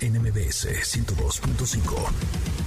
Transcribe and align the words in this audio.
NMBS 0.00 0.66
102.5. 0.66 2.59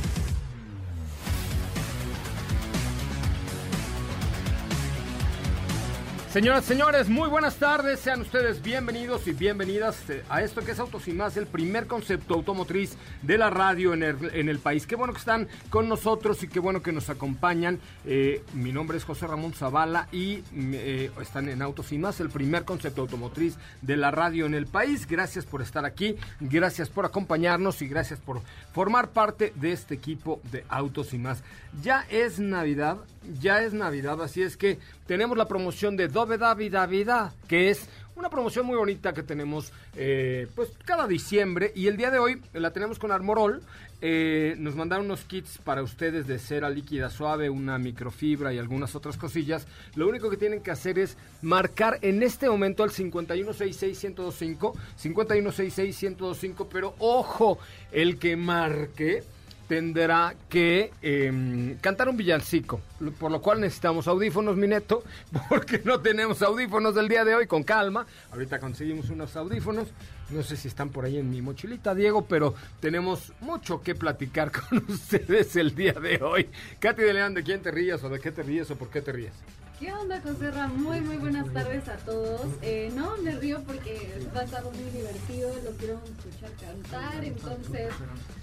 Señoras, 6.34 6.66
señores, 6.66 7.10
muy 7.10 7.30
buenas 7.30 7.58
tardes. 7.58 8.00
Sean 8.00 8.22
ustedes 8.22 8.64
bienvenidos 8.64 9.28
y 9.28 9.34
bienvenidas 9.34 10.10
eh, 10.10 10.24
a 10.30 10.42
esto 10.42 10.62
que 10.66 10.72
es 10.72 10.80
Autos 10.80 11.08
y 11.08 11.12
Más, 11.14 11.38
el 11.38 11.46
primer 11.46 11.86
concepto 11.86 12.34
automotriz 12.34 12.98
de 13.22 13.38
la 13.38 13.52
radio 13.52 13.94
en 13.94 14.02
el, 14.02 14.58
país. 14.58 14.88
Qué 14.88 14.96
bueno 14.96 15.14
que 15.14 15.20
están 15.20 15.48
con 15.70 15.88
nosotros 15.88 16.42
y 16.42 16.48
qué 16.48 16.60
bueno 16.60 16.82
que 16.82 16.92
nos 16.92 17.12
acompañan. 17.12 17.80
Eh, 18.08 18.42
mi 18.56 18.72
nombre 18.72 18.98
es 18.98 19.04
José 19.04 19.28
Ramón 19.28 19.54
Zavala 19.54 20.08
y 20.12 20.42
eh, 20.56 21.12
están 21.22 21.50
en 21.50 21.62
Autos 21.62 21.92
y 21.92 22.00
Más, 22.00 22.20
el 22.20 22.32
primer 22.32 22.66
concepto 22.66 23.02
automotriz 23.02 23.56
de 23.84 23.96
la 23.96 24.10
radio 24.10 24.48
en 24.48 24.56
el 24.56 24.66
país. 24.66 25.06
Gracias 25.06 25.46
por 25.46 25.62
estar 25.62 25.86
aquí, 25.86 26.16
gracias 26.40 26.90
por 26.90 27.06
acompañarnos 27.06 27.80
y 27.84 27.88
gracias 27.88 28.20
por 28.20 28.42
formar 28.74 29.12
parte 29.12 29.54
de 29.58 29.72
este 29.72 29.94
equipo 29.94 30.42
de 30.52 30.66
Autos 30.68 31.14
y 31.14 31.20
Más. 31.20 31.44
Ya 31.84 32.08
es 32.10 32.40
Navidad, 32.40 32.98
ya 33.40 33.62
es 33.62 33.74
Navidad, 33.74 34.20
así 34.22 34.42
es 34.42 34.58
que 34.58 34.80
tenemos 35.08 35.38
la 35.38 35.48
promoción 35.48 35.98
de 35.98 36.08
Dove 36.08 36.38
Davida 36.38 36.86
Vida, 36.86 37.34
que 37.48 37.70
es 37.70 37.88
una 38.16 38.30
promoción 38.30 38.66
muy 38.66 38.78
bonita 38.78 39.14
que 39.14 39.24
tenemos 39.24 39.72
eh, 39.96 40.48
pues 40.56 40.72
cada 40.86 41.08
diciembre 41.08 41.72
y 41.76 41.88
el 41.88 41.98
día 41.98 42.12
de 42.12 42.20
hoy 42.20 42.42
la 42.54 42.72
tenemos 42.72 43.00
con 43.00 43.12
Armorol. 43.12 43.62
Eh, 44.06 44.56
nos 44.58 44.76
mandaron 44.76 45.06
unos 45.06 45.24
kits 45.24 45.58
para 45.60 45.82
ustedes 45.82 46.28
de 46.28 46.38
cera 46.38 46.70
líquida 46.70 47.10
suave, 47.10 47.50
una 47.50 47.78
microfibra 47.78 48.54
y 48.54 48.60
algunas 48.60 48.96
otras 48.96 49.18
cosillas. 49.18 49.66
Lo 49.96 50.08
único 50.08 50.30
que 50.30 50.38
tienen 50.38 50.62
que 50.62 50.72
hacer 50.72 51.00
es 51.00 51.18
marcar 51.42 52.00
en 52.02 52.22
este 52.22 52.50
momento 52.50 52.84
al 52.84 52.92
5166-1025, 52.92 54.74
5166-1025, 55.02 56.68
pero 56.70 56.96
ojo, 57.00 57.60
el 57.92 58.20
que 58.20 58.36
marque 58.36 59.24
tendrá 59.68 60.36
que 60.50 60.92
em, 61.02 61.76
cantar 61.78 62.10
un 62.10 62.18
villancico, 62.18 62.82
por 63.20 63.32
lo 63.32 63.42
cual 63.42 63.62
necesitamos 63.62 64.08
audífonos, 64.08 64.56
mi 64.56 64.68
neto, 64.68 65.04
porque 65.50 65.82
no 65.84 66.00
tenemos 66.00 66.42
audífonos 66.42 66.96
del 66.96 67.08
día 67.08 67.26
de 67.26 67.36
hoy, 67.36 67.48
con 67.48 67.64
calma. 67.64 68.06
Ahorita 68.32 68.60
conseguimos 68.60 69.10
unos 69.10 69.36
audífonos, 69.36 69.88
no 70.30 70.44
sé 70.44 70.58
si 70.58 70.68
están 70.68 70.90
por 70.90 71.06
ahí 71.06 71.18
en 71.18 71.30
mi 71.30 71.42
mochilita, 71.42 71.96
Diego, 71.96 72.26
pero 72.26 72.56
tenemos 72.80 73.34
mucho 73.40 73.82
que 73.82 73.96
platicar 73.96 74.52
con 74.70 74.84
ustedes 74.90 75.56
el 75.56 75.76
día 75.76 75.94
de 75.94 76.22
hoy. 76.22 76.50
Katy 76.80 77.02
de 77.02 77.14
León, 77.14 77.34
¿de 77.34 77.44
quién 77.44 77.62
te 77.62 77.72
ríes 77.72 78.04
o 78.04 78.10
de 78.10 78.20
qué 78.20 78.32
te 78.32 78.44
ríes 78.44 78.70
o 78.72 78.76
por 78.76 78.90
qué 78.90 79.02
te 79.02 79.12
ríes? 79.12 79.34
¿Qué 79.80 79.92
onda, 79.92 80.22
José 80.22 80.52
Muy, 80.76 81.02
muy 81.02 81.18
buenas 81.18 81.52
tardes 81.52 81.88
a 81.90 81.98
todos. 81.98 82.42
Eh, 82.62 82.92
no, 82.96 83.18
me 83.18 83.32
río 83.32 83.62
porque 83.64 84.22
va 84.36 84.42
a 84.42 84.44
estar 84.44 84.64
muy 84.64 84.90
divertido, 84.92 85.52
lo 85.64 85.72
quiero 85.72 86.00
escuchar 86.06 86.52
cantar, 86.62 87.24
entonces, 87.24 87.92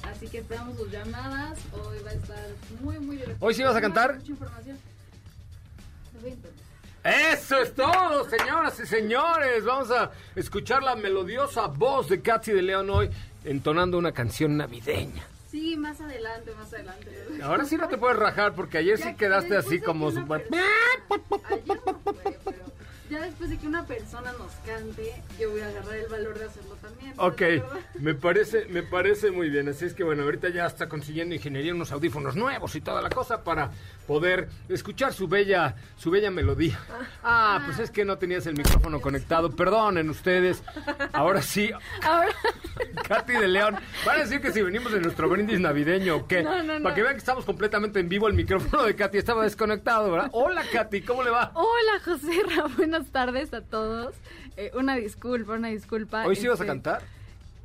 así 0.03 0.29
que 0.29 0.39
esperamos 0.39 0.77
sus 0.77 0.91
llamadas. 0.91 1.59
Hoy 1.73 1.99
va 2.05 2.11
a 2.11 2.15
estar 2.15 2.47
muy, 2.83 2.99
muy 2.99 3.17
divertido. 3.17 3.47
¿Hoy 3.47 3.55
sí 3.55 3.63
vas 3.63 3.77
a 3.77 3.81
cantar? 3.81 4.17
Mucha 4.17 4.33
información. 4.33 4.79
Eso 7.03 7.57
es 7.63 7.75
todo, 7.75 8.29
señoras 8.29 8.79
y 8.81 8.87
señores. 8.87 9.65
Vamos 9.65 9.91
a 9.91 10.11
escuchar 10.35 10.83
la 10.83 10.97
melodiosa 10.97 11.67
voz 11.69 12.09
de 12.09 12.21
Katy 12.21 12.53
de 12.53 12.63
León 12.63 12.91
hoy 12.91 13.11
entonando 13.45 13.97
una 13.97 14.13
canción 14.13 14.57
navideña. 14.57 15.30
Sí, 15.51 15.77
más 15.77 16.01
adelante, 16.01 16.53
más 16.55 16.73
adelante. 16.73 17.11
Ahora 17.43 17.65
sí 17.65 17.77
no 17.77 17.89
te 17.89 17.99
puedes 17.99 18.17
rajar 18.17 18.55
porque 18.55 18.79
ayer 18.79 18.99
sí 18.99 19.15
quedaste 19.17 19.57
así 19.57 19.81
como 19.81 20.11
super... 20.13 20.47
ya 23.11 23.21
después 23.23 23.51
de 23.51 23.59
que 23.59 23.67
una 23.67 23.85
persona 23.85 24.33
nos 24.35 24.53
cante, 24.65 25.21
yo 25.39 25.51
voy 25.51 25.61
a 25.61 25.67
agarrar 25.67 25.97
el 25.97 26.09
valor 26.09 26.39
de 26.39 26.45
hacerlo 26.45 26.77
también. 26.77 27.13
Ok, 27.17 27.43
me 27.99 28.15
parece, 28.15 28.67
me 28.67 28.85
parece 28.85 29.33
muy 29.33 29.51
bien. 29.51 29.69
Así 29.69 29.85
es 29.85 29.95
que 29.95 30.05
bueno, 30.05 30.23
ahorita 30.23 30.49
ya 30.51 30.67
está 30.67 30.89
consiguiendo 30.89 31.35
ingeniería 31.35 31.75
unos 31.75 31.91
audífonos 31.91 32.37
nuevos 32.37 32.77
y 32.77 32.81
toda 32.81 33.03
la 33.03 33.11
cosa 33.11 33.43
para 33.43 33.73
poder 34.07 34.49
escuchar 34.69 35.13
su 35.13 35.27
bella, 35.27 35.75
su 35.97 36.13
bella 36.13 36.31
melodía. 36.31 36.79
Ah, 37.25 37.61
pues 37.67 37.81
es 37.81 37.91
que 37.91 38.05
no 38.05 38.17
tenías 38.19 38.47
el 38.47 38.57
micrófono 38.57 39.01
conectado. 39.01 39.51
Perdonen 39.51 40.09
ustedes. 40.09 40.63
Ahora 41.13 41.43
sí. 41.43 41.73
Ahora. 42.05 42.29
Katy 43.11 43.33
de 43.33 43.49
León. 43.49 43.77
Van 44.07 44.19
a 44.19 44.21
decir 44.21 44.41
que 44.41 44.53
si 44.53 44.63
venimos 44.63 44.93
de 44.93 45.01
nuestro 45.01 45.29
brindis 45.29 45.59
navideño 45.59 46.15
o 46.15 46.27
qué. 46.29 46.45
No, 46.45 46.63
no, 46.63 46.81
Para 46.81 46.95
que 46.95 47.03
vean 47.03 47.15
que 47.15 47.19
estamos 47.19 47.45
completamente 47.45 47.99
en 47.99 48.09
vivo, 48.09 48.29
el 48.29 48.35
micrófono 48.35 48.85
de 48.85 48.95
Katy 48.95 49.19
estaba 49.19 49.43
desconectado, 49.43 50.13
¿verdad? 50.13 50.31
Hola, 50.33 50.63
Katy, 50.73 51.03
¿cómo 51.03 51.25
le 51.25 51.31
va? 51.31 51.51
Hola, 51.55 52.01
José 52.05 52.31
Buenas 52.45 52.77
buenas 52.77 53.07
tardes 53.09 53.53
a 53.53 53.63
todos. 53.63 54.15
Eh, 54.57 54.71
una 54.75 54.95
disculpa, 54.95 55.55
una 55.55 55.69
disculpa. 55.69 56.25
¿Hoy 56.25 56.37
sí 56.37 56.47
vas 56.47 56.61
a 56.61 56.63
este, 56.63 56.69
cantar? 56.69 57.03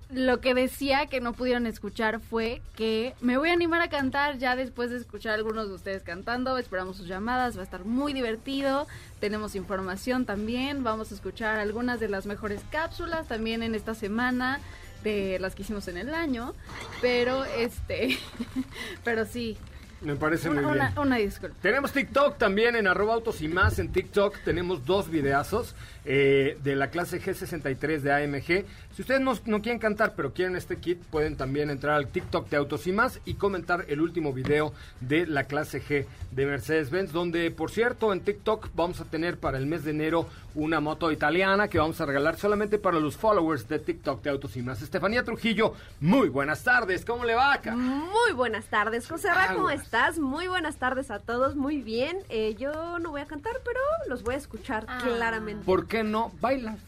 Lo 0.10 0.40
que 0.40 0.56
decía 0.56 1.06
que 1.06 1.22
no 1.22 1.34
pudieron 1.34 1.68
escuchar 1.68 2.20
fue 2.20 2.64
que 2.76 3.14
me 3.22 3.38
voy 3.38 3.50
a 3.50 3.54
animar 3.54 3.82
a 3.82 3.90
cantar 3.90 4.40
ya 4.40 4.56
después 4.56 4.90
de 4.90 4.98
escuchar 4.98 5.34
a 5.34 5.36
algunos 5.36 5.68
de 5.68 5.76
ustedes 5.76 6.02
cantando. 6.02 6.58
Esperamos 6.58 6.98
sus 6.98 7.08
llamadas, 7.08 7.56
va 7.56 7.62
a 7.62 7.66
estar 7.66 7.86
muy 7.86 8.14
divertido. 8.14 8.88
Tenemos 9.20 9.54
información 9.56 10.26
también. 10.26 10.84
Vamos 10.84 11.12
a 11.12 11.16
escuchar 11.16 11.60
algunas 11.60 12.00
de 12.00 12.10
las 12.10 12.26
mejores 12.26 12.62
cápsulas 12.72 13.28
también 13.28 13.62
en 13.62 13.76
esta 13.76 13.94
semana 13.94 14.60
de 15.06 15.40
las 15.40 15.56
que 15.56 15.62
hicimos 15.62 15.88
en 15.88 15.98
el 15.98 16.14
año. 16.14 16.54
Pero 17.02 17.46
este, 17.46 18.18
pero 19.04 19.26
sí, 19.26 19.58
me 20.02 20.16
parece 20.16 20.50
muy 20.50 20.64
bien. 20.64 20.94
Una, 20.98 21.18
disculpa. 21.18 21.56
Tenemos 21.62 21.92
TikTok 21.92 22.38
también 22.38 22.76
en 22.76 22.88
arroba 22.88 23.14
autos 23.14 23.42
y 23.42 23.48
más. 23.48 23.80
En 23.80 23.92
TikTok 23.92 24.38
tenemos 24.44 24.86
dos 24.86 25.10
videazos 25.10 25.76
eh, 26.06 26.58
de 26.64 26.76
la 26.76 26.90
clase 26.90 27.20
G63 27.22 28.00
de 28.00 28.14
AMG. 28.14 28.66
Si 28.96 29.02
ustedes 29.02 29.22
no, 29.22 29.62
quieren 29.62 29.80
cantar, 29.80 30.14
pero 30.16 30.34
quieren 30.34 30.56
este 30.56 30.78
kit, 30.78 31.02
pueden 31.06 31.36
también 31.36 31.70
entrar 31.70 31.96
al 31.96 32.08
TikTok 32.08 32.48
de 32.50 32.58
Autos 32.58 32.86
y 32.88 32.92
más 32.92 33.20
y 33.26 33.34
comentar 33.34 33.86
el 33.88 34.02
último 34.02 34.32
video 34.32 34.72
de 35.02 35.26
la 35.26 35.46
clase 35.46 35.82
G 35.82 36.06
de 36.32 36.46
Mercedes-Benz, 36.46 37.12
donde, 37.12 37.50
por 37.52 37.72
cierto, 37.72 38.14
en 38.14 38.22
TikTok 38.22 38.70
vamos 38.76 39.02
a 39.02 39.06
tener 39.06 39.40
para 39.40 39.58
el 39.58 39.66
mes 39.66 39.84
de 39.84 39.92
enero 39.92 40.28
una 40.54 40.80
moto 40.80 41.12
italiana 41.12 41.68
que 41.68 41.80
vamos 41.80 42.00
a 42.00 42.06
regalar 42.06 42.38
solamente 42.38 42.78
para 42.78 43.00
los 43.00 43.18
followers 43.18 43.68
de 43.68 43.80
TikTok 43.80 44.22
de 44.22 44.30
Autos 44.30 44.56
y 44.56 44.62
más. 44.62 44.82
Estefanía 44.82 45.24
Trujillo, 45.24 45.74
muy 46.00 46.30
buenas 46.30 46.64
tardes. 46.64 47.03
¿Cómo 47.03 47.26
le 47.26 47.35
va 47.35 47.53
acá? 47.53 47.76
Muy 47.76 48.32
buenas 48.34 48.66
tardes, 48.66 49.08
José 49.08 49.28
Ra, 49.29 49.53
¿cómo 49.53 49.70
estás? 49.70 50.18
Muy 50.18 50.47
buenas 50.47 50.78
tardes 50.78 51.12
a 51.12 51.20
todos, 51.20 51.56
muy 51.56 51.82
bien. 51.82 52.20
Eh, 52.29 52.56
yo 52.58 53.00
no 53.00 53.12
voy 53.12 53.22
a 53.22 53.26
cantar, 53.26 53.53
pero 53.66 53.79
los 54.08 54.24
voy 54.24 54.35
a 54.35 54.38
escuchar 54.38 54.85
ah. 54.88 55.00
claramente. 55.03 55.66
¿Por 55.66 55.88
qué 55.88 55.95
no 56.03 56.32
bailas? 56.42 56.80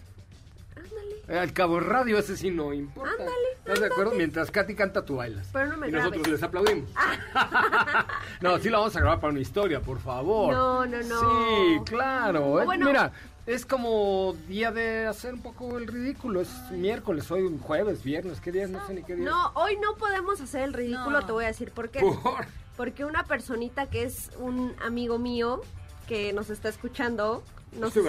Ándale. 0.76 1.40
Al 1.40 1.54
cabo 1.54 1.80
radio 1.80 2.18
ese 2.18 2.38
sí 2.38 2.52
no 2.52 2.74
importa. 2.74 3.12
Ándale. 3.12 3.48
¿Estás 3.60 3.80
de 3.82 3.88
acuerdo? 3.88 4.12
Mientras 4.16 4.50
Katy 4.50 4.76
canta, 4.76 5.04
tú 5.04 5.18
bailas. 5.18 5.50
Pero 5.52 5.68
no 5.68 5.78
me 5.78 5.90
Y 5.90 5.92
nosotros 5.92 6.28
les 6.28 6.42
aplaudimos. 6.42 6.90
no, 8.42 8.58
sí 8.60 8.70
la 8.70 8.78
vamos 8.78 8.96
a 8.96 9.00
grabar 9.00 9.20
para 9.20 9.32
una 9.32 9.42
historia, 9.42 9.82
por 9.82 10.00
favor. 10.00 10.54
No, 10.54 10.86
no, 10.86 11.02
no. 11.04 11.20
Sí, 11.20 11.80
claro. 11.86 12.64
Mira, 12.78 13.12
es 13.46 13.66
como 13.66 14.36
día 14.48 14.72
de 14.72 15.08
hacer 15.08 15.34
un 15.34 15.42
poco 15.42 15.78
el 15.78 15.88
ridículo. 15.88 16.42
Es 16.42 16.50
miércoles, 16.72 17.30
hoy 17.32 17.50
jueves, 17.62 18.04
viernes, 18.04 18.40
¿qué 18.40 18.52
día 18.52 18.64
es? 18.64 18.70
No 18.70 18.86
sé 18.88 18.94
ni 18.94 19.04
qué 19.04 19.16
día. 19.16 19.26
No, 19.26 19.52
hoy 19.56 19.78
no 19.78 19.96
podemos 19.96 20.40
hacer 20.42 20.64
el 20.64 20.74
ridículo, 20.74 21.26
te 21.26 21.32
voy 21.32 21.46
a 21.46 21.48
decir 21.48 21.72
por 21.72 21.90
qué. 21.90 22.02
Porque 22.76 23.06
una 23.06 23.24
personita 23.24 23.90
que 23.90 24.04
es 24.04 24.32
un 24.38 24.76
amigo 24.86 25.18
mío 25.18 25.62
que 26.08 26.32
nos 26.32 26.50
está 26.50 26.70
escuchando, 26.70 27.44
no 27.72 27.90
sé. 27.90 28.02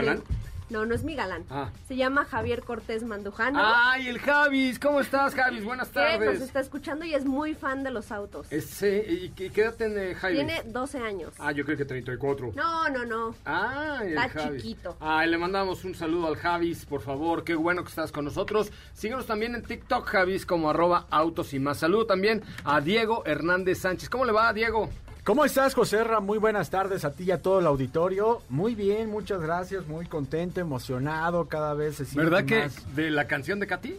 No, 0.70 0.84
no 0.84 0.94
es 0.94 1.02
mi 1.02 1.14
galán. 1.14 1.44
Ah. 1.50 1.70
Se 1.86 1.96
llama 1.96 2.24
Javier 2.24 2.62
Cortés 2.62 3.02
Mandujano. 3.02 3.58
Ay, 3.62 4.08
el 4.08 4.18
Javis, 4.18 4.78
¿cómo 4.78 5.00
estás, 5.00 5.34
Javis? 5.34 5.64
Buenas 5.64 5.88
que 5.88 5.98
nos 6.00 6.08
tardes. 6.10 6.40
está 6.42 6.60
escuchando 6.60 7.04
y 7.04 7.14
es 7.14 7.24
muy 7.24 7.54
fan 7.54 7.82
de 7.84 7.90
los 7.90 8.12
autos. 8.12 8.46
Ese, 8.50 9.04
¿y 9.08 9.30
qué, 9.30 9.50
qué 9.50 9.62
edad 9.62 9.74
tiene 9.74 10.14
Javis? 10.14 10.36
Tiene 10.36 10.62
12 10.66 10.98
años. 10.98 11.32
Ah, 11.38 11.52
yo 11.52 11.64
creo 11.64 11.76
que 11.78 11.84
34. 11.84 12.52
No, 12.54 12.88
no, 12.90 13.04
no. 13.04 13.34
Ah, 13.46 14.00
el 14.02 14.08
Está 14.10 14.28
Javis. 14.28 14.62
chiquito. 14.62 14.96
Ay, 15.00 15.30
le 15.30 15.38
mandamos 15.38 15.84
un 15.84 15.94
saludo 15.94 16.26
al 16.28 16.36
Javis, 16.36 16.84
por 16.84 17.00
favor. 17.00 17.44
Qué 17.44 17.54
bueno 17.54 17.82
que 17.82 17.88
estás 17.88 18.12
con 18.12 18.24
nosotros. 18.26 18.70
Síguenos 18.92 19.26
también 19.26 19.54
en 19.54 19.62
TikTok, 19.62 20.06
Javis, 20.06 20.44
como 20.44 20.70
arroba 20.70 21.06
autos 21.10 21.54
y 21.54 21.58
más. 21.58 21.78
Saludo 21.78 22.06
también 22.06 22.42
a 22.64 22.80
Diego 22.80 23.22
Hernández 23.24 23.78
Sánchez. 23.80 24.10
¿Cómo 24.10 24.24
le 24.24 24.32
va, 24.32 24.52
Diego? 24.52 24.90
¿Cómo 25.28 25.44
estás, 25.44 25.74
José 25.74 26.02
Ra? 26.04 26.20
Muy 26.20 26.38
buenas 26.38 26.70
tardes 26.70 27.04
a 27.04 27.12
ti 27.12 27.24
y 27.24 27.32
a 27.32 27.42
todo 27.42 27.60
el 27.60 27.66
auditorio. 27.66 28.40
Muy 28.48 28.74
bien, 28.74 29.10
muchas 29.10 29.42
gracias, 29.42 29.86
muy 29.86 30.06
contento, 30.06 30.58
emocionado, 30.58 31.44
cada 31.48 31.74
vez 31.74 31.96
se 31.96 32.06
siente 32.06 32.30
¿Verdad 32.30 32.46
que 32.46 32.60
más- 32.62 32.96
de 32.96 33.10
la 33.10 33.26
canción 33.26 33.60
de 33.60 33.66
Katy? 33.66 33.94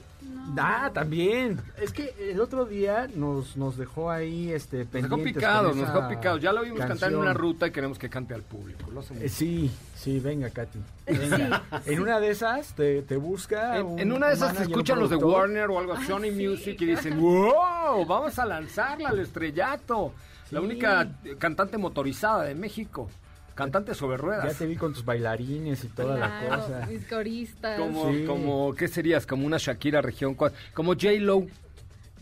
Ah, 0.58 0.90
también. 0.92 1.62
Es 1.80 1.94
que 1.94 2.16
el 2.32 2.42
otro 2.42 2.66
día 2.66 3.08
nos, 3.14 3.56
nos 3.58 3.78
dejó 3.78 4.10
ahí 4.10 4.52
este 4.52 4.86
Nos 4.86 4.92
dejó 4.92 5.08
pendientes 5.10 5.36
picados, 5.36 5.76
nos 5.76 5.94
dejó 5.94 6.10
picados. 6.10 6.42
Ya 6.42 6.52
lo 6.52 6.64
vimos 6.64 6.80
cantar 6.80 6.96
en 6.96 7.00
canción. 7.00 7.22
una 7.22 7.34
ruta 7.34 7.68
y 7.68 7.72
queremos 7.72 8.00
que 8.00 8.10
cante 8.10 8.34
al 8.34 8.42
público. 8.42 8.90
Lo 8.90 9.02
Eh, 9.22 9.30
sí, 9.30 9.70
sí, 9.96 10.20
venga, 10.20 10.50
Katy. 10.50 10.80
Venga. 11.06 11.62
En 11.86 12.00
una 12.00 12.20
de 12.20 12.32
esas 12.32 12.74
te, 12.74 13.04
te 13.04 13.18
busca. 13.18 13.78
En, 13.78 13.86
un 13.86 14.00
en 14.00 14.12
una 14.12 14.30
de 14.30 14.34
esas 14.34 14.56
te 14.58 14.64
escuchan 14.64 14.98
los 14.98 15.12
de. 15.12 15.18
Warner 15.18 15.70
o 15.70 15.78
algo, 15.78 15.96
Sony 16.08 16.32
Music, 16.34 16.82
y 16.82 16.86
dicen, 16.88 17.20
wow, 17.22 18.04
vamos 18.08 18.40
a 18.40 18.46
lanzarla 18.46 19.10
al 19.10 19.20
estrellato. 19.20 20.12
La 20.52 20.62
única 20.62 21.08
eh, 21.26 21.36
cantante 21.38 21.78
motorizada 21.78 22.44
de 22.44 22.56
México. 22.56 23.10
Cantante 23.56 23.94
sobre 23.94 24.18
Ya 24.18 24.22
ruedas. 24.24 24.58
te 24.58 24.66
vi 24.66 24.76
con 24.78 24.94
tus 24.94 25.04
bailarines 25.04 25.84
y 25.84 25.88
toda 25.90 26.18
la 26.18 26.40
Claro, 26.40 26.62
cosa. 26.64 26.86
mis 26.88 27.06
coristas. 27.06 27.78
Como, 27.80 28.12
Sí. 28.14 28.24
como, 28.26 28.74
¿qué 28.74 28.88
serías? 28.88 29.26
Como 29.28 29.46
una 29.46 29.58
Shakira 29.58 30.02
región, 30.02 30.36
cua- 30.38 30.54
como 30.74 30.94
J-Lo. 30.94 31.42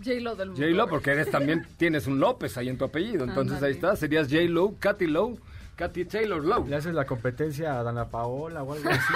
J-Lo 0.04 0.36
del 0.36 0.50
mundo. 0.50 0.62
J-Lo, 0.66 0.88
porque 0.90 1.12
eres 1.12 1.30
también, 1.32 1.66
tienes 1.78 2.08
un 2.08 2.20
López 2.20 2.58
ahí 2.58 2.70
en 2.70 2.78
tu 2.78 2.86
apellido. 2.86 3.24
Entonces 3.24 3.62
ahí 3.64 3.72
está, 3.72 3.96
serías 3.96 4.28
J-Lo, 4.30 4.76
Katy 4.80 5.08
Lowe, 5.08 5.38
Katy 5.78 6.06
Taylor 6.06 6.44
Lowe. 6.44 6.68
Le 6.68 6.76
haces 6.76 6.94
la 6.94 7.06
competencia 7.06 7.80
a 7.80 7.84
Dana 7.84 8.06
Paola 8.10 8.64
o 8.64 8.74
algo 8.74 8.90
así. 8.90 9.14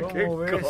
¿Cómo 0.00 0.38
ves? 0.38 0.64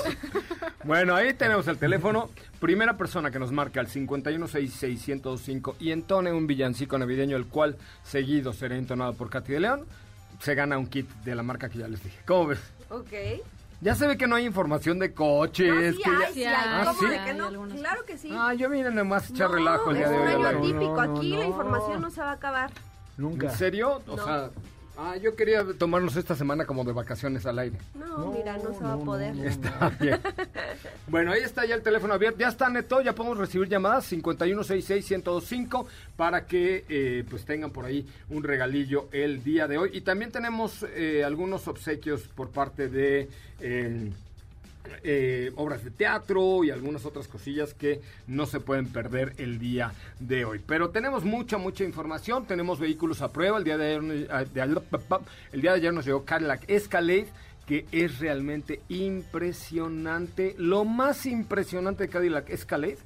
Bueno, 0.85 1.15
ahí 1.17 1.33
tenemos 1.35 1.67
el 1.67 1.79
teléfono. 1.79 2.29
Primera 2.61 2.97
persona 2.97 3.31
que 3.31 3.39
nos 3.39 3.51
marca 3.53 3.81
al 3.81 3.89
5166105 3.89 5.75
y 5.81 5.91
entone 5.93 6.33
un 6.33 6.47
villancico 6.47 6.99
navideño, 6.99 7.37
el 7.37 7.47
cual 7.47 7.77
seguido 8.05 8.53
será 8.53 8.77
entonado 8.77 9.15
por 9.15 9.31
Katy 9.31 9.53
de 9.55 9.61
León, 9.61 9.87
se 10.41 10.55
gana 10.55 10.77
un 10.79 10.87
kit 10.87 11.09
de 11.25 11.35
la 11.35 11.43
marca 11.43 11.69
que 11.69 11.79
ya 11.79 11.89
les 11.89 12.03
dije. 12.05 12.19
¿Cómo 12.27 12.49
ves? 12.49 12.61
Ok. 12.91 13.13
Ya 13.81 13.95
se 13.95 14.07
ve 14.07 14.17
que 14.17 14.27
no 14.27 14.37
hay 14.37 14.47
información 14.47 14.99
de 14.99 15.09
No, 15.09 15.15
coches. 15.15 15.97
sí 15.97 16.03
que 16.03 16.11
ya- 16.11 16.19
hay, 16.19 16.27
sí 16.29 16.33
Sí 16.41 16.45
hay. 16.45 16.55
hay. 16.55 16.85
¿Cómo 16.87 16.99
¿Ah, 17.01 17.11
de 17.11 17.19
sí? 17.19 17.25
que 17.25 17.35
no? 17.35 17.45
Hay 17.45 17.51
algunos. 17.51 17.79
Claro 17.81 18.05
que 18.05 18.19
sí. 18.19 18.31
Ah, 18.33 18.55
yo 18.55 18.71
vine 18.71 18.91
nomás 18.91 19.29
a 19.31 19.33
echar 19.33 19.51
No, 19.51 19.57
relajo 19.57 19.91
el 19.91 19.97
día 19.97 20.05
es 20.07 20.11
de 20.13 20.17
un 20.17 20.23
hoy. 20.23 20.29
año 20.29 20.47
aire. 20.47 20.53
No, 20.53 20.59
atípico. 20.61 21.05
no, 21.07 21.19
Aquí 21.19 21.37
la 21.37 21.45
información 21.47 22.01
no 22.03 22.11
se 22.11 22.21
va 22.21 22.31
a 22.31 22.35
acabar. 22.35 22.71
Nunca. 23.17 23.51
¿En 23.51 23.57
serio? 23.57 24.03
O 24.07 24.17
No. 24.17 24.25
sea, 24.25 24.51
ah, 24.99 25.17
yo 25.17 25.35
quería 25.37 25.65
tomarnos 25.79 26.17
esta 26.17 26.35
semana 26.35 26.65
como 26.67 26.85
de 26.85 26.93
vacaciones 26.93 27.47
al 27.47 27.59
aire. 27.59 27.79
No, 27.95 28.19
No, 28.19 28.33
mira, 28.33 28.57
no 28.59 28.73
se 28.75 28.81
va 28.85 28.97
no, 28.97 29.03
a 29.03 29.05
poder. 29.05 29.35
no, 29.35 29.43
no. 29.43 29.49
Está 29.49 29.89
bien. 30.01 30.19
Bueno, 31.09 31.31
ahí 31.31 31.41
está 31.43 31.65
ya 31.65 31.77
el 31.77 31.83
teléfono 31.83 32.15
abierto. 32.15 32.41
Ya 32.41 32.49
está 32.49 32.69
Neto, 32.69 33.01
ya 33.01 33.15
podemos 33.15 33.39
recibir 33.39 33.69
llamadas 33.69 34.11
5166-1025 34.13 35.87
para 36.17 36.47
que 36.47 36.85
eh, 36.89 37.25
pues 37.31 37.45
tengan 37.45 37.71
por 37.71 37.85
ahí 37.85 38.07
un 38.29 38.43
regalillo 38.43 39.09
el 39.13 39.43
día 39.45 39.69
de 39.69 39.79
hoy. 39.79 39.91
Y 39.93 40.01
también 40.01 40.33
tenemos 40.33 40.85
eh, 40.95 41.23
algunos 41.25 41.69
obsequios 41.69 42.23
por 42.23 42.51
parte 42.51 42.89
de... 42.89 43.29
eh, 43.61 44.11
eh, 45.05 45.53
obras 45.57 45.85
de 45.85 45.91
teatro 45.91 46.65
y 46.65 46.71
algunas 46.71 47.05
otras 47.05 47.29
cosillas 47.29 47.75
que 47.75 48.01
no 48.27 48.47
se 48.47 48.61
pueden 48.61 48.89
perder 48.89 49.35
el 49.39 49.59
día 49.59 49.93
de 50.21 50.45
hoy. 50.45 50.61
Pero 50.67 50.91
tenemos 50.91 51.25
mucha, 51.25 51.59
mucha 51.59 51.85
información. 51.85 52.47
Tenemos 52.47 52.79
vehículos 52.81 53.23
a 53.23 53.33
prueba. 53.33 53.59
El 53.59 53.65
día 53.65 53.77
de 53.77 53.97
ayer, 53.97 54.29
ayer- 54.33 54.83
el 55.53 55.61
día 55.61 55.73
de 55.73 55.77
ayer 55.79 55.93
nos 55.93 56.05
llegó 56.07 56.25
Cadillac 56.25 56.65
Escalade 56.69 57.27
que 57.67 57.85
es 57.91 58.21
realmente 58.21 58.81
impresionante. 58.89 60.55
Lo 60.57 60.85
más 60.85 61.27
impresionante 61.27 62.05
de 62.05 62.09
Cadillac 62.09 62.49
Escalade 62.51 62.99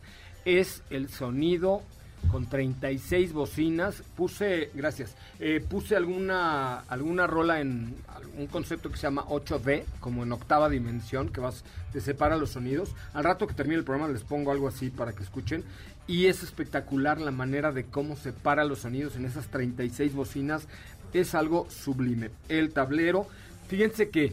es 0.44 0.82
el 0.90 1.08
sonido 1.08 1.82
con 2.30 2.46
36 2.46 3.32
bocinas. 3.32 4.02
Puse, 4.16 4.70
gracias, 4.74 5.14
eh, 5.38 5.64
puse 5.66 5.96
alguna, 5.96 6.80
alguna 6.88 7.26
rola 7.26 7.60
en 7.60 7.94
un 8.36 8.46
concepto 8.46 8.90
que 8.90 8.96
se 8.96 9.02
llama 9.02 9.24
8D, 9.28 9.84
como 10.00 10.22
en 10.22 10.32
octava 10.32 10.68
dimensión, 10.68 11.28
que 11.28 11.40
vas, 11.40 11.64
te 11.92 12.00
separa 12.00 12.36
los 12.36 12.50
sonidos. 12.50 12.94
Al 13.14 13.24
rato 13.24 13.46
que 13.46 13.54
termine 13.54 13.78
el 13.78 13.84
programa 13.84 14.12
les 14.12 14.24
pongo 14.24 14.52
algo 14.52 14.68
así 14.68 14.90
para 14.90 15.12
que 15.12 15.22
escuchen. 15.22 15.64
Y 16.06 16.26
es 16.26 16.42
espectacular 16.42 17.20
la 17.20 17.30
manera 17.30 17.72
de 17.72 17.84
cómo 17.84 18.16
separa 18.16 18.64
los 18.64 18.80
sonidos 18.80 19.16
en 19.16 19.24
esas 19.24 19.48
36 19.48 20.14
bocinas. 20.14 20.66
Es 21.12 21.34
algo 21.34 21.68
sublime. 21.70 22.30
El 22.48 22.72
tablero, 22.72 23.26
fíjense 23.68 24.10
que 24.10 24.32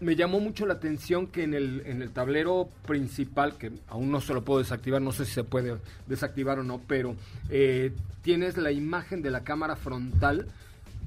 me 0.00 0.16
llamó 0.16 0.40
mucho 0.40 0.66
la 0.66 0.74
atención 0.74 1.26
que 1.26 1.42
en 1.42 1.54
el, 1.54 1.82
en 1.86 2.02
el 2.02 2.10
tablero 2.10 2.68
principal, 2.86 3.56
que 3.58 3.72
aún 3.88 4.10
no 4.10 4.20
se 4.20 4.34
lo 4.34 4.44
puedo 4.44 4.58
desactivar, 4.58 5.02
no 5.02 5.12
sé 5.12 5.26
si 5.26 5.32
se 5.32 5.44
puede 5.44 5.76
desactivar 6.06 6.58
o 6.58 6.64
no, 6.64 6.80
pero 6.86 7.16
eh, 7.50 7.92
tienes 8.22 8.56
la 8.56 8.72
imagen 8.72 9.22
de 9.22 9.30
la 9.30 9.44
cámara 9.44 9.76
frontal 9.76 10.46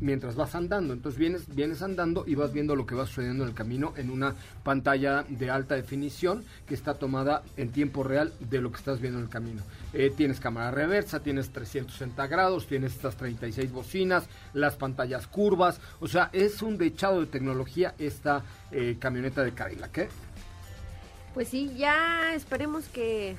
mientras 0.04 0.36
vas 0.36 0.54
andando. 0.54 0.94
Entonces 0.94 1.18
vienes, 1.18 1.56
vienes 1.56 1.82
andando 1.82 2.26
y 2.28 2.36
vas 2.36 2.54
viendo 2.54 2.76
lo 2.76 2.86
que 2.86 2.94
va 2.94 3.06
sucediendo 3.06 3.44
en 3.44 3.50
el 3.50 3.56
camino 3.56 3.94
en 3.98 4.12
una 4.12 4.36
pantalla 4.64 5.24
de 5.28 5.50
alta 5.50 5.76
definición 5.76 6.44
que 6.68 6.76
está 6.76 6.96
tomada 6.96 7.42
en 7.58 7.72
tiempo 7.72 8.04
real 8.04 8.34
de 8.40 8.62
lo 8.62 8.72
que 8.72 8.78
estás 8.78 9.00
viendo 9.00 9.20
en 9.20 9.26
el 9.26 9.32
camino. 9.32 9.62
Eh, 9.94 10.12
tienes 10.16 10.40
cámara 10.40 10.72
reversa, 10.72 11.22
tienes 11.22 11.50
360 11.52 12.28
grados, 12.28 12.68
tienes 12.68 12.94
estas 12.94 13.16
36 13.16 13.72
bocinas, 13.72 14.26
las 14.54 14.76
pantallas 14.76 15.28
curvas. 15.28 15.80
O 16.00 16.08
sea, 16.08 16.30
es 16.34 16.62
un 16.62 16.78
dechado 16.78 17.22
de 17.22 17.28
tecnología 17.28 17.96
esta 17.98 18.44
eh, 18.72 18.98
camioneta 19.00 19.44
de 19.44 19.54
Cadillac. 19.54 19.98
¿eh? 19.98 20.10
Pues 21.34 21.48
sí, 21.48 21.74
ya 21.78 22.34
esperemos 22.36 22.86
que 22.90 23.38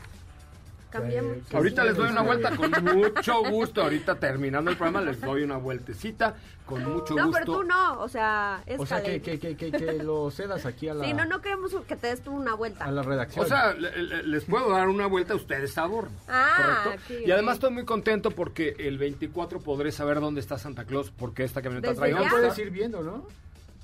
Ahorita 1.53 1.83
sí, 1.83 1.89
les 1.89 1.97
doy 1.97 2.11
una 2.11 2.23
vuelta 2.23 2.57
con 2.57 2.71
mucho 2.95 3.43
gusto. 3.51 3.83
Ahorita 3.83 4.15
terminando 4.17 4.71
el 4.71 4.77
programa 4.77 5.01
les 5.03 5.21
doy 5.21 5.43
una 5.43 5.57
vueltecita 5.57 6.35
con 6.67 6.83
mucho 6.85 7.15
No, 7.15 7.27
gusto. 7.27 7.41
pero 7.45 7.53
tú 7.59 7.65
no, 7.65 8.01
o 8.01 8.09
sea, 8.09 8.63
es 8.65 8.81
O 8.81 8.87
sea, 8.87 9.03
que, 9.03 9.21
que, 9.21 9.39
que, 9.39 9.55
que, 9.57 9.71
que 9.71 9.93
lo 10.03 10.31
cedas 10.31 10.65
aquí 10.65 10.89
a 10.89 10.95
la, 10.95 11.05
Sí, 11.05 11.13
no, 11.13 11.25
no 11.27 11.41
queremos 11.43 11.75
que 11.87 11.97
te 11.97 12.07
des 12.07 12.23
tú 12.23 12.33
una 12.33 12.53
a 12.53 12.55
vuelta. 12.55 12.91
la 12.91 13.03
redacción. 13.03 13.45
O 13.45 13.49
sea, 13.49 13.75
le- 13.75 14.03
le- 14.03 14.23
les 14.23 14.45
puedo 14.45 14.71
dar 14.71 14.89
una 14.89 15.07
vuelta 15.07 15.35
a 15.35 15.37
ustedes, 15.37 15.73
sabor. 15.73 16.09
Ah, 16.29 16.85
¿Correcto? 16.85 17.15
ok, 17.15 17.27
y 17.27 17.31
además 17.31 17.55
estoy 17.55 17.71
muy 17.71 17.85
contento 17.85 18.31
porque 18.31 18.75
el 18.79 18.97
24 18.99 19.61
podré 19.61 19.93
saber 19.93 20.21
dónde 20.21 20.41
está 20.41 20.57
Santa 20.59 20.85
Claus 20.85 21.11
porque 21.11 21.45
esta 21.45 21.61
camioneta 21.61 21.89
¿Desde 21.91 22.01
trae 22.01 22.13
no 22.13 22.31
puedes 22.31 22.57
ir 22.59 22.71
viendo, 22.71 23.03
¿no? 23.03 23.27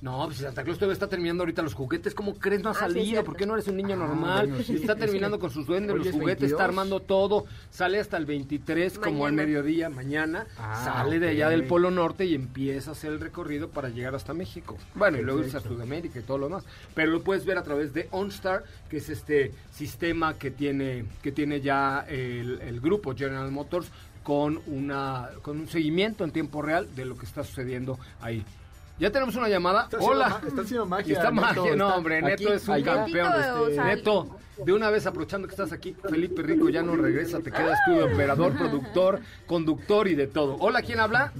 No, 0.02 0.24
pues 0.26 0.38
Santa 0.38 0.64
Claus 0.64 0.78
todavía 0.78 0.94
está 0.94 1.08
terminando 1.08 1.42
ahorita 1.42 1.60
los 1.60 1.74
juguetes. 1.74 2.14
¿Cómo 2.14 2.34
crees 2.34 2.62
no 2.62 2.70
ha 2.70 2.72
Ah, 2.72 2.74
sí, 2.74 2.80
salido? 2.80 3.04
cierto. 3.04 3.24
¿Por 3.26 3.36
qué 3.36 3.44
no 3.44 3.52
eres 3.52 3.68
un 3.68 3.76
niño 3.76 3.92
Ah, 3.94 4.06
normal? 4.06 4.46
bueno, 4.48 4.64
sí, 4.64 4.76
está 4.76 4.94
es 4.94 4.98
terminando 4.98 5.38
con 5.38 5.50
sus 5.50 5.66
duendes, 5.66 5.94
los 5.94 6.06
es 6.06 6.12
juguetes, 6.14 6.40
22. 6.40 6.52
está 6.52 6.64
armando 6.64 7.00
todo. 7.00 7.44
Sale 7.70 8.00
hasta 8.00 8.16
el 8.16 8.24
23 8.24 8.98
como 8.98 9.26
al 9.26 9.34
mediodía, 9.34 9.90
mañana. 9.90 10.46
Ah, 10.58 10.80
sale 10.84 11.18
de 11.18 11.28
allá 11.28 11.50
del 11.50 11.64
Polo 11.66 11.90
Norte 11.90 12.24
y 12.24 12.34
empieza 12.34 12.90
a 12.90 12.92
hacer 12.92 13.12
el 13.12 13.20
recorrido 13.20 13.68
para 13.68 13.90
llegar 13.90 14.14
hasta 14.14 14.32
México. 14.32 14.78
Bueno, 14.94 15.18
y 15.18 15.22
luego 15.22 15.40
irse 15.40 15.58
a. 15.58 15.60
Sudamérica 15.60 16.18
y 16.18 16.22
todo 16.22 16.38
lo 16.38 16.46
demás. 16.46 16.64
Pero 16.94 17.12
lo 17.12 17.22
puedes 17.22 17.44
ver 17.44 17.58
a 17.58 17.62
través 17.62 17.92
de 17.92 18.08
OnStar, 18.10 18.64
que 18.88 18.96
es 18.96 19.10
este 19.10 19.52
sistema 19.70 20.34
que 20.38 20.50
tiene, 20.50 21.04
que 21.22 21.30
tiene 21.30 21.60
ya 21.60 22.06
el, 22.08 22.60
el 22.62 22.80
grupo 22.80 23.14
General 23.14 23.50
Motors 23.50 23.88
con 24.22 24.60
una 24.66 25.28
con 25.42 25.58
un 25.60 25.68
seguimiento 25.68 26.24
en 26.24 26.30
tiempo 26.30 26.60
real 26.62 26.88
de 26.94 27.04
lo 27.04 27.16
que 27.16 27.26
está 27.26 27.44
sucediendo 27.44 27.98
ahí. 28.20 28.44
Ya 29.00 29.10
tenemos 29.10 29.34
una 29.34 29.48
llamada. 29.48 29.84
Está 29.84 29.96
Hola. 29.98 30.40
está 30.46 30.60
haciendo 30.60 30.84
magia, 30.86 31.14
Está 31.16 31.30
Neto, 31.30 31.42
magia. 31.42 31.74
No, 31.74 31.86
está 31.86 31.96
hombre, 31.96 32.16
aquí, 32.18 32.44
Neto 32.44 32.52
es 32.54 32.68
un 32.68 32.74
allá. 32.74 32.94
campeón. 32.96 33.32
Sea, 33.74 33.84
Neto, 33.84 34.36
de 34.62 34.72
una 34.74 34.90
vez 34.90 35.06
aprovechando 35.06 35.48
que 35.48 35.52
estás 35.54 35.72
aquí, 35.72 35.94
Felipe 36.08 36.42
Rico 36.42 36.68
ya 36.68 36.82
no 36.82 36.94
regresa, 36.96 37.40
te 37.40 37.50
quedas 37.50 37.78
tú 37.86 37.92
de 37.92 38.02
operador, 38.04 38.56
productor, 38.58 39.20
conductor 39.46 40.06
y 40.06 40.14
de 40.14 40.26
todo. 40.26 40.56
Hola, 40.60 40.82
¿quién 40.82 41.00
habla? 41.00 41.32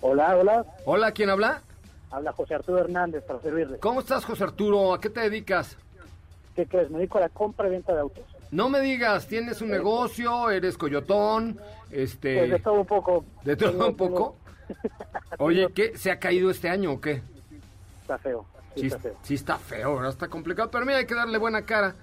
Hola, 0.00 0.36
hola. 0.36 0.66
Hola, 0.84 1.12
¿quién 1.12 1.30
habla? 1.30 1.62
Habla 2.10 2.32
José 2.32 2.54
Arturo 2.56 2.78
Hernández 2.80 3.22
para 3.24 3.40
servirle. 3.40 3.78
¿Cómo 3.78 4.00
estás, 4.00 4.24
José 4.24 4.42
Arturo? 4.42 4.94
¿A 4.94 5.00
qué 5.00 5.10
te 5.10 5.20
dedicas? 5.20 5.76
¿Qué 6.56 6.66
crees? 6.66 6.90
Me 6.90 6.98
dedico 6.98 7.18
a 7.18 7.20
la 7.20 7.28
compra 7.28 7.68
y 7.68 7.70
venta 7.70 7.92
de 7.94 8.00
autos. 8.00 8.24
No 8.50 8.68
me 8.68 8.80
digas, 8.80 9.28
¿tienes 9.28 9.60
un 9.60 9.68
negocio? 9.70 10.50
¿Eres 10.50 10.76
coyotón? 10.76 11.60
Este, 11.90 12.38
Pues 12.38 12.50
de 12.50 12.58
todo 12.58 12.74
un 12.80 12.86
poco. 12.86 13.24
¿De 13.44 13.54
todo 13.56 13.70
Tengo- 13.70 13.86
un 13.88 13.96
poco? 13.96 14.36
Oye, 15.38 15.68
¿qué? 15.74 15.96
¿Se 15.96 16.10
ha 16.10 16.18
caído 16.18 16.50
este 16.50 16.68
año 16.68 16.92
o 16.92 17.00
qué? 17.00 17.22
Está 18.02 18.18
feo. 18.18 18.44
Sí, 18.74 18.80
Sí, 18.82 18.86
está 18.86 18.98
feo. 19.00 19.16
sí 19.22 19.34
está 19.34 19.58
feo, 19.58 19.94
¿verdad? 19.96 20.10
Está 20.10 20.28
complicado, 20.28 20.70
pero 20.70 20.84
mira, 20.86 20.98
hay 20.98 21.06
que 21.06 21.14
darle 21.14 21.38
buena 21.38 21.62
cara. 21.62 21.94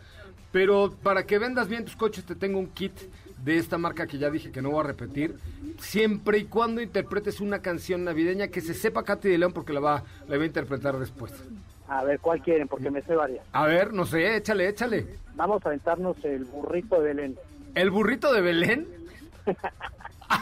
Pero 0.51 0.93
para 1.03 1.25
que 1.25 1.37
vendas 1.37 1.67
bien 1.67 1.83
tus 1.85 1.95
coches, 1.95 2.23
te 2.25 2.35
tengo 2.35 2.59
un 2.59 2.67
kit 2.67 2.93
de 3.43 3.57
esta 3.57 3.77
marca 3.77 4.07
que 4.07 4.17
ya 4.17 4.29
dije 4.29 4.51
que 4.51 4.61
no 4.61 4.71
voy 4.71 4.79
a 4.81 4.87
repetir. 4.87 5.35
Siempre 5.79 6.37
y 6.39 6.45
cuando 6.45 6.81
interpretes 6.81 7.41
una 7.41 7.59
canción 7.61 8.03
navideña 8.05 8.47
que 8.47 8.61
se 8.61 8.73
sepa 8.73 9.03
Katy 9.03 9.27
de 9.29 9.37
León 9.37 9.51
porque 9.53 9.73
la 9.73 9.81
va, 9.81 10.03
la 10.27 10.37
va 10.37 10.43
a 10.43 10.47
interpretar 10.47 10.97
después. 10.97 11.33
A 11.87 12.03
ver, 12.03 12.19
¿cuál 12.19 12.41
quieren? 12.41 12.67
Porque 12.67 12.89
me 12.89 13.01
sé 13.01 13.15
varias. 13.15 13.45
A 13.51 13.65
ver, 13.67 13.93
no 13.93 14.05
sé, 14.05 14.37
échale, 14.37 14.67
échale. 14.69 15.05
Vamos 15.35 15.63
a 15.65 15.69
aventarnos 15.69 16.15
el 16.23 16.45
burrito 16.45 17.01
de 17.01 17.13
Belén. 17.13 17.35
¿El 17.75 17.91
burrito 17.91 18.33
de 18.33 18.41
Belén? 18.41 18.87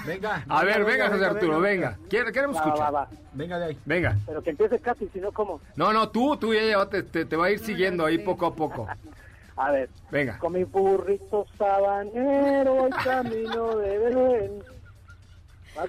Venga. 0.06 0.44
A 0.50 0.64
ver, 0.64 0.84
venga, 0.86 1.10
José 1.10 1.26
Arturo, 1.26 1.60
venga. 1.60 1.98
Quiere- 2.10 2.32
Queremos 2.32 2.56
Va, 2.58 2.62
va, 2.62 2.68
escuchar. 2.68 2.96
va. 2.96 3.08
Venga 3.34 3.60
de 3.60 3.66
ahí. 3.66 3.80
Venga. 3.86 4.18
Pero 4.26 4.42
que 4.42 4.50
empiece 4.52 4.80
Katy, 4.80 5.10
si 5.14 5.20
no, 5.20 5.32
¿cómo? 5.32 5.60
No, 5.76 5.92
no, 5.94 6.10
tú, 6.10 6.38
tú 6.38 6.54
ya 6.54 6.86
te, 6.88 7.04
te, 7.04 7.26
te 7.26 7.36
va 7.36 7.46
a 7.46 7.52
ir 7.52 7.60
siguiendo 7.60 8.06
ahí 8.06 8.18
poco 8.20 8.46
a 8.46 8.56
poco. 8.56 8.88
A 9.56 9.72
ver. 9.72 9.90
Venga. 10.10 10.40
Con 10.40 10.54
mi 10.54 10.64
burrito 10.64 11.46
sabanero 11.58 12.74
voy 12.74 12.90
camino 13.04 13.76
de 13.78 13.98
Belén. 14.00 14.64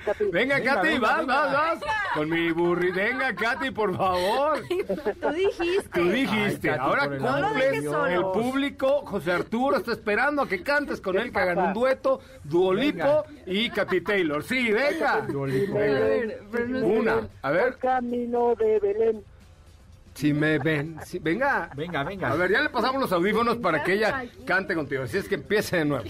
Katy. 0.04 0.24
Venga, 0.30 0.56
Venga, 0.58 0.74
Katy, 0.76 0.88
venga, 0.88 1.00
vas, 1.00 1.18
venga. 1.20 1.34
vas, 1.42 1.80
vas. 1.80 1.90
Con 2.14 2.30
mi 2.30 2.50
burri. 2.52 2.90
Venga, 2.90 3.34
Katy, 3.34 3.70
por 3.70 3.96
favor. 3.96 4.60
Tú 5.20 5.30
dijiste. 5.30 5.88
Tú 5.92 6.08
dijiste, 6.10 6.70
Ay, 6.70 6.76
Katy, 6.78 6.80
ahora 6.80 7.08
cumples. 7.08 7.80
Dios. 7.82 8.08
El 8.08 8.22
público, 8.32 9.04
José 9.06 9.32
Arturo, 9.32 9.76
está 9.76 9.92
esperando 9.92 10.42
a 10.42 10.48
que 10.48 10.62
cantes 10.62 11.00
con 11.00 11.14
¿Qué 11.16 11.22
él, 11.22 11.32
que 11.32 11.38
hagan 11.38 11.58
un 11.58 11.72
dueto, 11.74 12.20
Duolipo 12.44 13.24
Venga. 13.28 13.42
y 13.46 13.70
Katy 13.70 14.00
Taylor. 14.00 14.42
Sí, 14.42 14.72
venga. 14.72 15.20
Duolipo. 15.20 15.78
No. 16.68 16.86
Una, 16.86 17.28
a 17.42 17.50
ver, 17.50 17.76
camino 17.76 18.54
de 18.54 18.78
Belén. 18.80 19.24
si 20.14 20.32
me 20.32 20.58
ven. 20.58 20.96
si- 21.04 21.18
venga. 21.18 21.68
Venga, 21.74 22.04
venga. 22.04 22.30
A 22.30 22.36
ver, 22.36 22.50
ya 22.50 22.60
le 22.60 22.70
pasamos 22.70 23.00
los 23.00 23.12
audífonos 23.12 23.56
para 23.58 23.82
que 23.82 23.94
ella 23.94 24.24
cante 24.46 24.74
contigo. 24.74 25.02
Así 25.02 25.18
es 25.18 25.28
que 25.28 25.34
empiece 25.34 25.78
de 25.78 25.84
nuevo. 25.84 26.04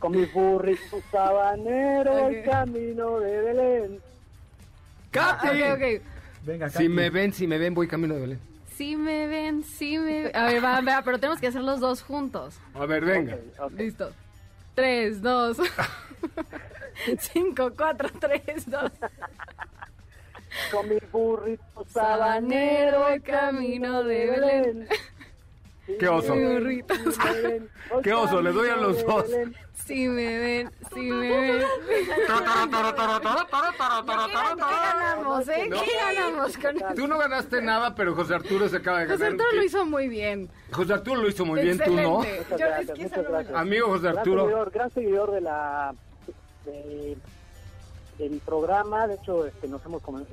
Con 0.00 0.12
mi 0.12 0.24
burrito 0.26 1.00
sabanero 1.12 2.12
voy 2.12 2.38
Ok. 2.38 2.44
camino 2.46 3.20
de 3.20 3.42
Belén. 3.42 4.00
¡Katy! 5.10 5.48
Ok, 5.48 5.54
ok. 5.74 6.02
Venga, 6.44 6.68
Si 6.70 6.74
Katy. 6.74 6.88
me 6.88 7.10
ven, 7.10 7.32
si 7.32 7.46
me 7.46 7.58
ven, 7.58 7.74
voy 7.74 7.86
camino 7.86 8.14
de 8.14 8.20
Belén. 8.20 8.40
Sí 8.76 8.96
me 8.96 9.26
ven, 9.26 9.62
sí 9.62 9.98
me 9.98 10.22
ven. 10.24 10.36
A 10.36 10.46
ver, 10.46 10.64
va, 10.64 10.80
va, 10.80 11.02
pero 11.02 11.18
tenemos 11.18 11.38
que 11.38 11.48
hacer 11.48 11.60
los 11.62 11.80
dos 11.80 12.02
juntos. 12.02 12.58
A 12.74 12.86
ver, 12.86 13.04
venga. 13.04 13.36
Listo. 13.76 14.10
Tres, 14.74 15.20
dos. 15.20 15.58
Cinco, 17.18 17.70
cuatro, 17.76 18.08
tres, 18.18 18.70
dos. 18.70 18.90
Con 20.72 20.88
mi 20.88 20.96
burrito 21.12 21.84
Sabanero, 21.92 23.00
voy 23.08 23.20
camino 23.20 24.02
de 24.02 24.26
Belén. 24.26 24.88
Qué 25.98 26.08
oso. 26.08 26.34
Qué 28.02 28.12
oso, 28.12 28.40
le 28.42 28.52
doy 28.52 28.68
a 28.68 28.76
los 28.76 29.04
dos. 29.04 29.24
Sí 29.86 30.06
me 30.06 30.38
ven, 30.38 30.70
sí 30.94 31.00
me 31.00 31.28
ven. 31.30 31.62
¿Qué 31.86 32.26
ganamos, 34.28 35.48
eh? 35.48 35.66
No. 35.68 35.82
¿Qué 35.82 35.90
ganamos 36.14 36.56
con 36.58 36.76
esto? 36.76 36.94
Tú 36.94 37.06
no 37.08 37.18
ganaste 37.18 37.62
nada, 37.62 37.94
pero 37.94 38.14
José 38.14 38.34
Arturo 38.34 38.68
se 38.68 38.76
acaba 38.76 39.00
de 39.00 39.06
ganar. 39.06 39.18
José 39.18 39.30
Arturo 39.32 39.52
lo 39.52 39.62
hizo 39.64 39.86
muy 39.86 40.08
bien. 40.08 40.48
José 40.72 40.92
Arturo 40.92 41.22
lo 41.22 41.28
hizo 41.28 41.44
muy 41.44 41.60
bien, 41.62 41.78
tú 41.78 41.94
no. 41.94 42.22
Yo 42.24 42.30
gracias, 42.56 42.80
es 42.80 42.86
que 42.94 43.02
muchas 43.02 43.12
eso 43.18 43.22
no- 43.22 43.30
gracias. 43.30 43.56
Amigo 43.56 43.86
José 43.88 44.02
Gran 44.02 44.18
Arturo. 44.18 44.42
seguidor, 44.44 44.70
gran 44.70 44.90
seguidor 44.90 45.30
de 45.32 45.40
la 45.40 45.94
de, 46.66 47.16
de 48.18 48.28
mi 48.28 48.38
programa. 48.38 49.06
De 49.08 49.14
hecho, 49.14 49.46
este, 49.46 49.66
nos 49.68 49.84
hemos 49.84 50.02
cono- 50.02 50.24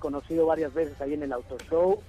conocido 0.00 0.46
varias 0.46 0.72
veces 0.74 1.00
ahí 1.00 1.14
en 1.14 1.22
el 1.22 1.32
Auto 1.32 1.56
Show. 1.70 2.02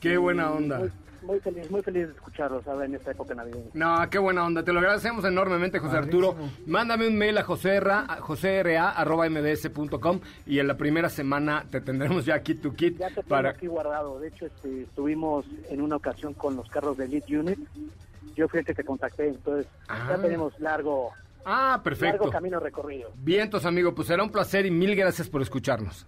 Qué 0.00 0.16
buena 0.16 0.50
onda. 0.50 0.78
Muy, 0.78 0.90
muy 1.22 1.38
feliz, 1.40 1.70
muy 1.70 1.82
feliz 1.82 2.06
de 2.08 2.14
escucharlos 2.14 2.66
ahora 2.66 2.86
en 2.86 2.94
esta 2.94 3.10
época 3.10 3.34
navideña. 3.34 3.66
No, 3.74 3.96
qué 4.10 4.18
buena 4.18 4.44
onda. 4.46 4.64
Te 4.64 4.72
lo 4.72 4.78
agradecemos 4.80 5.22
enormemente, 5.24 5.78
José 5.78 5.98
Arturo. 5.98 6.34
Mándame 6.66 7.06
un 7.06 7.16
mail 7.18 7.36
a 7.38 7.42
joserra, 7.42 8.06
a 8.08 8.16
joserra@mbs.com 8.20 10.20
y 10.46 10.58
en 10.58 10.66
la 10.66 10.76
primera 10.76 11.08
semana 11.10 11.64
te 11.70 11.80
tendremos 11.82 12.24
ya 12.24 12.40
kit 12.42 12.62
to 12.62 12.72
kit 12.74 12.96
Ya 12.98 13.08
te 13.08 13.14
tengo 13.16 13.28
para 13.28 13.50
aquí 13.50 13.66
guardado. 13.66 14.18
De 14.18 14.28
hecho, 14.28 14.46
este, 14.46 14.82
estuvimos 14.82 15.44
en 15.68 15.82
una 15.82 15.96
ocasión 15.96 16.32
con 16.34 16.56
los 16.56 16.68
carros 16.70 16.96
de 16.96 17.04
Elite 17.04 17.38
Unit. 17.38 17.58
Yo 18.34 18.48
fui 18.48 18.60
el 18.60 18.64
que 18.64 18.72
te 18.74 18.84
contacté, 18.84 19.28
entonces 19.28 19.66
Ah. 19.88 20.06
ya 20.10 20.16
tenemos 20.22 20.58
largo, 20.60 21.10
Ah, 21.44 21.80
perfecto. 21.84 22.16
largo 22.18 22.30
camino 22.32 22.58
recorrido. 22.60 23.10
Vientos, 23.16 23.64
amigo, 23.66 23.94
pues 23.94 24.08
será 24.08 24.22
un 24.22 24.30
placer 24.30 24.64
y 24.66 24.70
mil 24.70 24.94
gracias 24.96 25.28
por 25.28 25.42
escucharnos. 25.42 26.06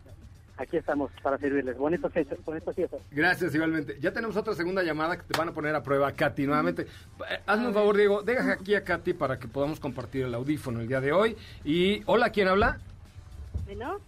Aquí 0.63 0.77
estamos 0.77 1.11
para 1.25 1.39
servirles. 1.39 1.77
Bonitas 1.77 2.13
fiestas, 2.13 2.39
bonitas 2.45 2.73
fiestas. 2.77 3.01
Gracias, 3.11 3.53
igualmente. 3.53 3.97
Ya 4.01 4.13
tenemos 4.13 4.37
otra 4.37 4.55
segunda 4.55 4.85
llamada 4.85 5.17
que 5.17 5.25
te 5.25 5.37
van 5.37 5.49
a 5.49 5.53
poner 5.53 5.75
a 5.75 5.83
prueba, 5.83 6.13
Katy, 6.13 6.47
nuevamente. 6.47 6.83
Eh, 6.83 7.41
Hazme 7.47 7.67
un 7.67 7.75
favor, 7.75 7.97
Diego, 7.97 8.23
deja 8.23 8.53
aquí 8.53 8.77
a 8.77 8.85
Katy 8.85 9.13
para 9.15 9.41
que 9.41 9.49
podamos 9.49 9.81
compartir 9.81 10.25
el 10.25 10.33
audífono 10.35 10.81
el 10.81 10.87
día 10.87 11.01
de 11.01 11.11
hoy. 11.13 11.37
Y, 11.65 12.03
hola, 12.07 12.31
¿quién 12.31 12.47
habla? 12.47 12.79
Bueno, 13.67 13.99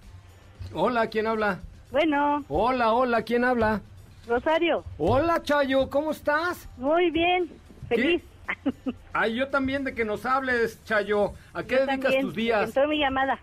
Hola, 0.73 1.08
¿quién 1.08 1.26
habla? 1.26 1.58
bueno, 1.90 2.44
Hola, 2.49 2.92
hola, 2.92 3.23
¿quién 3.23 3.42
habla? 3.44 3.80
Rosario, 4.28 4.84
Hola, 4.96 5.42
Chayo, 5.42 5.90
¿cómo 5.90 6.12
estás? 6.12 6.68
muy 6.76 7.11
bien, 7.11 7.50
feliz. 7.88 8.23
Ay, 9.12 9.34
yo 9.34 9.49
también 9.49 9.82
de 9.82 9.92
que 9.94 10.04
nos 10.04 10.25
hables, 10.25 10.82
Chayo. 10.84 11.32
¿A 11.52 11.64
qué 11.64 11.75
Yo 11.76 11.87
dedicas 11.87 12.00
también, 12.02 12.23
tus 12.23 12.34
días? 12.37 12.68
Entró 12.68 12.87
mi 12.88 12.99
llamada. 13.00 13.38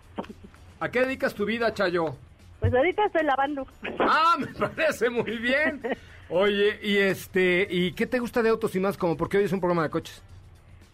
¿A 0.80 0.88
qué 0.90 1.00
dedicas 1.00 1.34
tu 1.34 1.44
vida, 1.44 1.74
Chayo? 1.74 2.16
Pues 2.62 2.72
ahorita 2.72 3.06
estoy 3.06 3.24
lavando. 3.24 3.66
Ah, 3.98 4.36
me 4.38 4.46
parece 4.46 5.10
muy 5.10 5.36
bien. 5.38 5.82
Oye, 6.28 6.78
y 6.80 6.96
este, 6.96 7.66
¿y 7.68 7.90
qué 7.90 8.06
te 8.06 8.20
gusta 8.20 8.40
de 8.40 8.50
autos 8.50 8.76
y 8.76 8.80
más? 8.80 8.96
Como 8.96 9.16
porque 9.16 9.38
hoy 9.38 9.44
es 9.44 9.52
un 9.52 9.58
programa 9.58 9.82
de 9.82 9.90
coches. 9.90 10.22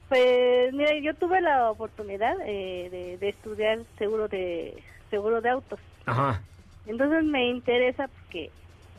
Pues 0.08 0.72
mira, 0.72 0.98
yo 1.02 1.12
tuve 1.12 1.42
la 1.42 1.70
oportunidad 1.70 2.38
eh, 2.46 2.88
de, 2.90 3.18
de 3.18 3.28
estudiar 3.28 3.80
seguro 3.98 4.28
de 4.28 4.82
seguro 5.10 5.42
de 5.42 5.50
autos. 5.50 5.78
Ajá. 6.06 6.40
Entonces 6.86 7.22
me 7.24 7.50
interesa 7.50 8.08
porque 8.08 8.50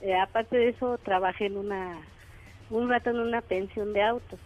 eh, 0.03 0.15
aparte 0.15 0.55
de 0.55 0.69
eso 0.69 0.99
trabajé 0.99 1.47
en 1.47 1.57
una 1.57 1.97
un 2.69 2.88
rato 2.88 3.09
en 3.09 3.19
una 3.19 3.41
pensión 3.41 3.93
de 3.93 4.03
autos. 4.03 4.39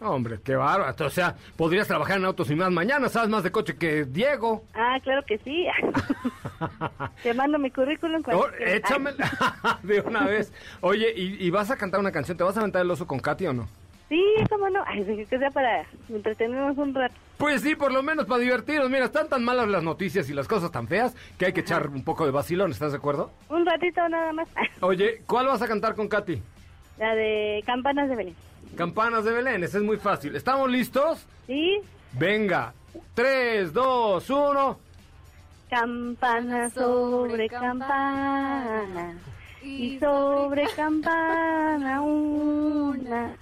Hombre, 0.00 0.38
qué 0.42 0.56
bárbaro. 0.56 0.94
O 1.06 1.10
sea, 1.10 1.34
podrías 1.56 1.86
trabajar 1.86 2.16
en 2.18 2.24
autos 2.24 2.50
y 2.50 2.54
más 2.54 2.70
mañana, 2.70 3.08
sabes 3.08 3.28
más 3.28 3.42
de 3.42 3.50
coche 3.52 3.76
que 3.76 4.04
Diego. 4.04 4.64
Ah, 4.74 4.98
claro 5.02 5.22
que 5.26 5.36
sí. 5.38 5.66
Te 7.22 7.34
mando 7.34 7.58
mi 7.58 7.70
currículum. 7.70 8.22
cuando 8.22 8.44
Oh, 8.44 8.48
quieras. 8.56 8.74
échame 8.76 9.10
de 9.82 10.00
una 10.00 10.26
vez. 10.26 10.52
Oye, 10.80 11.12
¿y, 11.14 11.44
y 11.46 11.50
vas 11.50 11.70
a 11.70 11.76
cantar 11.76 12.00
una 12.00 12.12
canción? 12.12 12.36
¿Te 12.38 12.44
vas 12.44 12.56
a 12.56 12.60
aventar 12.60 12.82
el 12.82 12.90
oso 12.90 13.06
con 13.06 13.18
Katy 13.20 13.46
o 13.48 13.52
no? 13.52 13.68
Sí, 14.08 14.24
cómo 14.48 14.68
no. 14.70 14.82
Ay, 14.86 15.04
que 15.28 15.38
sea 15.38 15.50
para 15.50 15.84
entretenernos 16.08 16.76
un 16.78 16.94
rato. 16.94 17.14
Pues 17.36 17.60
sí, 17.62 17.74
por 17.76 17.92
lo 17.92 18.02
menos 18.02 18.26
para 18.26 18.40
divertirnos. 18.40 18.90
Mira, 18.90 19.04
están 19.04 19.28
tan 19.28 19.44
malas 19.44 19.68
las 19.68 19.82
noticias 19.84 20.28
y 20.28 20.32
las 20.34 20.48
cosas 20.48 20.72
tan 20.72 20.88
feas 20.88 21.14
que 21.38 21.46
hay 21.46 21.52
que 21.52 21.60
echar 21.60 21.88
un 21.88 22.02
poco 22.04 22.24
de 22.24 22.32
vacilón, 22.32 22.70
¿estás 22.72 22.90
de 22.92 22.98
acuerdo? 22.98 23.30
Un 23.48 23.64
ratito 23.64 24.06
nada 24.08 24.32
más. 24.32 24.48
Oye, 24.80 25.22
¿cuál 25.26 25.46
vas 25.46 25.62
a 25.62 25.68
cantar 25.68 25.94
con 25.94 26.08
Katy? 26.08 26.42
La 26.98 27.14
de 27.14 27.62
Campanas 27.66 28.08
de 28.08 28.16
Belén. 28.16 28.34
Campanas 28.76 29.24
de 29.24 29.32
Belén, 29.32 29.62
ese 29.64 29.78
es 29.78 29.84
muy 29.84 29.96
fácil. 29.96 30.34
¿Estamos 30.36 30.70
listos? 30.70 31.26
¿Sí? 31.46 31.80
Venga. 32.12 32.72
3, 33.14 33.72
2, 33.72 34.30
1. 34.30 34.78
Campana 35.68 36.68
sobre 36.70 37.48
campana 37.48 39.14
y 39.62 39.98
sobre 40.00 40.66
campana 40.74 42.00
una. 42.02 43.36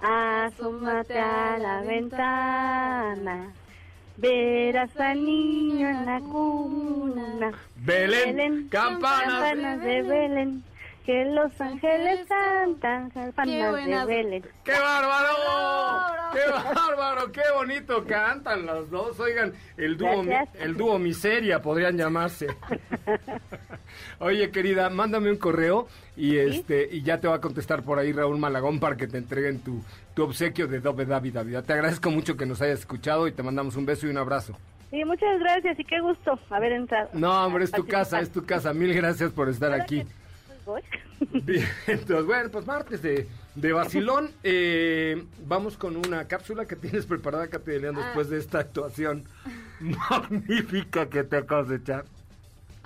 Asómate 0.00 1.18
a 1.18 1.58
la 1.58 1.80
ventana. 1.82 3.52
Verás 4.16 4.96
al 4.98 5.22
niño 5.22 5.88
en 5.90 6.06
la 6.06 6.20
cuna. 6.20 7.52
Belén, 7.76 8.68
campanas. 8.68 9.24
campanas 9.24 9.80
de 9.80 10.02
Belén. 10.02 10.64
Que 11.06 11.24
los 11.24 11.60
ángeles 11.60 12.26
cantan 12.28 13.08
de. 13.10 14.04
Belén. 14.06 14.44
¡Qué 14.64 14.72
bárbaro! 14.72 16.32
¡Qué 16.32 16.50
bárbaro! 16.50 17.30
¡Qué 17.30 17.42
bonito 17.54 18.04
cantan 18.04 18.66
los 18.66 18.90
dos! 18.90 19.20
Oigan, 19.20 19.52
el 19.76 19.96
dúo, 19.96 20.24
el 20.58 20.76
dúo 20.76 20.98
miseria 20.98 21.62
podrían 21.62 21.96
llamarse. 21.96 22.48
Oye, 24.18 24.50
querida, 24.50 24.90
mándame 24.90 25.30
un 25.30 25.36
correo 25.36 25.86
y 26.16 26.38
este 26.38 26.88
y 26.90 27.02
ya 27.02 27.18
te 27.18 27.28
va 27.28 27.36
a 27.36 27.40
contestar 27.40 27.84
por 27.84 28.00
ahí 28.00 28.12
Raúl 28.12 28.38
Malagón 28.38 28.80
para 28.80 28.96
que 28.96 29.06
te 29.06 29.18
entreguen 29.18 29.60
tu, 29.60 29.84
tu 30.14 30.24
obsequio 30.24 30.66
de 30.66 30.80
Dobe 30.80 31.06
David 31.06 31.34
David. 31.34 31.58
Te 31.60 31.72
agradezco 31.72 32.10
mucho 32.10 32.36
que 32.36 32.46
nos 32.46 32.60
hayas 32.62 32.80
escuchado 32.80 33.28
y 33.28 33.32
te 33.32 33.44
mandamos 33.44 33.76
un 33.76 33.86
beso 33.86 34.08
y 34.08 34.10
un 34.10 34.18
abrazo. 34.18 34.58
Sí, 34.90 35.04
muchas 35.04 35.38
gracias 35.38 35.78
y 35.78 35.84
qué 35.84 36.00
gusto 36.00 36.36
haber 36.50 36.72
entrado. 36.72 37.10
No, 37.12 37.46
hombre, 37.46 37.62
es 37.62 37.70
tu 37.70 37.86
casa, 37.86 38.18
es 38.18 38.30
tu 38.30 38.44
casa. 38.44 38.72
Mil 38.72 38.92
gracias 38.92 39.30
por 39.30 39.48
estar 39.48 39.72
aquí. 39.72 40.04
Bien, 41.44 41.66
entonces, 41.86 42.26
bueno, 42.26 42.50
pues 42.50 42.66
martes 42.66 43.02
de, 43.02 43.28
de 43.54 43.72
vacilón. 43.72 44.30
Eh, 44.42 45.24
vamos 45.46 45.76
con 45.76 45.96
una 45.96 46.26
cápsula 46.28 46.66
que 46.66 46.76
tienes 46.76 47.06
preparada, 47.06 47.48
Katy 47.48 47.70
de 47.70 47.80
León, 47.80 47.96
después 47.96 48.28
de 48.28 48.38
esta 48.38 48.58
actuación 48.60 49.24
magnífica 49.80 51.08
que 51.08 51.24
te 51.24 51.36
acabas 51.38 51.68
de 51.68 51.76
echar. 51.76 52.04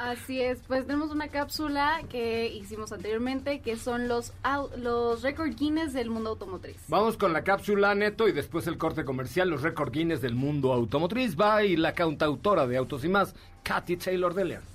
Así 0.00 0.40
es, 0.40 0.60
pues 0.66 0.86
tenemos 0.86 1.10
una 1.10 1.28
cápsula 1.28 2.00
que 2.08 2.48
hicimos 2.48 2.90
anteriormente 2.90 3.60
que 3.60 3.76
son 3.76 4.08
los 4.08 4.32
los 4.78 5.20
récord 5.20 5.54
Guinness 5.54 5.92
del 5.92 6.08
mundo 6.08 6.30
automotriz. 6.30 6.78
Vamos 6.88 7.18
con 7.18 7.34
la 7.34 7.44
cápsula 7.44 7.94
neto 7.94 8.26
y 8.26 8.32
después 8.32 8.66
el 8.66 8.78
corte 8.78 9.04
comercial, 9.04 9.50
los 9.50 9.60
récord 9.60 9.92
Guinness 9.92 10.22
del 10.22 10.34
mundo 10.34 10.72
automotriz. 10.72 11.38
Va 11.38 11.64
y 11.64 11.76
la 11.76 11.92
cantautora 11.92 12.66
de 12.66 12.78
Autos 12.78 13.04
y 13.04 13.10
Más, 13.10 13.34
Katy 13.62 13.98
Taylor 13.98 14.32
de 14.32 14.44
León. 14.46 14.69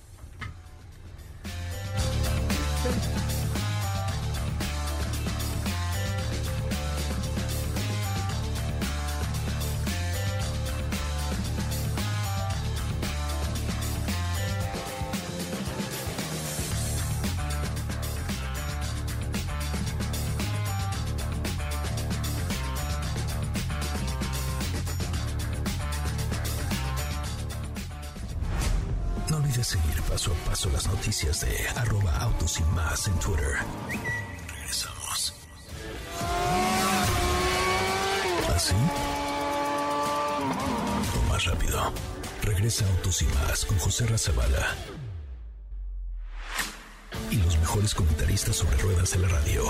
Ruedas 49.06 49.12
de 49.12 49.20
la 49.20 49.28
radio. 49.28 49.64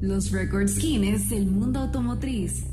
Los 0.00 0.30
Records 0.30 0.78
Guinness 0.78 1.28
del 1.30 1.46
mundo 1.46 1.80
automotriz. 1.80 2.64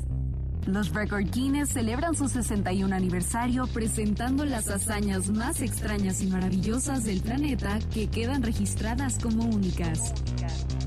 Los 0.66 0.92
Record 0.92 1.30
Guinness 1.30 1.70
celebran 1.70 2.14
su 2.16 2.28
61 2.28 2.94
aniversario 2.94 3.66
presentando 3.68 4.44
las 4.44 4.68
hazañas 4.68 5.30
más 5.30 5.60
extrañas 5.60 6.20
y 6.22 6.26
maravillosas 6.26 7.04
del 7.04 7.20
planeta 7.20 7.78
que 7.94 8.08
quedan 8.08 8.42
registradas 8.42 9.18
como 9.20 9.44
únicas. 9.44 10.12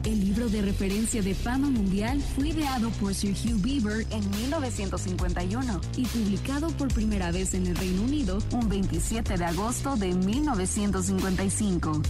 El 0.10 0.22
libro 0.22 0.50
de 0.50 0.64
referencia 0.64 1.22
de 1.22 1.36
fama 1.36 1.70
mundial 1.70 2.20
fue 2.36 2.50
ideado 2.50 2.90
por 3.00 3.14
Sir 3.14 3.36
Hugh 3.36 3.62
Beaver 3.62 4.08
en 4.10 4.28
1951 4.42 5.82
y 5.98 6.06
publicado 6.08 6.70
por 6.70 6.92
primera 6.92 7.32
vez 7.32 7.54
en 7.54 7.68
el 7.68 7.76
Reino 7.76 8.02
Unido 8.02 8.40
un 8.52 8.68
27 8.68 9.38
de 9.38 9.46
agosto 9.46 9.96
de 9.98 10.16
1955. 10.16 12.02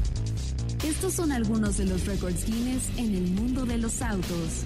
Estos 0.85 1.13
son 1.13 1.33
algunos 1.33 1.75
de 1.75 1.87
los 1.87 2.05
récords 2.05 2.45
Guinness 2.45 2.83
en 2.95 3.15
el 3.15 3.31
mundo 3.31 3.65
de 3.65 3.77
los 3.77 4.01
autos. 4.01 4.63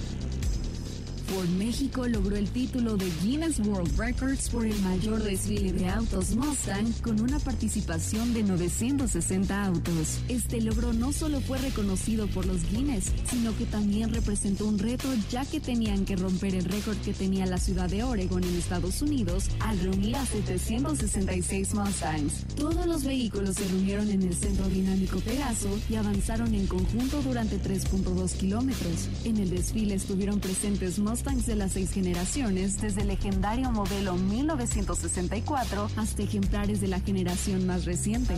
México 1.42 2.08
logró 2.08 2.36
el 2.36 2.48
título 2.50 2.96
de 2.96 3.10
Guinness 3.24 3.60
World 3.60 3.98
Records 3.98 4.50
por 4.50 4.66
el 4.66 4.80
mayor 4.82 5.24
desfile 5.24 5.74
de 5.74 5.90
autos 5.90 6.36
Mustang 6.36 6.92
con 7.02 7.20
una 7.20 7.40
participación 7.40 8.34
de 8.34 8.44
960 8.44 9.66
autos. 9.66 10.20
Este 10.30 10.62
logro 10.62 10.94
no 10.94 11.12
solo 11.12 11.42
fue 11.42 11.58
reconocido 11.58 12.28
por 12.28 12.46
los 12.46 12.70
Guinness, 12.70 13.12
sino 13.30 13.56
que 13.58 13.66
también 13.66 14.14
representó 14.14 14.68
un 14.68 14.80
reto 14.80 15.08
ya 15.30 15.46
que 15.46 15.60
tenían 15.60 16.06
que 16.06 16.16
romper 16.16 16.56
el 16.56 16.66
récord 16.66 16.98
que 16.98 17.14
tenía 17.14 17.46
la 17.46 17.58
ciudad 17.58 17.90
de 17.90 18.04
Oregon 18.04 18.44
en 18.44 18.56
Estados 18.56 19.02
Unidos 19.02 19.50
al 19.60 19.80
reunir 19.80 20.16
a 20.16 20.26
766 20.26 21.74
Mustangs. 21.74 22.46
Todos 22.56 22.86
los 22.86 23.04
vehículos 23.04 23.56
se 23.56 23.68
reunieron 23.68 24.10
en 24.10 24.22
el 24.24 24.36
centro 24.36 24.68
dinámico 24.70 25.20
Pegaso 25.20 25.80
y 25.90 25.96
avanzaron 25.96 26.54
en 26.54 26.68
conjunto 26.68 27.22
durante 27.22 27.60
3.2 27.60 28.34
kilómetros. 28.34 29.10
En 29.26 29.38
el 29.38 29.50
desfile 29.50 29.96
estuvieron 29.96 30.40
presentes 30.40 31.00
Mustangs 31.24 31.46
de 31.46 31.56
las 31.56 31.72
seis 31.72 31.94
generaciones, 31.94 32.82
desde 32.82 33.02
el 33.02 33.08
legendario 33.08 33.72
modelo 33.72 34.16
1964 34.16 35.88
hasta 35.96 36.22
ejemplares 36.22 36.82
de 36.82 36.90
la 36.90 37.00
generación 37.00 37.66
más 37.66 37.86
reciente. 37.86 38.36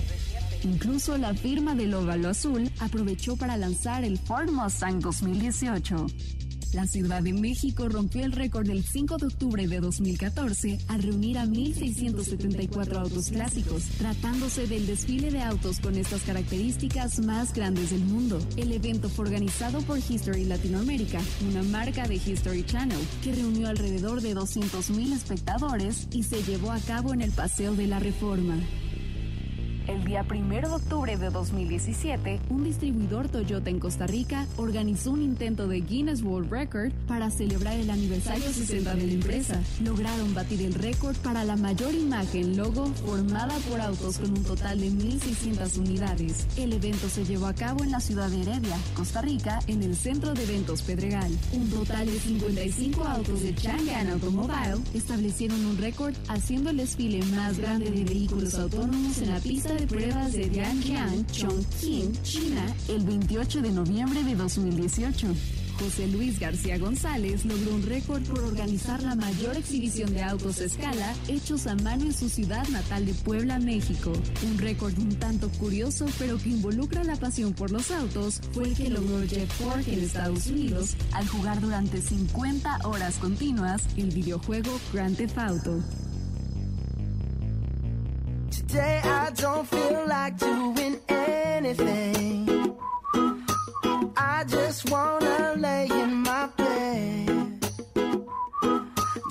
Incluso 0.64 1.18
la 1.18 1.34
firma 1.34 1.74
del 1.74 1.96
óvalo 1.96 2.30
azul 2.30 2.70
aprovechó 2.80 3.38
para 3.38 3.58
lanzar 3.58 4.04
el 4.04 4.20
Ford 4.20 4.52
Mustang 4.52 5.00
2018. 5.00 6.06
La 6.76 6.88
Ciudad 6.88 7.24
de 7.24 7.32
México 7.32 7.88
rompió 7.88 8.26
el 8.26 8.34
récord 8.34 8.68
del 8.68 8.84
5 8.84 9.16
de 9.16 9.28
octubre 9.28 9.66
de 9.66 9.80
2014 9.80 10.78
al 10.90 11.04
reunir 11.04 11.38
a 11.38 11.46
1.674 11.46 12.98
autos 12.98 13.30
clásicos, 13.30 13.84
tratándose 13.98 14.68
del 14.68 14.86
desfile 14.86 15.32
de 15.32 15.42
autos 15.42 15.80
con 15.80 15.96
estas 15.96 16.24
características 16.24 17.22
más 17.22 17.54
grandes 17.54 17.92
del 17.92 18.02
mundo. 18.02 18.40
El 18.58 18.74
evento 18.74 19.08
fue 19.08 19.24
organizado 19.24 19.80
por 19.84 20.00
History 20.00 20.44
Latinoamérica, 20.44 21.22
una 21.50 21.64
marca 21.64 22.10
de 22.10 22.16
History 22.16 22.66
Channel, 22.66 23.00
que 23.24 23.34
reunió 23.34 23.70
alrededor 23.70 24.20
de 24.20 24.36
200.000 24.36 25.14
espectadores 25.14 26.10
y 26.12 26.24
se 26.24 26.44
llevó 26.44 26.74
a 26.74 26.80
cabo 26.82 27.14
en 27.14 27.22
el 27.22 27.32
Paseo 27.32 27.74
de 27.74 27.88
la 27.88 28.00
Reforma. 28.00 28.58
El 29.88 30.04
día 30.04 30.26
1 30.28 30.50
de 30.50 30.66
octubre 30.66 31.16
de 31.16 31.30
2017, 31.30 32.40
un 32.50 32.64
distribuidor 32.64 33.30
Toyota 33.30 33.70
en 33.70 33.80
Costa 33.80 34.08
Rica 34.08 34.48
organizó 34.58 35.12
un 35.12 35.22
intento 35.22 35.68
de 35.68 35.82
Guinness 35.82 36.24
World 36.24 36.52
Record 36.52 36.92
para 37.08 37.30
celebrar 37.30 37.78
el 37.78 37.92
aniversario 37.92 38.52
60 38.52 38.96
de 38.96 39.06
la 39.06 39.14
empresa. 39.14 39.62
Lograron 39.84 40.34
batir 40.34 40.64
el 40.64 40.74
récord 40.74 41.16
para 41.18 41.44
la 41.44 41.56
mayor 41.56 41.94
imagen 41.94 42.58
logo 42.58 42.88
formada 43.06 43.56
por 43.70 43.80
autos 43.80 44.18
con 44.18 44.32
un 44.32 44.44
total 44.44 44.80
de 44.80 44.90
1.600 44.90 45.78
unidades. 45.78 46.48
El 46.58 46.74
evento 46.74 47.08
se 47.08 47.24
llevó 47.24 47.46
a 47.46 47.54
cabo 47.54 47.84
en 47.84 47.92
la 47.92 48.00
ciudad 48.00 48.30
de 48.30 48.42
Heredia, 48.42 48.78
Costa 48.96 49.22
Rica, 49.22 49.60
en 49.68 49.84
el 49.84 49.96
centro 49.96 50.34
de 50.34 50.44
eventos 50.46 50.82
Pedregal. 50.82 51.32
Un 51.54 51.70
total 51.70 52.08
de 52.08 52.20
55 52.20 53.04
autos 53.04 53.44
de 53.44 53.54
Chang'an 53.54 54.10
Automobile 54.10 54.82
establecieron 54.96 55.64
un 55.64 55.78
récord 55.78 56.16
haciendo 56.28 56.72
el 56.72 56.78
desfile 56.78 57.24
más 57.36 57.60
grande 57.60 57.92
de 57.92 58.04
vehículos 58.04 58.56
autónomos 58.56 59.20
en 59.20 59.30
la 59.30 59.40
pista 59.40 59.75
de 59.78 59.88
pruebas 59.88 60.34
de 60.34 60.48
Dianjiang, 60.48 61.26
Chongqing, 61.28 62.14
China, 62.24 62.66
el 62.88 63.04
28 63.04 63.62
de 63.62 63.72
noviembre 63.72 64.24
de 64.24 64.36
2018. 64.36 65.28
José 65.80 66.08
Luis 66.08 66.40
García 66.40 66.78
González 66.78 67.44
logró 67.46 67.76
un 67.76 67.84
récord 67.84 68.24
por 68.24 68.40
organizar 68.40 69.04
la 69.04 69.16
mayor 69.16 69.58
exhibición 69.58 70.14
de 70.14 70.24
autos 70.24 70.62
a 70.62 70.66
escala 70.66 71.14
hechos 71.28 71.68
a 71.68 71.76
mano 71.76 72.06
en 72.06 72.14
su 72.14 72.30
ciudad 72.30 72.66
natal 72.70 73.06
de 73.06 73.14
Puebla, 73.14 73.60
México. 73.60 74.14
Un 74.50 74.58
récord 74.58 74.98
un 74.98 75.16
tanto 75.16 75.50
curioso 75.60 76.06
pero 76.18 76.38
que 76.38 76.50
involucra 76.50 77.04
la 77.04 77.18
pasión 77.18 77.54
por 77.54 77.72
los 77.72 77.92
autos 77.92 78.42
fue 78.54 78.66
el 78.66 78.76
que 78.76 78.90
logró 78.90 79.28
Jeff 79.28 79.52
Ford 79.54 79.84
en 79.88 80.00
Estados 80.00 80.48
Unidos 80.48 80.96
al 81.12 81.28
jugar 81.28 81.60
durante 81.60 82.02
50 82.02 82.88
horas 82.88 83.16
continuas 83.18 83.84
el 83.98 84.12
videojuego 84.12 84.80
Grand 84.94 85.18
Theft 85.18 85.38
Auto. 85.38 86.05
Today 88.52 89.02
I 89.04 89.32
don't 89.32 89.68
feel 89.68 90.06
like 90.08 90.38
doing 90.38 91.00
anything. 91.08 92.76
I 94.18 94.44
just 94.48 94.90
wanna 94.90 95.56
lay 95.58 95.88
in 95.90 96.12
my 96.24 96.48
bed. 96.58 97.60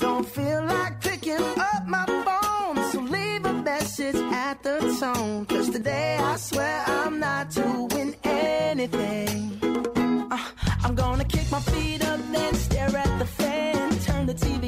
Don't 0.00 0.26
feel 0.26 0.64
like 0.64 1.00
picking 1.00 1.44
up 1.72 1.86
my 1.86 2.06
phone, 2.26 2.76
so 2.90 3.00
leave 3.00 3.44
a 3.44 3.52
message 3.52 4.16
at 4.16 4.62
the 4.62 4.78
tone. 5.00 5.46
Cause 5.46 5.70
today 5.70 6.16
I 6.20 6.36
swear 6.36 6.84
I'm 6.86 7.20
not 7.20 7.50
doing 7.50 8.14
anything. 8.24 9.58
Uh, 10.30 10.38
I'm 10.82 10.94
gonna 10.94 11.24
kick 11.24 11.50
my 11.50 11.60
feet 11.60 12.04
up, 12.04 12.20
then 12.32 12.54
stare 12.54 12.96
at 12.96 13.18
the 13.18 13.26
fan. 13.26 13.98
Turn 14.00 14.26
the 14.26 14.34
TV 14.34 14.63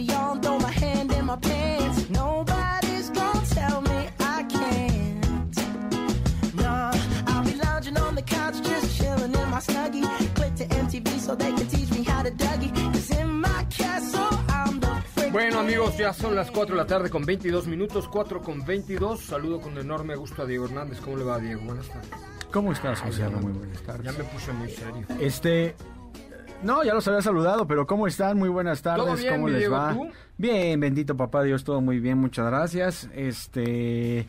Ya 15.94 16.12
son 16.12 16.35
las 16.37 16.51
4 16.51 16.75
de 16.75 16.83
la 16.83 16.87
tarde 16.87 17.09
con 17.09 17.25
22 17.25 17.66
minutos, 17.68 18.07
4 18.09 18.42
con 18.42 18.62
22. 18.66 19.18
Saludo 19.18 19.61
con 19.61 19.79
enorme 19.79 20.14
gusto 20.14 20.42
a 20.42 20.46
Diego 20.46 20.66
Hernández. 20.66 21.01
¿Cómo 21.01 21.16
le 21.16 21.25
va 21.25 21.38
Diego? 21.38 21.62
Buenas 21.62 21.88
tardes. 21.88 22.11
¿Cómo 22.53 22.72
estás, 22.72 23.01
José? 23.01 23.27
Muy 23.29 23.53
buenas 23.53 23.81
tardes. 23.83 24.05
Ya 24.05 24.12
me 24.12 24.25
puse 24.25 24.53
muy 24.53 24.68
serio. 24.68 25.07
Este, 25.18 25.75
no, 26.62 26.85
ya 26.85 26.92
los 26.92 27.09
había 27.09 27.22
saludado, 27.22 27.66
pero 27.66 27.87
¿cómo 27.87 28.07
están? 28.07 28.37
Muy 28.37 28.51
buenas 28.51 28.83
tardes. 28.83 29.07
¿Todo 29.07 29.16
bien, 29.16 29.35
¿Cómo 29.35 29.49
les 29.49 29.59
Diego? 29.61 29.75
va? 29.75 29.94
¿Tú? 29.94 30.09
Bien, 30.37 30.79
bendito 30.79 31.16
papá 31.16 31.42
Dios, 31.44 31.64
todo 31.64 31.81
muy 31.81 31.99
bien, 31.99 32.18
muchas 32.18 32.44
gracias. 32.46 33.09
Este, 33.14 34.27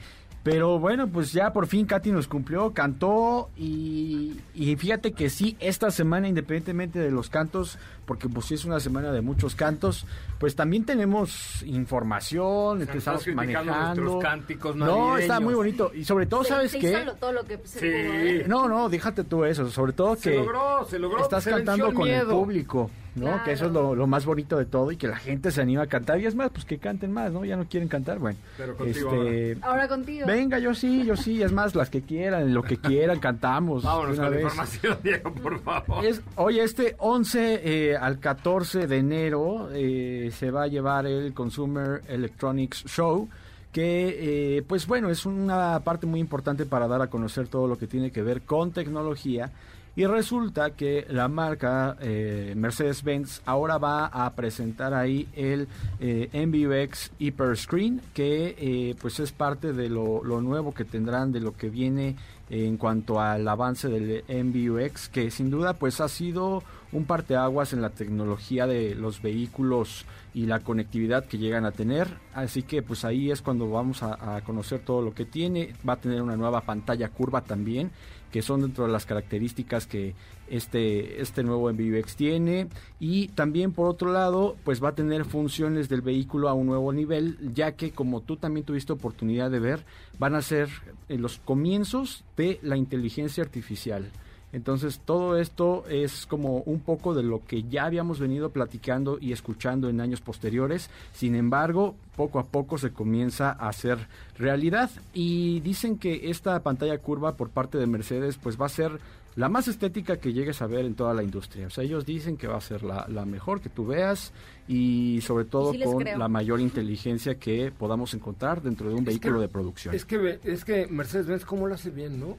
pero 0.50 0.80
bueno, 0.80 1.08
pues 1.10 1.34
ya 1.34 1.52
por 1.52 1.68
fin 1.68 1.86
Katy 1.86 2.10
nos 2.12 2.26
cumplió, 2.30 2.72
cantó 2.74 3.50
y, 3.58 4.40
y 4.56 4.78
fíjate 4.78 5.12
que 5.12 5.30
sí, 5.30 5.58
esta 5.60 5.92
semana, 5.92 6.30
independientemente 6.30 7.00
de 7.00 7.12
los 7.12 7.30
cantos, 7.30 7.78
porque 8.06 8.30
pues 8.30 8.46
sí 8.46 8.54
es 8.54 8.64
una 8.64 8.80
semana 8.80 9.12
de 9.12 9.20
muchos 9.20 9.56
cantos, 9.56 10.06
pues 10.40 10.56
también 10.56 10.86
tenemos 10.86 11.64
información, 11.64 12.86
sea, 12.86 12.96
estamos 12.96 13.28
manejando. 13.36 13.74
nuestros 13.74 14.24
cánticos 14.24 14.76
no, 14.78 15.18
está 15.18 15.42
muy 15.42 15.54
bonito 15.54 15.92
y 15.94 16.06
sobre 16.06 16.26
todo, 16.28 16.44
Se- 16.44 16.50
¿sabes 16.50 16.72
se 16.72 16.80
qué? 16.80 16.92
hizo 16.92 17.04
lo- 17.04 17.16
todo 17.16 17.34
lo 17.34 17.44
que 17.44 17.58
se 17.66 17.80
Sí. 17.80 17.86
pudo, 18.08 18.14
¿eh? 18.14 18.46
No, 18.48 18.70
no, 18.70 18.88
déjate 18.88 19.26
tú 19.26 19.44
eso, 19.44 19.70
sobre 19.70 19.92
todo 19.92 20.16
Se 20.16 20.32
que 20.32 20.38
logró, 20.38 20.86
se 20.90 20.98
logró. 20.98 21.22
estás 21.24 21.44
se 21.44 21.50
cantando 21.50 21.94
con 21.94 22.08
el 22.08 22.26
público, 22.26 22.90
¿no? 23.18 23.26
Claro. 23.28 23.44
Que 23.44 23.52
eso 23.52 23.66
es 23.66 23.72
lo, 23.72 23.96
lo 23.96 24.08
más 24.08 24.26
bonito 24.26 24.58
de 24.58 24.66
todo 24.66 24.92
y 24.92 24.98
que 24.98 25.08
la 25.08 25.18
gente 25.18 25.52
se 25.52 25.62
anima 25.62 25.84
a 25.84 25.88
cantar. 25.88 26.20
Y 26.20 26.26
es 26.26 26.36
más, 26.36 26.50
pues 26.52 26.66
que 26.66 26.78
canten 26.78 27.12
más, 27.12 27.32
¿no? 27.32 27.44
Ya 27.46 27.56
no 27.56 27.66
quieren 27.66 27.90
cantar, 27.90 28.20
bueno. 28.20 28.38
Pero 28.58 28.76
contigo 28.76 29.24
este, 29.24 29.58
Ahora 29.62 29.88
contigo. 29.88 30.28
Venga, 30.28 30.60
yo 30.60 30.74
sí, 30.74 31.06
yo 31.06 31.16
sí, 31.16 31.42
es 31.42 31.52
más, 31.52 31.76
las 31.76 31.90
que 31.90 32.02
quieran, 32.02 32.54
lo 32.54 32.64
que 32.64 32.78
quieran, 32.78 33.20
cantamos. 33.20 33.84
Vámonos 33.88 34.16
con 34.16 34.26
la 34.26 34.30
vez. 34.30 34.44
información, 34.44 34.98
Diego, 35.04 35.34
por 35.34 35.60
favor. 35.60 36.06
Es, 36.06 36.22
oye, 36.36 36.64
este 36.64 36.96
11 37.00 37.62
eh, 37.64 37.98
al 37.98 38.20
14 38.20 38.88
de 38.88 38.98
enero 38.98 39.70
eh, 39.74 40.32
se 40.34 40.52
va 40.52 40.64
a 40.64 40.68
llevar 40.68 41.06
el 41.06 41.34
Consumer 41.34 42.02
Electronics 42.08 42.86
Show, 42.86 43.30
que 43.72 44.58
eh, 44.58 44.64
pues 44.68 44.88
bueno, 44.88 45.10
es 45.10 45.26
una 45.26 45.80
parte 45.82 46.06
muy 46.06 46.20
importante 46.20 46.66
para 46.66 46.88
dar 46.88 47.02
a 47.02 47.08
conocer 47.08 47.48
todo 47.48 47.68
lo 47.68 47.78
que 47.78 47.88
tiene 47.88 48.12
que 48.12 48.22
ver 48.22 48.42
con 48.42 48.72
tecnología 48.72 49.52
Y 49.98 50.06
resulta 50.06 50.76
que 50.76 51.08
la 51.10 51.28
marca 51.28 51.98
eh, 52.00 52.54
Mercedes-Benz 52.56 53.42
ahora 53.46 53.80
va 53.80 54.06
a 54.06 54.32
presentar 54.36 54.94
ahí 54.94 55.28
el 55.36 55.68
eh, 56.00 56.30
MBUX 56.34 57.14
Hyper 57.18 57.58
Screen, 57.58 58.02
que 58.14 58.56
eh, 58.60 58.96
pues 59.02 59.20
es 59.20 59.32
parte 59.32 59.74
de 59.74 59.90
lo, 59.90 60.24
lo 60.24 60.40
nuevo 60.40 60.72
que 60.72 60.86
tendrán, 60.86 61.32
de 61.32 61.40
lo 61.40 61.58
que 61.58 61.72
viene 61.72 62.16
en 62.52 62.78
cuanto 62.78 63.20
al 63.20 63.48
avance 63.48 63.90
del 63.90 64.24
MBUX, 64.30 65.10
que 65.10 65.32
sin 65.32 65.50
duda 65.50 65.74
pues 65.74 66.00
ha 66.00 66.08
sido 66.08 66.62
un 66.92 67.06
parteaguas 67.06 67.74
en 67.74 67.82
la 67.82 67.90
tecnología 67.90 68.66
de 68.66 68.96
los 68.96 69.22
vehículos 69.22 70.06
y 70.34 70.46
la 70.46 70.60
conectividad 70.60 71.26
que 71.26 71.38
llegan 71.38 71.66
a 71.66 71.72
tener. 71.72 72.08
Así 72.34 72.64
que 72.64 72.82
pues 72.82 73.04
ahí 73.04 73.32
es 73.32 73.42
cuando 73.42 73.70
vamos 73.70 74.04
a, 74.04 74.42
conocer 74.46 74.80
todo 74.80 75.02
lo 75.02 75.14
que 75.14 75.26
tiene. 75.26 75.74
Va 75.88 75.94
a 75.94 76.00
tener 76.00 76.22
una 76.22 76.38
nueva 76.38 76.62
pantalla 76.62 77.10
curva 77.10 77.42
también, 77.42 77.92
que 78.32 78.42
son 78.42 78.62
dentro 78.62 78.86
de 78.86 78.92
las 78.92 79.06
características 79.06 79.88
que 79.88 80.16
este, 80.48 81.22
este 81.22 81.44
nuevo 81.44 81.72
MBUX 81.72 82.16
tiene. 82.16 82.68
Y 83.00 83.30
también 83.30 83.74
por 83.74 83.90
otro 83.90 84.14
lado, 84.14 84.56
pues 84.64 84.82
va 84.82 84.90
a 84.90 84.96
tener 84.96 85.26
funciones 85.26 85.90
del 85.90 86.02
vehículo 86.02 86.48
a 86.48 86.54
un 86.54 86.68
nuevo 86.68 86.94
nivel, 86.94 87.38
ya 87.54 87.74
que 87.74 87.92
como 87.92 88.22
tú 88.22 88.38
también 88.38 88.66
tuviste 88.66 88.94
oportunidad 88.94 89.52
de 89.52 89.60
ver, 89.60 89.86
van 90.20 90.36
a 90.36 90.42
ser 90.42 90.70
en 91.10 91.22
los 91.22 91.40
comienzos 91.40 92.24
de 92.38 92.60
la 92.62 92.78
inteligencia 92.78 93.44
artificial. 93.44 94.10
Entonces 94.54 95.02
todo 95.04 95.38
esto 95.38 95.86
es 95.90 96.26
como 96.26 96.60
un 96.60 96.80
poco 96.80 97.14
de 97.14 97.24
lo 97.24 97.44
que 97.46 97.64
ya 97.64 97.86
habíamos 97.86 98.20
venido 98.20 98.50
platicando 98.50 99.18
y 99.20 99.34
escuchando 99.34 99.90
en 99.90 100.00
años 100.00 100.22
posteriores. 100.22 100.90
Sin 101.12 101.36
embargo, 101.36 101.96
poco 102.16 102.40
a 102.40 102.46
poco 102.46 102.78
se 102.78 102.92
comienza 102.92 103.52
a 103.52 103.70
hacer 103.70 104.08
realidad 104.38 104.90
y 105.14 105.60
dicen 105.60 105.98
que 105.98 106.30
esta 106.30 106.62
pantalla 106.64 106.98
curva 107.00 107.36
por 107.36 107.50
parte 107.50 107.78
de 107.78 107.88
Mercedes 107.88 108.38
pues 108.38 108.60
va 108.60 108.68
a 108.68 108.70
ser 108.70 109.00
la 109.36 109.50
más 109.50 109.68
estética 109.68 110.18
que 110.18 110.34
llegues 110.34 110.64
a 110.64 110.68
ver 110.68 110.86
en 110.86 110.96
toda 110.96 111.14
la 111.14 111.22
industria. 111.22 111.68
O 111.68 111.70
sea, 111.70 111.84
ellos 111.84 112.06
dicen 112.06 112.38
que 112.38 112.48
va 112.48 112.58
a 112.58 112.62
ser 112.62 112.82
la, 112.82 113.06
la 113.08 113.24
mejor 113.24 113.62
que 113.62 113.70
tú 113.70 113.86
veas 113.86 114.34
y 114.68 115.22
sobre 115.22 115.46
todo 115.46 115.74
sí 115.74 115.82
con 115.84 116.00
creo. 116.00 116.18
la 116.18 116.28
mayor 116.28 116.60
inteligencia 116.60 117.36
que 117.36 117.72
podamos 117.72 118.16
encontrar 118.16 118.64
dentro 118.64 118.90
de 118.90 118.96
un 118.96 119.06
vehículo 119.06 119.40
de 119.40 119.48
producción. 119.48 119.94
Es 119.94 120.06
que, 120.06 120.40
es 120.44 120.66
que 120.66 120.88
Mercedes-Benz, 120.88 121.46
¿cómo 121.46 121.68
lo 121.68 121.76
hace 121.76 121.92
bien, 121.92 122.20
no? 122.20 122.36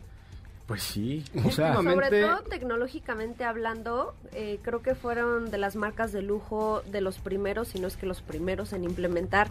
Pues 0.68 0.82
sí, 0.84 1.24
o 1.44 1.50
sea, 1.50 1.72
Últimamente- 1.72 2.20
Sobre 2.20 2.34
todo 2.34 2.42
tecnológicamente 2.48 3.42
hablando, 3.44 4.14
eh, 4.32 4.60
creo 4.62 4.82
que 4.82 4.94
fueron 4.94 5.50
de 5.50 5.58
las 5.58 5.74
marcas 5.74 6.12
de 6.12 6.22
lujo 6.22 6.82
de 6.92 7.00
los 7.00 7.18
primeros, 7.18 7.68
si 7.68 7.80
no 7.80 7.88
es 7.88 7.96
que 7.96 8.06
los 8.06 8.20
primeros 8.22 8.72
en 8.72 8.84
implementar 8.84 9.50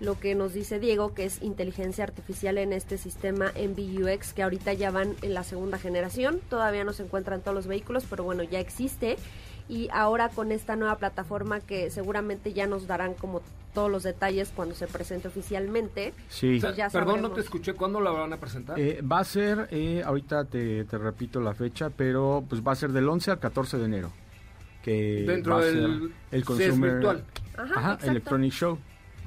lo 0.00 0.20
que 0.20 0.36
nos 0.36 0.52
dice 0.52 0.78
Diego, 0.78 1.12
que 1.14 1.24
es 1.24 1.42
inteligencia 1.42 2.04
artificial 2.04 2.56
en 2.58 2.72
este 2.72 2.98
sistema 2.98 3.50
MBUX, 3.56 4.32
que 4.32 4.44
ahorita 4.44 4.72
ya 4.74 4.92
van 4.92 5.16
en 5.22 5.34
la 5.34 5.42
segunda 5.42 5.76
generación, 5.78 6.40
todavía 6.48 6.84
no 6.84 6.92
se 6.92 7.02
encuentra 7.02 7.34
en 7.34 7.40
todos 7.40 7.54
los 7.56 7.66
vehículos, 7.66 8.04
pero 8.08 8.22
bueno, 8.22 8.44
ya 8.44 8.60
existe. 8.60 9.16
Y 9.68 9.88
ahora 9.92 10.30
con 10.30 10.50
esta 10.50 10.76
nueva 10.76 10.96
plataforma 10.96 11.60
que 11.60 11.90
seguramente 11.90 12.52
ya 12.54 12.66
nos 12.66 12.86
darán 12.86 13.12
como 13.14 13.42
todos 13.74 13.90
los 13.90 14.02
detalles 14.02 14.50
cuando 14.56 14.74
se 14.74 14.86
presente 14.86 15.28
oficialmente. 15.28 16.14
sí. 16.28 16.58
Ya 16.58 16.88
perdón, 16.90 17.22
no 17.22 17.30
te 17.30 17.40
escuché. 17.42 17.74
¿Cuándo 17.74 18.00
la 18.00 18.10
van 18.10 18.32
a 18.32 18.38
presentar? 18.38 18.78
Eh, 18.78 19.02
va 19.02 19.20
a 19.20 19.24
ser, 19.24 19.68
eh, 19.70 20.02
ahorita 20.04 20.46
te, 20.46 20.84
te 20.84 20.98
repito 20.98 21.40
la 21.40 21.54
fecha, 21.54 21.90
pero 21.90 22.44
pues 22.48 22.62
va 22.66 22.72
a 22.72 22.76
ser 22.76 22.92
del 22.92 23.08
11 23.08 23.30
al 23.32 23.38
14 23.38 23.78
de 23.78 23.84
enero. 23.84 24.10
Que 24.82 25.24
Dentro 25.26 25.54
va 25.54 25.60
a 25.60 25.64
ser 25.64 25.74
del 25.74 26.12
el 26.30 26.44
Consumer 26.44 26.92
virtual. 26.94 27.24
Ajá, 27.56 27.92
Ajá. 27.92 27.98
Electronic 28.06 28.52
Show. 28.52 28.78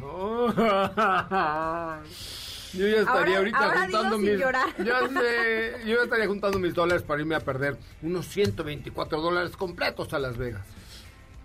Yo 2.73 2.87
ya 2.87 2.99
estaría 3.01 3.09
Ahora- 3.21 3.37
ahorita 3.37 3.57
ahora 3.57 3.81
juntando 3.81 4.17
mis. 4.17 4.39
Ya 4.85 4.99
sé, 5.07 5.73
yo 5.85 5.95
ya 5.97 6.03
estaría 6.03 6.27
juntando 6.27 6.59
mis 6.59 6.73
dólares 6.73 7.03
para 7.03 7.21
irme 7.21 7.35
a 7.35 7.39
perder 7.39 7.77
unos 8.01 8.27
124 8.27 9.19
dólares 9.21 9.55
completos 9.57 10.13
a 10.13 10.19
Las 10.19 10.37
Vegas. 10.37 10.65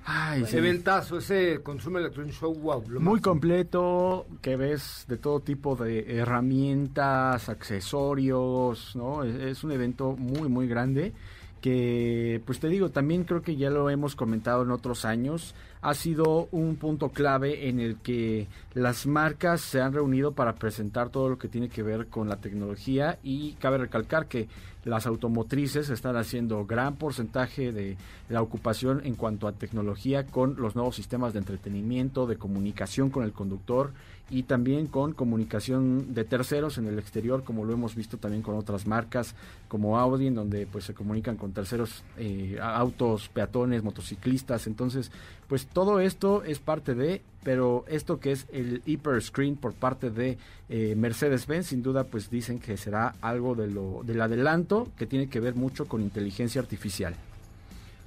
Ay, 0.08 0.42
sí. 0.42 0.46
Ese 0.50 0.60
ventazo, 0.60 1.18
ese 1.18 1.60
Consumer 1.64 2.00
Electronic 2.00 2.32
Show, 2.32 2.54
wow. 2.54 2.80
lo 2.88 3.00
Muy 3.00 3.14
máximo. 3.14 3.22
completo, 3.22 4.26
que 4.40 4.54
ves 4.56 5.04
de 5.08 5.16
todo 5.16 5.40
tipo 5.40 5.74
de 5.74 6.18
herramientas, 6.18 7.48
accesorios, 7.48 8.94
¿no? 8.94 9.24
Es, 9.24 9.34
es 9.34 9.64
un 9.64 9.72
evento 9.72 10.12
muy, 10.16 10.48
muy 10.48 10.68
grande 10.68 11.12
que, 11.60 12.40
pues 12.46 12.60
te 12.60 12.68
digo, 12.68 12.90
también 12.90 13.24
creo 13.24 13.42
que 13.42 13.56
ya 13.56 13.70
lo 13.70 13.90
hemos 13.90 14.14
comentado 14.14 14.62
en 14.62 14.70
otros 14.70 15.04
años, 15.04 15.54
ha 15.80 15.94
sido 15.94 16.48
un 16.52 16.76
punto 16.76 17.10
clave 17.10 17.68
en 17.68 17.80
el 17.80 17.96
que 17.98 18.48
las 18.74 19.06
marcas 19.06 19.60
se 19.60 19.80
han 19.80 19.92
reunido 19.92 20.32
para 20.32 20.54
presentar 20.54 21.10
todo 21.10 21.28
lo 21.28 21.38
que 21.38 21.48
tiene 21.48 21.68
que 21.68 21.82
ver 21.82 22.06
con 22.08 22.28
la 22.28 22.36
tecnología 22.36 23.18
y 23.22 23.52
cabe 23.54 23.78
recalcar 23.78 24.26
que 24.26 24.48
las 24.86 25.06
automotrices 25.06 25.90
están 25.90 26.16
haciendo 26.16 26.64
gran 26.64 26.94
porcentaje 26.94 27.72
de 27.72 27.96
la 28.28 28.40
ocupación 28.40 29.02
en 29.04 29.16
cuanto 29.16 29.48
a 29.48 29.52
tecnología 29.52 30.24
con 30.24 30.54
los 30.56 30.76
nuevos 30.76 30.94
sistemas 30.94 31.32
de 31.32 31.40
entretenimiento, 31.40 32.28
de 32.28 32.36
comunicación 32.36 33.10
con 33.10 33.24
el 33.24 33.32
conductor 33.32 33.92
y 34.30 34.44
también 34.44 34.86
con 34.86 35.12
comunicación 35.12 36.14
de 36.14 36.24
terceros 36.24 36.78
en 36.78 36.86
el 36.86 37.00
exterior, 37.00 37.42
como 37.42 37.64
lo 37.64 37.72
hemos 37.72 37.96
visto 37.96 38.16
también 38.16 38.42
con 38.42 38.54
otras 38.54 38.86
marcas 38.86 39.34
como 39.66 39.98
Audi, 39.98 40.28
en 40.28 40.36
donde 40.36 40.68
pues 40.68 40.84
se 40.84 40.94
comunican 40.94 41.36
con 41.36 41.52
terceros 41.52 42.04
eh, 42.16 42.56
autos, 42.62 43.28
peatones, 43.28 43.82
motociclistas. 43.82 44.68
Entonces, 44.68 45.10
pues 45.48 45.66
todo 45.66 45.98
esto 45.98 46.44
es 46.44 46.60
parte 46.60 46.94
de, 46.94 47.22
pero 47.46 47.84
esto 47.86 48.18
que 48.18 48.32
es 48.32 48.48
el 48.50 48.82
Hyper 48.86 49.22
Screen 49.22 49.54
por 49.54 49.72
parte 49.72 50.10
de 50.10 50.36
eh, 50.68 50.94
Mercedes-Benz, 50.96 51.68
sin 51.68 51.80
duda, 51.80 52.02
pues 52.02 52.28
dicen 52.28 52.58
que 52.58 52.76
será 52.76 53.14
algo 53.20 53.54
de 53.54 53.68
lo, 53.68 54.02
del 54.02 54.20
adelanto 54.20 54.88
que 54.98 55.06
tiene 55.06 55.28
que 55.28 55.38
ver 55.38 55.54
mucho 55.54 55.86
con 55.86 56.00
inteligencia 56.00 56.60
artificial. 56.60 57.14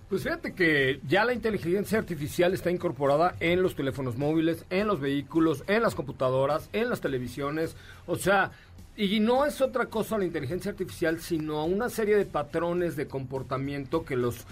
Pues 0.10 0.24
fíjate 0.24 0.52
que 0.54 1.00
ya 1.08 1.24
la 1.24 1.32
inteligencia 1.32 2.00
artificial 2.00 2.54
está 2.54 2.70
incorporada 2.70 3.38
en 3.40 3.64
los 3.64 3.78
teléfonos 3.78 4.18
móviles, 4.18 4.66
en 4.70 4.88
los 4.88 5.00
vehículos, 5.00 5.64
en 5.68 5.84
las 5.84 5.96
computadoras, 5.96 6.68
en 6.74 6.90
las 6.90 7.00
televisiones. 7.00 7.78
O 8.08 8.18
sea, 8.18 8.52
y 8.98 9.22
no 9.22 9.46
es 9.46 9.62
otra 9.62 9.86
cosa 9.86 10.18
la 10.18 10.26
inteligencia 10.26 10.72
artificial, 10.72 11.22
sino 11.22 11.64
una 11.64 11.88
serie 11.88 12.18
de 12.18 12.26
patrones 12.26 12.98
de 12.98 13.08
comportamiento 13.08 14.04
que 14.04 14.18
los 14.18 14.46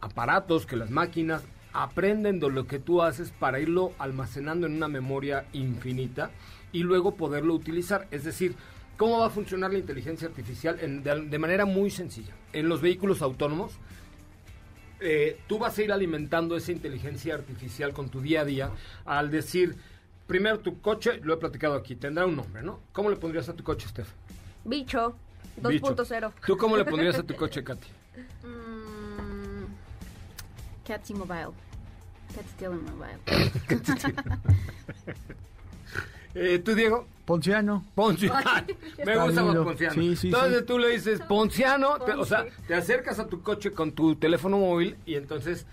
aparatos, 0.00 0.66
que 0.66 0.74
las 0.74 0.90
máquinas 0.90 1.44
aprenden 1.74 2.40
de 2.40 2.48
lo 2.50 2.66
que 2.66 2.78
tú 2.78 3.02
haces 3.02 3.30
para 3.32 3.60
irlo 3.60 3.92
almacenando 3.98 4.66
en 4.66 4.74
una 4.76 4.88
memoria 4.88 5.44
infinita 5.52 6.30
y 6.72 6.82
luego 6.84 7.16
poderlo 7.16 7.52
utilizar. 7.52 8.06
Es 8.10 8.24
decir, 8.24 8.54
¿cómo 8.96 9.18
va 9.18 9.26
a 9.26 9.30
funcionar 9.30 9.72
la 9.72 9.78
inteligencia 9.78 10.26
artificial? 10.28 10.78
En- 10.80 11.02
de, 11.02 11.20
de 11.26 11.38
manera 11.38 11.66
muy 11.66 11.90
sencilla. 11.90 12.32
En 12.52 12.68
los 12.68 12.80
vehículos 12.80 13.20
autónomos, 13.22 13.72
eh, 15.00 15.38
tú 15.48 15.58
vas 15.58 15.76
a 15.76 15.82
ir 15.82 15.92
alimentando 15.92 16.56
esa 16.56 16.72
inteligencia 16.72 17.34
artificial 17.34 17.92
con 17.92 18.08
tu 18.08 18.20
día 18.20 18.42
a 18.42 18.44
día 18.44 18.70
al 19.04 19.30
decir, 19.30 19.76
primero 20.26 20.60
tu 20.60 20.80
coche, 20.80 21.20
lo 21.22 21.34
he 21.34 21.36
platicado 21.36 21.74
aquí, 21.74 21.96
tendrá 21.96 22.24
un 22.24 22.36
nombre, 22.36 22.62
¿no? 22.62 22.80
¿Cómo 22.92 23.10
le 23.10 23.16
pondrías 23.16 23.48
a 23.48 23.54
tu 23.54 23.64
coche, 23.64 23.88
Steph? 23.88 24.08
Bicho 24.64 25.16
Bicho. 25.56 25.94
2.0. 25.94 26.32
¿Tú 26.46 26.56
cómo 26.56 26.76
le 26.76 26.84
pondrías 26.84 27.18
a 27.18 27.22
tu 27.24 27.34
coche, 27.36 27.62
Katy? 27.62 27.88
Cat's 30.84 31.10
Mobile. 31.12 31.52
Cat's 32.34 32.50
Stealing 32.50 32.84
Mobile. 32.84 33.18
Eh, 36.34 36.58
¿Tú, 36.58 36.74
Diego? 36.74 37.06
Ponciano. 37.24 37.84
Ponciano. 37.94 38.40
Me 39.06 39.16
gusta 39.16 39.44
más. 39.44 39.56
Ponciano. 39.56 39.94
Sí, 39.94 40.16
sí, 40.16 40.26
entonces 40.28 40.58
sí. 40.60 40.64
tú 40.66 40.78
le 40.80 40.88
dices 40.88 41.20
Ponciano, 41.20 41.98
te- 42.00 42.12
o 42.14 42.24
sea, 42.24 42.44
te 42.66 42.74
acercas 42.74 43.20
a 43.20 43.28
tu 43.28 43.40
coche 43.40 43.70
con 43.70 43.92
tu 43.92 44.16
teléfono 44.16 44.58
móvil 44.58 44.96
y 45.06 45.14
entonces 45.14 45.64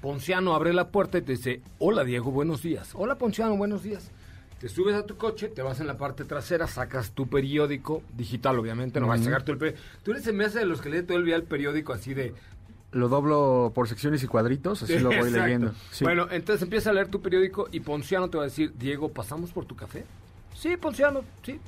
Ponciano 0.00 0.54
abre 0.56 0.72
la 0.72 0.88
puerta 0.88 1.18
y 1.18 1.22
te 1.22 1.32
dice, 1.32 1.62
hola 1.78 2.02
Diego, 2.02 2.32
buenos 2.32 2.62
días. 2.62 2.90
Hola 2.94 3.16
Ponciano, 3.16 3.56
buenos 3.56 3.84
días. 3.84 4.10
Te 4.58 4.68
subes 4.68 4.94
a 4.96 5.06
tu 5.06 5.16
coche, 5.16 5.48
te 5.48 5.62
vas 5.62 5.78
en 5.80 5.86
la 5.86 5.96
parte 5.96 6.24
trasera, 6.24 6.66
sacas 6.66 7.12
tu 7.12 7.28
periódico, 7.28 8.02
digital 8.16 8.58
obviamente, 8.58 9.00
no 9.00 9.06
vas 9.06 9.20
a 9.20 9.24
sacar 9.24 9.44
tu 9.44 9.52
el 9.52 9.58
periódico. 9.58 9.84
Tú 10.02 10.10
eres 10.10 10.26
en 10.26 10.36
mesa 10.36 10.58
de 10.58 10.66
los 10.66 10.80
que 10.82 10.90
lee 10.90 11.02
todo 11.04 11.16
el 11.16 11.24
día 11.24 11.36
el 11.36 11.44
periódico 11.44 11.92
así 11.92 12.12
de... 12.12 12.34
Lo 12.92 13.08
doblo 13.08 13.70
por 13.74 13.88
secciones 13.88 14.22
y 14.24 14.26
cuadritos, 14.26 14.82
así 14.82 14.98
lo 14.98 15.10
voy 15.10 15.18
Exacto. 15.18 15.44
leyendo. 15.44 15.72
Sí. 15.90 16.04
Bueno, 16.04 16.26
entonces 16.30 16.62
empieza 16.62 16.90
a 16.90 16.92
leer 16.92 17.08
tu 17.08 17.22
periódico 17.22 17.68
y 17.70 17.80
Ponciano 17.80 18.28
te 18.28 18.36
va 18.36 18.44
a 18.44 18.46
decir, 18.46 18.72
Diego, 18.76 19.10
¿pasamos 19.10 19.50
por 19.52 19.64
tu 19.64 19.76
café? 19.76 20.04
Sí, 20.56 20.76
Ponciano, 20.76 21.20
sí. 21.42 21.60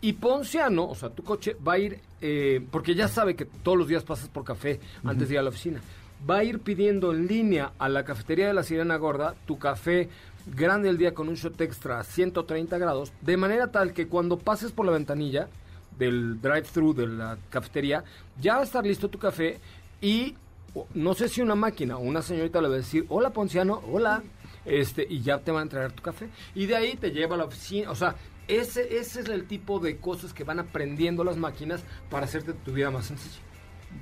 Y 0.00 0.12
Ponciano, 0.12 0.88
o 0.88 0.94
sea, 0.94 1.10
tu 1.10 1.24
coche 1.24 1.56
va 1.66 1.72
a 1.72 1.78
ir, 1.78 1.98
eh, 2.20 2.64
porque 2.70 2.94
ya 2.94 3.08
sabe 3.08 3.34
que 3.34 3.44
todos 3.44 3.76
los 3.76 3.88
días 3.88 4.04
pasas 4.04 4.28
por 4.28 4.44
café 4.44 4.78
antes 5.04 5.28
de 5.28 5.34
ir 5.34 5.40
a 5.40 5.42
la 5.42 5.48
oficina, 5.48 5.80
va 6.28 6.38
a 6.38 6.44
ir 6.44 6.60
pidiendo 6.60 7.12
en 7.12 7.26
línea 7.26 7.72
a 7.78 7.88
la 7.88 8.04
cafetería 8.04 8.46
de 8.46 8.54
la 8.54 8.62
Sirena 8.62 8.96
Gorda 8.96 9.34
tu 9.46 9.58
café 9.58 10.08
grande 10.46 10.88
el 10.88 10.98
día 10.98 11.14
con 11.14 11.28
un 11.28 11.34
shot 11.34 11.60
extra 11.60 11.98
a 11.98 12.04
130 12.04 12.78
grados, 12.78 13.12
de 13.20 13.36
manera 13.36 13.72
tal 13.72 13.92
que 13.92 14.06
cuando 14.06 14.38
pases 14.38 14.72
por 14.72 14.86
la 14.86 14.92
ventanilla 14.92 15.48
del 15.98 16.40
drive-thru 16.40 16.94
de 16.94 17.06
la 17.08 17.36
cafetería, 17.50 18.04
ya 18.40 18.54
va 18.54 18.60
a 18.60 18.64
estar 18.64 18.86
listo 18.86 19.08
tu 19.08 19.18
café 19.18 19.58
y 20.00 20.36
no 20.94 21.14
sé 21.14 21.28
si 21.28 21.40
una 21.40 21.54
máquina 21.54 21.96
o 21.96 22.00
una 22.00 22.22
señorita 22.22 22.60
le 22.60 22.68
va 22.68 22.74
a 22.74 22.78
decir, 22.78 23.06
hola 23.08 23.30
Ponciano, 23.30 23.82
hola, 23.90 24.22
este, 24.64 25.06
y 25.08 25.20
ya 25.20 25.38
te 25.38 25.50
van 25.50 25.60
a 25.60 25.62
entregar 25.64 25.92
tu 25.92 26.02
café. 26.02 26.28
Y 26.54 26.66
de 26.66 26.76
ahí 26.76 26.96
te 26.96 27.10
lleva 27.10 27.34
a 27.34 27.38
la 27.38 27.44
oficina, 27.44 27.90
o 27.90 27.94
sea, 27.94 28.16
ese, 28.46 28.98
ese 28.98 29.20
es 29.20 29.28
el 29.28 29.46
tipo 29.46 29.78
de 29.78 29.98
cosas 29.98 30.32
que 30.32 30.44
van 30.44 30.58
aprendiendo 30.58 31.24
las 31.24 31.36
máquinas 31.36 31.84
para 32.10 32.24
hacerte 32.24 32.52
tu 32.52 32.72
vida 32.72 32.90
más 32.90 33.06
sencilla. 33.06 33.40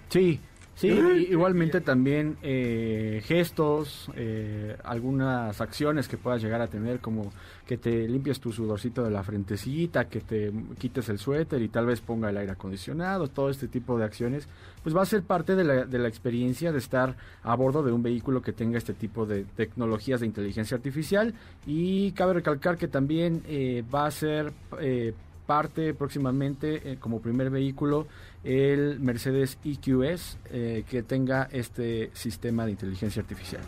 Sí, 0.09 0.41
sí, 0.77 0.89
igualmente 1.29 1.81
también 1.81 2.37
eh, 2.43 3.21
gestos, 3.25 4.09
eh, 4.15 4.77
algunas 4.85 5.61
acciones 5.61 6.07
que 6.07 6.17
puedas 6.17 6.41
llegar 6.41 6.61
a 6.61 6.69
tener, 6.69 7.01
como 7.01 7.33
que 7.67 7.77
te 7.77 8.07
limpies 8.07 8.39
tu 8.39 8.53
sudorcito 8.53 9.03
de 9.03 9.11
la 9.11 9.25
frentecita, 9.25 10.09
que 10.09 10.21
te 10.21 10.53
quites 10.79 11.09
el 11.09 11.19
suéter 11.19 11.61
y 11.61 11.69
tal 11.69 11.87
vez 11.87 12.01
ponga 12.01 12.31
el 12.31 12.37
aire 12.37 12.53
acondicionado, 12.53 13.27
todo 13.27 13.51
este 13.51 13.67
tipo 13.67 13.99
de 13.99 14.05
acciones, 14.05 14.49
pues 14.85 14.97
va 14.97 15.03
a 15.03 15.07
ser 15.07 15.25
parte 15.25 15.57
de 15.57 15.65
la, 15.65 15.85
de 15.85 15.99
la 15.99 16.07
experiencia 16.07 16.71
de 16.71 16.79
estar 16.79 17.17
a 17.43 17.57
bordo 17.57 17.83
de 17.83 17.91
un 17.91 18.05
vehículo 18.05 18.41
que 18.41 18.53
tenga 18.53 18.79
este 18.79 18.95
tipo 18.95 19.27
de 19.27 19.45
tecnologías 19.45 20.21
de 20.21 20.27
inteligencia 20.27 20.77
artificial. 20.77 21.35
Y 21.67 22.13
cabe 22.13 22.35
recalcar 22.35 22.77
que 22.77 22.89
también 22.89 23.43
eh, 23.49 23.83
va 23.93 24.07
a 24.07 24.11
ser 24.11 24.53
eh, 24.81 25.15
parte 25.47 25.95
próximamente 25.95 26.93
eh, 26.93 26.97
como 26.99 27.21
primer 27.21 27.51
vehículo 27.51 28.07
el 28.45 29.01
Mercedes 29.01 29.59
EQS 29.65 30.39
eh, 30.51 30.85
que 30.89 31.03
tenga 31.03 31.49
este 31.53 32.11
sistema 32.15 32.65
de 32.65 32.73
inteligencia 32.73 33.23
artificial. 33.23 33.63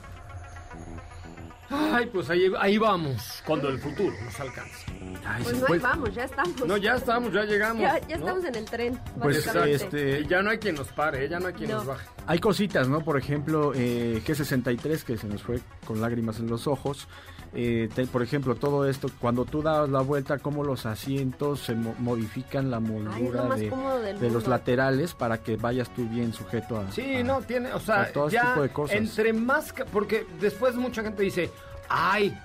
Ay, 1.71 2.07
pues 2.11 2.31
ahí, 2.31 2.51
ahí 2.59 2.79
vamos, 2.79 3.43
cuando 3.45 3.69
el 3.69 3.79
futuro 3.79 4.11
nos 4.25 4.41
alcance. 4.41 4.87
Ay, 5.27 5.43
Pues 5.43 5.55
sí, 5.57 5.61
no, 5.61 5.67
ahí 5.67 5.69
pues- 5.69 5.83
vamos, 5.83 6.15
ya 6.15 6.25
estamos. 6.25 6.67
No, 6.67 6.77
ya 6.79 6.95
estamos, 6.95 7.31
ya 7.31 7.45
llegamos. 7.45 7.83
Ya, 7.83 7.99
ya 8.09 8.17
¿no? 8.17 8.25
estamos 8.27 8.45
en 8.47 8.55
el 8.55 8.65
tren. 8.65 9.01
Pues, 9.21 9.47
este- 9.47 10.25
ya 10.27 10.41
no 10.41 10.49
hay 10.49 10.57
quien 10.59 10.77
nos 10.77 10.89
pare, 10.93 11.29
ya 11.29 11.39
no 11.39 11.49
hay 11.49 11.53
quien 11.53 11.69
No. 11.71 11.77
nos 11.79 11.87
baje. 11.87 12.07
Hay 12.27 12.39
cositas, 12.39 12.89
¿no? 12.89 13.03
Por 13.05 13.19
ejemplo, 13.19 13.73
eh, 13.75 14.23
G63, 14.27 15.05
que 15.05 15.19
se 15.19 15.27
nos 15.27 15.43
fue 15.43 15.61
con 15.85 16.01
lágrimas 16.01 16.39
en 16.39 16.47
los 16.49 16.67
ojos. 16.67 17.07
Eh, 17.55 17.89
te- 17.95 18.07
por 18.07 18.23
ejemplo, 18.23 18.55
todo 18.55 18.87
esto, 18.89 19.09
cuando 19.21 19.45
tú 19.47 19.63
das 19.63 19.89
la 19.89 20.01
vuelta, 20.01 20.39
cómo 20.39 20.65
los 20.65 20.85
asientos 20.87 21.61
se 21.61 21.75
mo- 21.75 21.95
modifican 21.99 22.71
la 22.71 22.77
Ay, 22.77 22.83
moldura 22.83 23.43
lo 23.45 23.49
más 23.49 23.59
de, 23.59 24.15
de 24.21 24.31
los 24.31 24.47
laterales 24.47 25.15
para 25.15 25.39
que 25.39 25.57
vayas 25.57 25.89
tú 25.95 26.07
bien 26.09 26.33
sujeto 26.33 26.79
a... 26.79 26.91
Sí, 26.93 27.17
a- 27.17 27.25
no, 27.25 27.41
tiene, 27.41 27.73
o 27.73 27.81
sea, 27.81 28.13
todo 28.13 28.29
ese 28.29 28.35
ya 28.37 28.51
tipo 28.51 28.63
de 28.63 28.69
cosas. 28.69 28.97
entre 28.97 29.33
más, 29.33 29.73
que- 29.73 29.85
porque 29.87 30.27
después 30.41 30.75
mucha 30.75 31.03
gente 31.03 31.23
dice, 31.23 31.51
ay, 31.89 32.37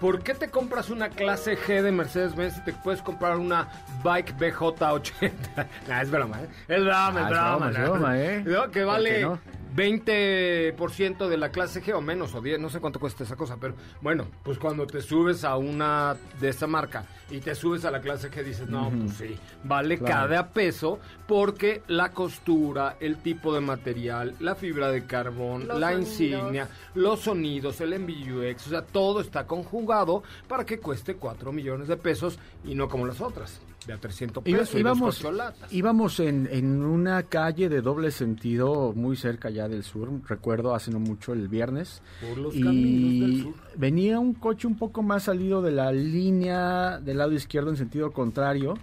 ¿por 0.00 0.20
qué 0.22 0.34
te 0.34 0.48
compras 0.48 0.88
una 0.88 1.08
clase 1.08 1.58
G 1.58 1.82
de 1.82 1.90
Mercedes-Benz 1.90 2.58
y 2.58 2.60
te 2.64 2.72
puedes 2.74 3.02
comprar 3.02 3.36
una 3.38 3.68
Bike 4.04 4.36
BJ80? 4.38 5.66
nah, 5.88 6.00
es 6.00 6.10
broma, 6.10 6.40
¿eh? 6.42 6.48
Es 6.68 6.84
broma, 6.84 7.08
es 7.08 7.16
Ah, 7.16 7.22
es 7.22 7.28
broma. 7.30 7.48
broma, 7.56 7.70
es 7.70 7.78
¿no? 7.78 7.90
broma, 7.90 8.18
¿eh? 8.20 8.44
¿No? 8.46 8.70
Que 8.70 8.80
¿Por 8.84 8.86
vale 8.92 9.20
no? 9.22 9.38
20% 9.74 11.28
de 11.28 11.36
la 11.36 11.50
clase 11.50 11.82
G 11.82 11.94
o 11.94 12.00
menos, 12.00 12.34
o 12.34 12.40
10, 12.40 12.58
no 12.60 12.70
sé 12.70 12.80
cuánto 12.80 13.00
cuesta 13.00 13.24
esa 13.24 13.36
cosa, 13.36 13.56
pero 13.60 13.74
bueno, 14.00 14.26
pues 14.42 14.58
cuando 14.58 14.86
te 14.86 15.00
subes 15.00 15.44
a 15.44 15.56
una 15.56 16.16
de 16.40 16.48
esa 16.48 16.66
marca 16.66 17.04
y 17.30 17.40
te 17.40 17.54
subes 17.54 17.84
a 17.84 17.90
la 17.90 18.00
clase 18.00 18.30
G 18.30 18.42
dices, 18.44 18.68
no, 18.68 18.90
pues 18.90 19.14
sí, 19.16 19.36
vale 19.64 19.98
Claro. 19.98 20.14
cada 20.28 20.48
peso 20.50 20.98
porque 21.26 21.82
la 21.88 22.10
costura, 22.12 22.96
el 23.00 23.18
tipo 23.18 23.54
de 23.54 23.60
material, 23.60 24.34
la 24.40 24.54
fibra 24.54 24.90
de 24.90 25.06
carbón, 25.06 25.66
Los 25.68 25.78
la 25.80 25.90
sonidos. 25.92 26.10
insignia, 26.10 26.68
los 26.94 27.20
sonidos, 27.20 27.80
el 27.80 27.98
MBUX, 27.98 28.66
o 28.66 28.70
sea, 28.70 28.82
todo 28.82 29.20
está 29.20 29.46
conjugado 29.46 30.22
para 30.48 30.64
que 30.64 30.78
cueste 30.78 31.14
4 31.16 31.52
millones 31.52 31.88
de 31.88 31.96
pesos 31.96 32.38
y 32.64 32.74
no 32.74 32.88
como 32.88 33.06
las 33.06 33.20
otras, 33.20 33.60
de 33.86 33.92
a 33.92 33.98
300 33.98 34.42
Iba- 34.46 34.58
pesos 34.60 34.74
y 34.74 34.82
dos 34.82 34.96
íbamos 35.20 35.24
íbamos 35.70 36.20
en, 36.20 36.48
en 36.50 36.82
una 36.82 37.22
calle 37.24 37.68
de 37.68 37.80
doble 37.82 38.10
sentido 38.10 38.92
muy 38.94 39.16
cerca 39.16 39.50
ya 39.50 39.68
del 39.68 39.82
sur, 39.84 40.08
recuerdo 40.28 40.74
hace 40.74 40.90
no 40.90 40.98
mucho 41.00 41.32
el 41.32 41.48
viernes. 41.48 42.00
Por 42.20 42.38
los 42.38 42.54
caminos 42.54 42.72
del 43.20 43.32
Y 43.32 43.42
sur. 43.42 43.54
venía 43.76 44.18
un 44.20 44.34
coche 44.34 44.66
un 44.66 44.76
poco 44.76 45.02
más 45.02 45.24
salido 45.24 45.60
de 45.62 45.72
la 45.72 45.92
línea 45.92 46.98
del 47.00 47.18
lado 47.18 47.32
izquierdo 47.32 47.70
en 47.70 47.76
sentido 47.76 48.12
contrario 48.12 48.74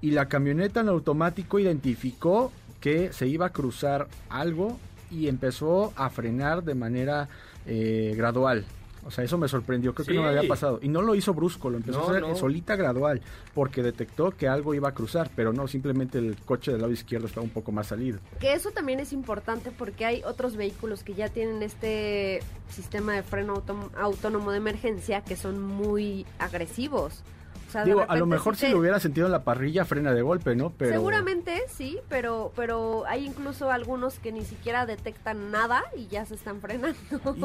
y 0.00 0.12
la 0.12 0.26
camioneta 0.28 0.80
en 0.80 0.88
automático 0.88 1.58
identificó 1.58 2.52
que 2.80 3.12
se 3.12 3.26
iba 3.26 3.46
a 3.46 3.50
cruzar 3.50 4.08
algo 4.28 4.78
y 5.10 5.28
empezó 5.28 5.92
a 5.96 6.10
frenar 6.10 6.62
de 6.64 6.74
manera 6.74 7.28
eh, 7.66 8.14
gradual. 8.16 8.64
O 9.06 9.10
sea, 9.10 9.22
eso 9.24 9.38
me 9.38 9.46
sorprendió, 9.48 9.94
creo 9.94 10.06
que 10.06 10.14
no 10.14 10.22
me 10.22 10.28
había 10.28 10.48
pasado. 10.48 10.80
Y 10.82 10.88
no 10.88 11.00
lo 11.00 11.14
hizo 11.14 11.32
brusco, 11.32 11.70
lo 11.70 11.76
empezó 11.76 11.98
No, 12.00 12.06
a 12.06 12.10
hacer 12.10 12.22
no. 12.22 12.34
solita 12.36 12.74
gradual, 12.74 13.22
porque 13.54 13.82
detectó 13.82 14.32
que 14.32 14.48
algo 14.48 14.74
iba 14.74 14.88
a 14.88 14.94
cruzar, 14.94 15.30
pero 15.36 15.52
no, 15.52 15.68
simplemente 15.68 16.18
el 16.18 16.36
coche 16.44 16.72
del 16.72 16.80
lado 16.80 16.92
izquierdo 16.92 17.26
estaba 17.28 17.44
un 17.44 17.50
poco 17.50 17.70
más 17.72 17.86
salido. 17.86 18.18
Que 18.40 18.52
eso 18.54 18.72
también 18.72 18.98
es 19.00 19.12
importante 19.12 19.70
porque 19.70 20.04
hay 20.04 20.22
otros 20.24 20.56
vehículos 20.56 21.04
que 21.04 21.14
ya 21.14 21.28
tienen 21.28 21.62
este 21.62 22.40
sistema 22.68 23.14
de 23.14 23.22
freno 23.22 23.62
autónomo 23.96 24.50
de 24.50 24.56
emergencia 24.58 25.20
que 25.22 25.36
son 25.36 25.62
muy 25.62 26.26
agresivos. 26.38 27.22
O 27.66 27.70
sea, 27.70 27.80
de 27.82 27.86
Digo, 27.90 28.04
a 28.08 28.16
lo 28.16 28.26
mejor 28.26 28.54
sí 28.54 28.60
si 28.60 28.66
te- 28.66 28.72
lo 28.72 28.78
hubiera 28.80 29.00
sentido 29.00 29.26
en 29.26 29.32
la 29.32 29.42
parrilla, 29.42 29.84
frena 29.84 30.12
de 30.14 30.22
golpe, 30.22 30.54
¿no? 30.54 30.70
Pero... 30.70 30.92
Seguramente 30.92 31.62
sí, 31.68 31.98
pero 32.08 32.52
pero 32.54 33.04
hay 33.06 33.26
incluso 33.26 33.70
algunos 33.70 34.18
que 34.18 34.30
ni 34.32 34.44
siquiera 34.44 34.86
detectan 34.86 35.50
nada 35.50 35.82
y 35.96 36.06
ya 36.06 36.24
se 36.24 36.34
están 36.36 36.60
frenando. 36.60 36.96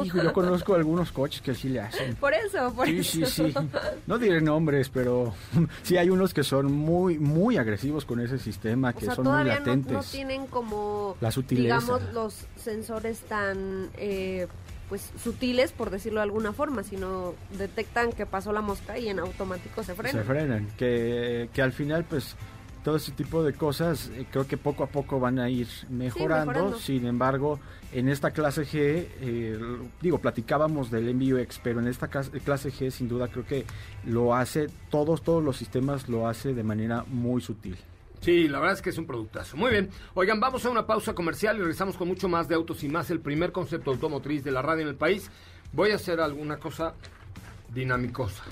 Hijo, 0.04 0.22
yo 0.22 0.32
conozco 0.32 0.74
algunos 0.76 1.10
coches 1.12 1.42
que 1.42 1.54
sí 1.54 1.68
le 1.70 1.80
hacen. 1.80 2.14
Por 2.16 2.34
eso, 2.34 2.72
por 2.72 2.86
Sí, 2.86 2.98
eso. 3.00 3.26
sí, 3.26 3.52
sí. 3.52 3.54
No 4.06 4.18
diré 4.18 4.40
nombres, 4.40 4.88
pero 4.90 5.34
sí 5.82 5.96
hay 5.96 6.08
unos 6.10 6.32
que 6.32 6.44
son 6.44 6.70
muy, 6.72 7.18
muy 7.18 7.56
agresivos 7.56 8.04
con 8.04 8.20
ese 8.20 8.38
sistema, 8.38 8.90
O 8.90 8.94
que 8.94 9.06
sea, 9.06 9.14
son 9.16 9.24
muy 9.24 9.32
todavía 9.32 9.54
no, 9.54 9.58
latentes. 9.60 9.92
no 9.92 10.02
tienen 10.02 10.46
como, 10.46 11.16
La 11.20 11.30
sutileza. 11.32 11.62
digamos, 11.80 12.02
los 12.12 12.46
sensores 12.56 13.20
tan, 13.22 13.88
eh, 13.96 14.46
pues, 14.92 15.10
sutiles, 15.24 15.72
por 15.72 15.88
decirlo 15.88 16.20
de 16.20 16.24
alguna 16.24 16.52
forma, 16.52 16.82
sino 16.82 17.32
detectan 17.56 18.12
que 18.12 18.26
pasó 18.26 18.52
la 18.52 18.60
mosca 18.60 18.98
y 18.98 19.08
en 19.08 19.20
automático 19.20 19.82
se 19.82 19.94
frenan. 19.94 20.22
Se 20.22 20.28
frenan. 20.28 20.68
Que, 20.76 21.48
que 21.54 21.62
al 21.62 21.72
final, 21.72 22.04
pues, 22.04 22.36
todo 22.84 22.96
ese 22.96 23.10
tipo 23.12 23.42
de 23.42 23.54
cosas, 23.54 24.10
eh, 24.14 24.26
creo 24.30 24.46
que 24.46 24.58
poco 24.58 24.84
a 24.84 24.88
poco 24.88 25.18
van 25.18 25.38
a 25.38 25.48
ir 25.48 25.66
mejorando. 25.88 26.52
mejorando. 26.52 26.78
Sin 26.78 27.06
embargo, 27.06 27.58
en 27.90 28.10
esta 28.10 28.32
clase 28.32 28.66
G, 28.66 29.08
eh, 29.22 29.58
digo, 30.02 30.18
platicábamos 30.18 30.90
del 30.90 31.14
MBUX, 31.14 31.58
pero 31.64 31.80
en 31.80 31.86
esta 31.86 32.08
clase 32.08 32.70
G, 32.70 32.90
sin 32.90 33.08
duda, 33.08 33.28
creo 33.28 33.46
que 33.46 33.64
lo 34.04 34.34
hace, 34.34 34.68
todos, 34.90 35.22
todos 35.22 35.42
los 35.42 35.56
sistemas 35.56 36.06
lo 36.06 36.28
hace 36.28 36.52
de 36.52 36.64
manera 36.64 37.06
muy 37.08 37.40
sutil. 37.40 37.78
Sí, 38.22 38.46
la 38.48 38.60
verdad 38.60 38.76
es 38.76 38.82
que 38.82 38.90
es 38.90 38.98
un 38.98 39.06
productazo. 39.06 39.56
Muy 39.56 39.70
bien. 39.72 39.90
Oigan, 40.14 40.38
vamos 40.40 40.64
a 40.64 40.70
una 40.70 40.86
pausa 40.86 41.12
comercial 41.14 41.56
y 41.56 41.60
regresamos 41.60 41.96
con 41.96 42.06
mucho 42.08 42.28
más 42.28 42.48
de 42.48 42.54
autos 42.54 42.82
y 42.84 42.88
más, 42.88 43.10
el 43.10 43.20
primer 43.20 43.52
concepto 43.52 43.90
automotriz 43.90 44.44
de 44.44 44.52
la 44.52 44.62
radio 44.62 44.82
en 44.82 44.88
el 44.88 44.94
país. 44.94 45.28
Voy 45.72 45.90
a 45.90 45.96
hacer 45.96 46.20
alguna 46.20 46.58
cosa 46.58 46.94
dinamicosa, 47.74 48.44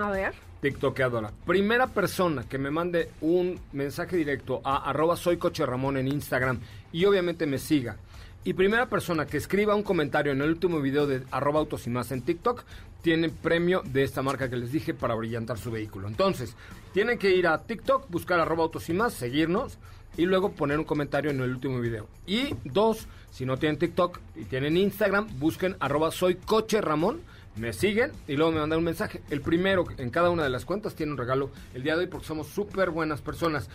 A 0.00 0.10
ver. 0.10 0.32
tiktokeadora. 0.62 1.30
Primera 1.46 1.88
persona 1.88 2.44
que 2.48 2.58
me 2.58 2.70
mande 2.70 3.10
un 3.20 3.60
mensaje 3.72 4.16
directo 4.16 4.60
a 4.64 4.88
arroba 4.88 5.16
soy 5.16 5.36
coche 5.36 5.66
Ramón 5.66 5.96
en 5.96 6.08
Instagram 6.08 6.60
y 6.92 7.04
obviamente 7.04 7.46
me 7.46 7.58
siga. 7.58 7.96
Y 8.44 8.54
primera 8.54 8.86
persona 8.86 9.26
que 9.26 9.36
escriba 9.36 9.74
un 9.74 9.82
comentario 9.82 10.32
en 10.32 10.40
el 10.40 10.48
último 10.48 10.80
video 10.80 11.06
de 11.06 11.22
arroba 11.32 11.58
autos 11.60 11.86
y 11.86 11.90
más 11.90 12.12
en 12.12 12.22
TikTok 12.22 12.62
tiene 13.02 13.28
premio 13.28 13.82
de 13.84 14.02
esta 14.02 14.22
marca 14.22 14.50
que 14.50 14.56
les 14.56 14.72
dije 14.72 14.94
para 14.94 15.14
brillantar 15.14 15.58
su 15.58 15.70
vehículo. 15.70 16.08
Entonces, 16.08 16.56
tienen 16.92 17.18
que 17.18 17.30
ir 17.30 17.46
a 17.46 17.58
TikTok, 17.58 18.10
buscar 18.10 18.40
arroba 18.40 18.64
autos 18.64 18.88
y 18.88 18.92
más, 18.92 19.14
seguirnos 19.14 19.78
y 20.16 20.26
luego 20.26 20.52
poner 20.52 20.78
un 20.78 20.84
comentario 20.84 21.30
en 21.30 21.40
el 21.40 21.50
último 21.50 21.80
video. 21.80 22.08
Y 22.26 22.54
dos, 22.64 23.06
si 23.30 23.46
no 23.46 23.56
tienen 23.56 23.78
TikTok 23.78 24.18
y 24.34 24.44
tienen 24.44 24.76
Instagram, 24.76 25.28
busquen 25.38 25.76
arroba 25.78 26.10
soy 26.10 26.34
coche 26.34 26.80
Ramón, 26.80 27.20
me 27.56 27.72
siguen 27.72 28.12
y 28.26 28.36
luego 28.36 28.52
me 28.52 28.60
mandan 28.60 28.80
un 28.80 28.84
mensaje. 28.84 29.22
El 29.30 29.40
primero 29.40 29.84
en 29.96 30.10
cada 30.10 30.30
una 30.30 30.42
de 30.42 30.50
las 30.50 30.64
cuentas 30.64 30.94
tiene 30.94 31.12
un 31.12 31.18
regalo 31.18 31.50
el 31.74 31.82
día 31.82 31.94
de 31.94 32.00
hoy 32.00 32.06
porque 32.06 32.26
somos 32.26 32.48
súper 32.48 32.90
buenas 32.90 33.20
personas. 33.20 33.68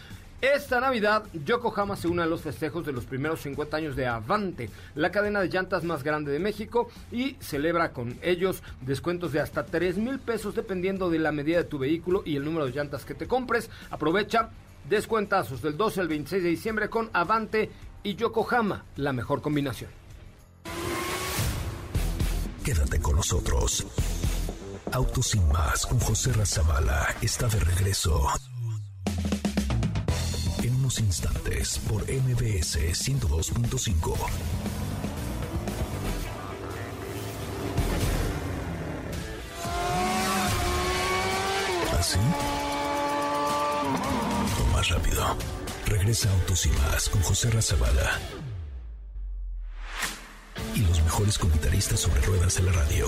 Esta 0.43 0.81
Navidad, 0.81 1.23
Yokohama 1.45 1.95
se 1.95 2.09
une 2.09 2.21
a 2.21 2.25
los 2.25 2.41
festejos 2.41 2.85
de 2.85 2.91
los 2.91 3.05
primeros 3.05 3.39
50 3.39 3.77
años 3.77 3.95
de 3.95 4.07
Avante, 4.07 4.69
la 4.93 5.09
cadena 5.09 5.39
de 5.39 5.47
llantas 5.47 5.85
más 5.85 6.03
grande 6.03 6.33
de 6.33 6.39
México, 6.39 6.89
y 7.13 7.37
celebra 7.39 7.93
con 7.93 8.19
ellos 8.21 8.61
descuentos 8.81 9.31
de 9.31 9.39
hasta 9.39 9.65
3 9.65 9.95
mil 9.99 10.19
pesos 10.19 10.53
dependiendo 10.53 11.09
de 11.09 11.19
la 11.19 11.31
medida 11.31 11.59
de 11.59 11.63
tu 11.63 11.79
vehículo 11.79 12.23
y 12.25 12.35
el 12.35 12.43
número 12.43 12.65
de 12.65 12.73
llantas 12.73 13.05
que 13.05 13.15
te 13.15 13.25
compres. 13.25 13.69
Aprovecha 13.89 14.49
descuentazos 14.89 15.61
del 15.61 15.77
12 15.77 16.01
al 16.01 16.09
26 16.09 16.43
de 16.43 16.49
diciembre 16.49 16.89
con 16.89 17.09
Avante 17.13 17.71
y 18.03 18.15
Yokohama, 18.15 18.83
la 18.97 19.13
mejor 19.13 19.41
combinación. 19.41 19.91
Quédate 22.65 22.99
con 22.99 23.15
nosotros. 23.15 23.87
Autos 24.91 25.25
sin 25.25 25.47
más 25.53 25.85
con 25.85 25.99
José 25.99 26.33
Razabala 26.33 27.15
está 27.21 27.47
de 27.47 27.61
regreso. 27.61 28.27
En 30.97 31.05
instantes 31.05 31.79
por 31.89 32.03
MBS 32.03 32.77
102.5. 32.77 34.15
¿Así? 41.97 42.19
O 44.59 44.73
más 44.73 44.89
rápido. 44.89 45.35
Regresa 45.87 46.31
Autos 46.31 46.65
y 46.67 46.69
más 46.69 47.09
con 47.09 47.21
José 47.23 47.49
Razabala. 47.49 48.19
Y 50.75 50.79
los 50.79 51.01
mejores 51.01 51.39
comentaristas 51.39 52.01
sobre 52.01 52.21
ruedas 52.21 52.55
de 52.55 52.63
la 52.63 52.71
radio. 52.71 53.07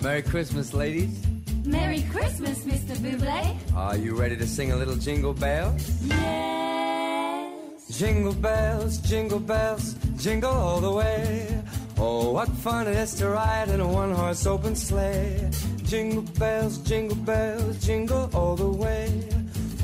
Merry 0.00 0.22
Christmas, 0.22 0.72
ladies. 0.72 1.35
Merry 1.66 2.02
Christmas, 2.12 2.60
Mr. 2.64 2.96
Buble. 2.96 3.74
Are 3.74 3.96
you 3.96 4.14
ready 4.14 4.36
to 4.36 4.46
sing 4.46 4.70
a 4.70 4.76
little 4.76 4.94
jingle 4.94 5.34
bells? 5.34 6.00
Yeah. 6.04 7.50
Jingle 7.90 8.34
bells, 8.34 8.98
jingle 8.98 9.40
bells, 9.40 9.94
jingle 10.16 10.50
all 10.50 10.80
the 10.80 10.92
way. 10.92 11.62
Oh, 11.98 12.30
what 12.30 12.48
fun 12.48 12.86
it 12.86 12.96
is 12.96 13.14
to 13.14 13.30
ride 13.30 13.68
in 13.68 13.80
a 13.80 13.88
one 13.88 14.12
horse 14.12 14.46
open 14.46 14.76
sleigh. 14.76 15.50
Jingle 15.82 16.22
bells, 16.38 16.78
jingle 16.78 17.16
bells, 17.16 17.84
jingle 17.84 18.30
all 18.32 18.54
the 18.54 18.68
way. 18.68 19.28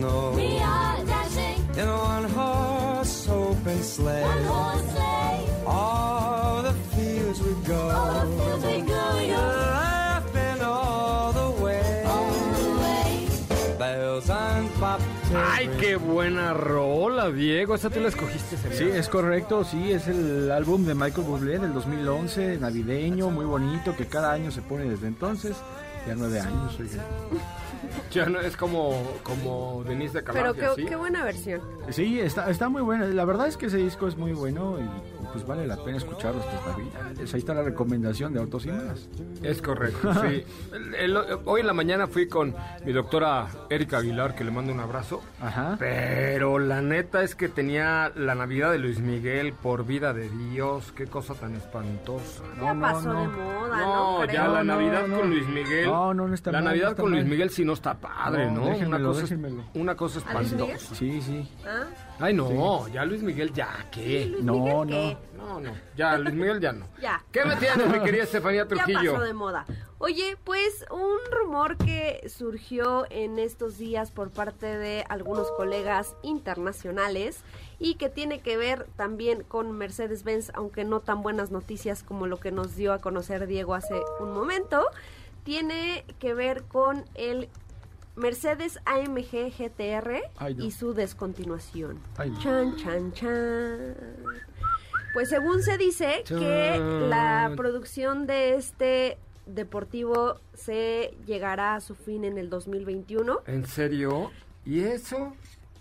snow 0.00 0.32
We 0.34 0.58
are 0.58 1.04
dashing 1.04 1.60
in 1.80 1.88
a 1.88 1.98
one 2.16 2.24
horse 2.30 3.28
open 3.28 3.82
sleigh. 3.82 4.22
one 4.22 4.44
horse 4.44 4.86
sleigh. 4.92 5.66
All 5.66 6.62
the 6.62 6.72
fields 6.94 7.40
we 7.42 7.52
go. 7.66 7.80
All 7.90 8.12
the 8.20 8.26
fields 8.36 8.64
we 8.64 8.78
go, 8.80 8.86
go. 8.86 9.42
Laughing 9.76 10.62
all 10.62 11.32
the 11.32 11.50
way. 11.64 12.04
All 12.04 12.30
the 12.58 12.70
way. 12.82 13.28
Bells 13.78 14.30
on 14.30 14.68
bobtail 14.80 15.36
Ay, 15.52 15.70
qué 15.78 15.96
buena 15.96 16.54
rola, 16.54 17.30
Diego. 17.30 17.74
Esa 17.74 17.90
tú 17.90 18.00
la 18.00 18.08
escogiste, 18.08 18.56
se 18.56 18.68
me 18.68 18.74
Sí, 18.74 18.84
es 18.84 19.08
correcto, 19.08 19.64
sí, 19.64 19.92
es 19.92 20.08
el 20.08 20.50
álbum 20.50 20.84
de 20.84 20.94
Michael 20.94 21.26
Bublé 21.26 21.58
del 21.58 21.72
2011, 21.72 22.58
navideño, 22.58 23.30
muy 23.30 23.44
bonito, 23.44 23.94
que 23.96 24.06
cada 24.06 24.32
año 24.32 24.50
se 24.50 24.62
pone 24.62 24.84
desde 24.84 25.06
entonces, 25.06 25.56
ya 26.06 26.14
nueve 26.16 26.40
años. 26.40 26.76
oiga. 26.80 27.04
Ya 28.10 28.26
no 28.26 28.40
es 28.40 28.56
como, 28.56 28.92
como 29.22 29.84
Denise 29.84 30.14
de 30.14 30.22
Pero 30.22 30.52
Camargo, 30.52 30.74
qué, 30.74 30.82
¿sí? 30.82 30.88
qué 30.88 30.96
buena 30.96 31.24
versión. 31.24 31.60
Sí, 31.90 32.20
está, 32.20 32.50
está 32.50 32.68
muy 32.68 32.82
bueno, 32.82 33.06
la 33.06 33.24
verdad 33.24 33.46
es 33.46 33.56
que 33.56 33.66
ese 33.66 33.76
disco 33.76 34.08
es 34.08 34.16
muy 34.16 34.32
bueno 34.32 34.78
y 34.80 35.19
pues 35.32 35.46
vale 35.46 35.66
la 35.66 35.76
pena 35.82 35.96
escucharlo 35.98 36.40
estas 36.40 36.66
navidades. 36.66 37.34
Ahí 37.34 37.40
está 37.40 37.54
la 37.54 37.62
recomendación 37.62 38.32
de 38.32 38.40
Autos 38.40 38.66
y 38.66 38.72
Más. 38.72 39.08
Es 39.42 39.60
correcto, 39.62 40.12
sí. 40.14 40.44
El- 40.72 40.94
el- 40.94 41.16
hoy 41.44 41.60
en 41.60 41.66
la 41.66 41.72
mañana 41.72 42.06
fui 42.06 42.28
con 42.28 42.54
mi 42.84 42.92
doctora 42.92 43.46
Erika 43.68 43.98
Aguilar, 43.98 44.34
que 44.34 44.44
le 44.44 44.50
mando 44.50 44.72
un 44.72 44.80
abrazo. 44.80 45.22
Ajá. 45.40 45.76
Pero 45.78 46.58
la 46.58 46.82
neta 46.82 47.22
es 47.22 47.34
que 47.34 47.48
tenía 47.48 48.12
la 48.14 48.34
Navidad 48.34 48.72
de 48.72 48.78
Luis 48.78 49.00
Miguel, 49.00 49.52
por 49.52 49.84
vida 49.86 50.12
de 50.12 50.28
Dios, 50.28 50.92
qué 50.92 51.06
cosa 51.06 51.34
tan 51.34 51.54
espantosa. 51.54 52.42
ya 52.60 52.74
no, 52.74 52.80
pasó 52.80 53.12
no. 53.12 53.20
de 53.20 53.26
moda, 53.28 53.76
¿no? 53.78 54.18
No, 54.18 54.26
creo. 54.26 54.32
ya 54.34 54.48
la 54.48 54.64
Navidad 54.64 55.06
no. 55.06 55.18
con 55.20 55.30
Luis 55.30 55.46
Miguel. 55.48 55.86
No, 55.86 56.14
no, 56.14 56.28
no 56.28 56.34
está 56.34 56.50
La 56.52 56.58
mal, 56.58 56.64
Navidad 56.64 56.90
está 56.90 57.02
con 57.02 57.12
Luis. 57.12 57.24
Miguel 57.24 57.50
sí 57.50 57.64
no 57.64 57.72
está 57.74 57.94
padre, 57.94 58.50
No, 58.50 58.70
¿no? 58.70 58.76
una, 58.86 58.98
cosa, 59.02 59.20
déjenmelo. 59.22 59.64
una 59.74 59.94
cosa 59.94 60.20
¿A 60.28 60.34
Luis 60.40 60.52
Miguel? 60.52 60.70
espantosa. 60.70 60.94
Sí, 60.94 61.20
sí. 61.22 61.48
¿Ah? 61.66 61.84
Ay, 62.20 62.34
no, 62.34 62.86
ya 62.88 63.04
Luis 63.04 63.22
Miguel 63.22 63.52
ya, 63.52 63.68
¿qué? 63.90 64.26
Luis 64.26 64.44
No, 64.44 64.54
Miguel, 64.54 64.74
no. 64.76 64.86
¿qué? 64.86 65.16
No, 65.36 65.60
no, 65.60 65.72
ya 65.96 66.18
Luis 66.18 66.34
Miguel 66.34 66.60
ya 66.60 66.72
no. 66.72 66.86
Ya. 67.00 67.24
¿Qué 67.32 67.44
me 67.44 67.56
tienes, 67.56 67.86
mi 67.88 68.00
querida 68.00 68.24
Estefanía 68.24 68.62
Ya 68.62 68.68
Trujillo? 68.68 69.12
pasó 69.14 69.24
de 69.24 69.32
moda. 69.32 69.64
Oye, 69.98 70.36
pues 70.44 70.84
un 70.90 71.18
rumor 71.30 71.76
que 71.76 72.26
surgió 72.28 73.06
en 73.10 73.38
estos 73.38 73.76
días 73.78 74.10
por 74.10 74.30
parte 74.30 74.78
de 74.78 75.04
algunos 75.08 75.50
colegas 75.52 76.14
internacionales 76.22 77.40
y 77.78 77.94
que 77.94 78.08
tiene 78.08 78.40
que 78.40 78.56
ver 78.56 78.86
también 78.96 79.42
con 79.42 79.72
Mercedes-Benz, 79.72 80.52
aunque 80.54 80.84
no 80.84 81.00
tan 81.00 81.22
buenas 81.22 81.50
noticias 81.50 82.02
como 82.02 82.26
lo 82.26 82.38
que 82.38 82.50
nos 82.50 82.76
dio 82.76 82.92
a 82.92 82.98
conocer 83.00 83.46
Diego 83.46 83.74
hace 83.74 84.00
un 84.20 84.32
momento, 84.32 84.86
tiene 85.44 86.04
que 86.18 86.34
ver 86.34 86.62
con 86.64 87.04
el 87.14 87.48
Mercedes 88.16 88.78
AMG 88.86 89.52
GTR 89.56 90.20
Ay, 90.36 90.54
no. 90.54 90.64
y 90.64 90.70
su 90.72 90.92
descontinuación. 90.94 91.98
Ay, 92.16 92.30
no. 92.30 92.40
Chan, 92.40 92.76
chan, 92.76 93.12
chan. 93.12 93.94
Pues 95.12 95.28
según 95.28 95.62
se 95.62 95.76
dice 95.78 96.22
que 96.26 96.78
la 97.08 97.52
producción 97.56 98.26
de 98.26 98.54
este 98.54 99.18
deportivo 99.46 100.38
se 100.54 101.14
llegará 101.26 101.74
a 101.74 101.80
su 101.80 101.94
fin 101.96 102.24
en 102.24 102.38
el 102.38 102.48
2021 102.50 103.40
¿En 103.46 103.66
serio? 103.66 104.30
¿Y 104.64 104.80
eso? 104.84 105.34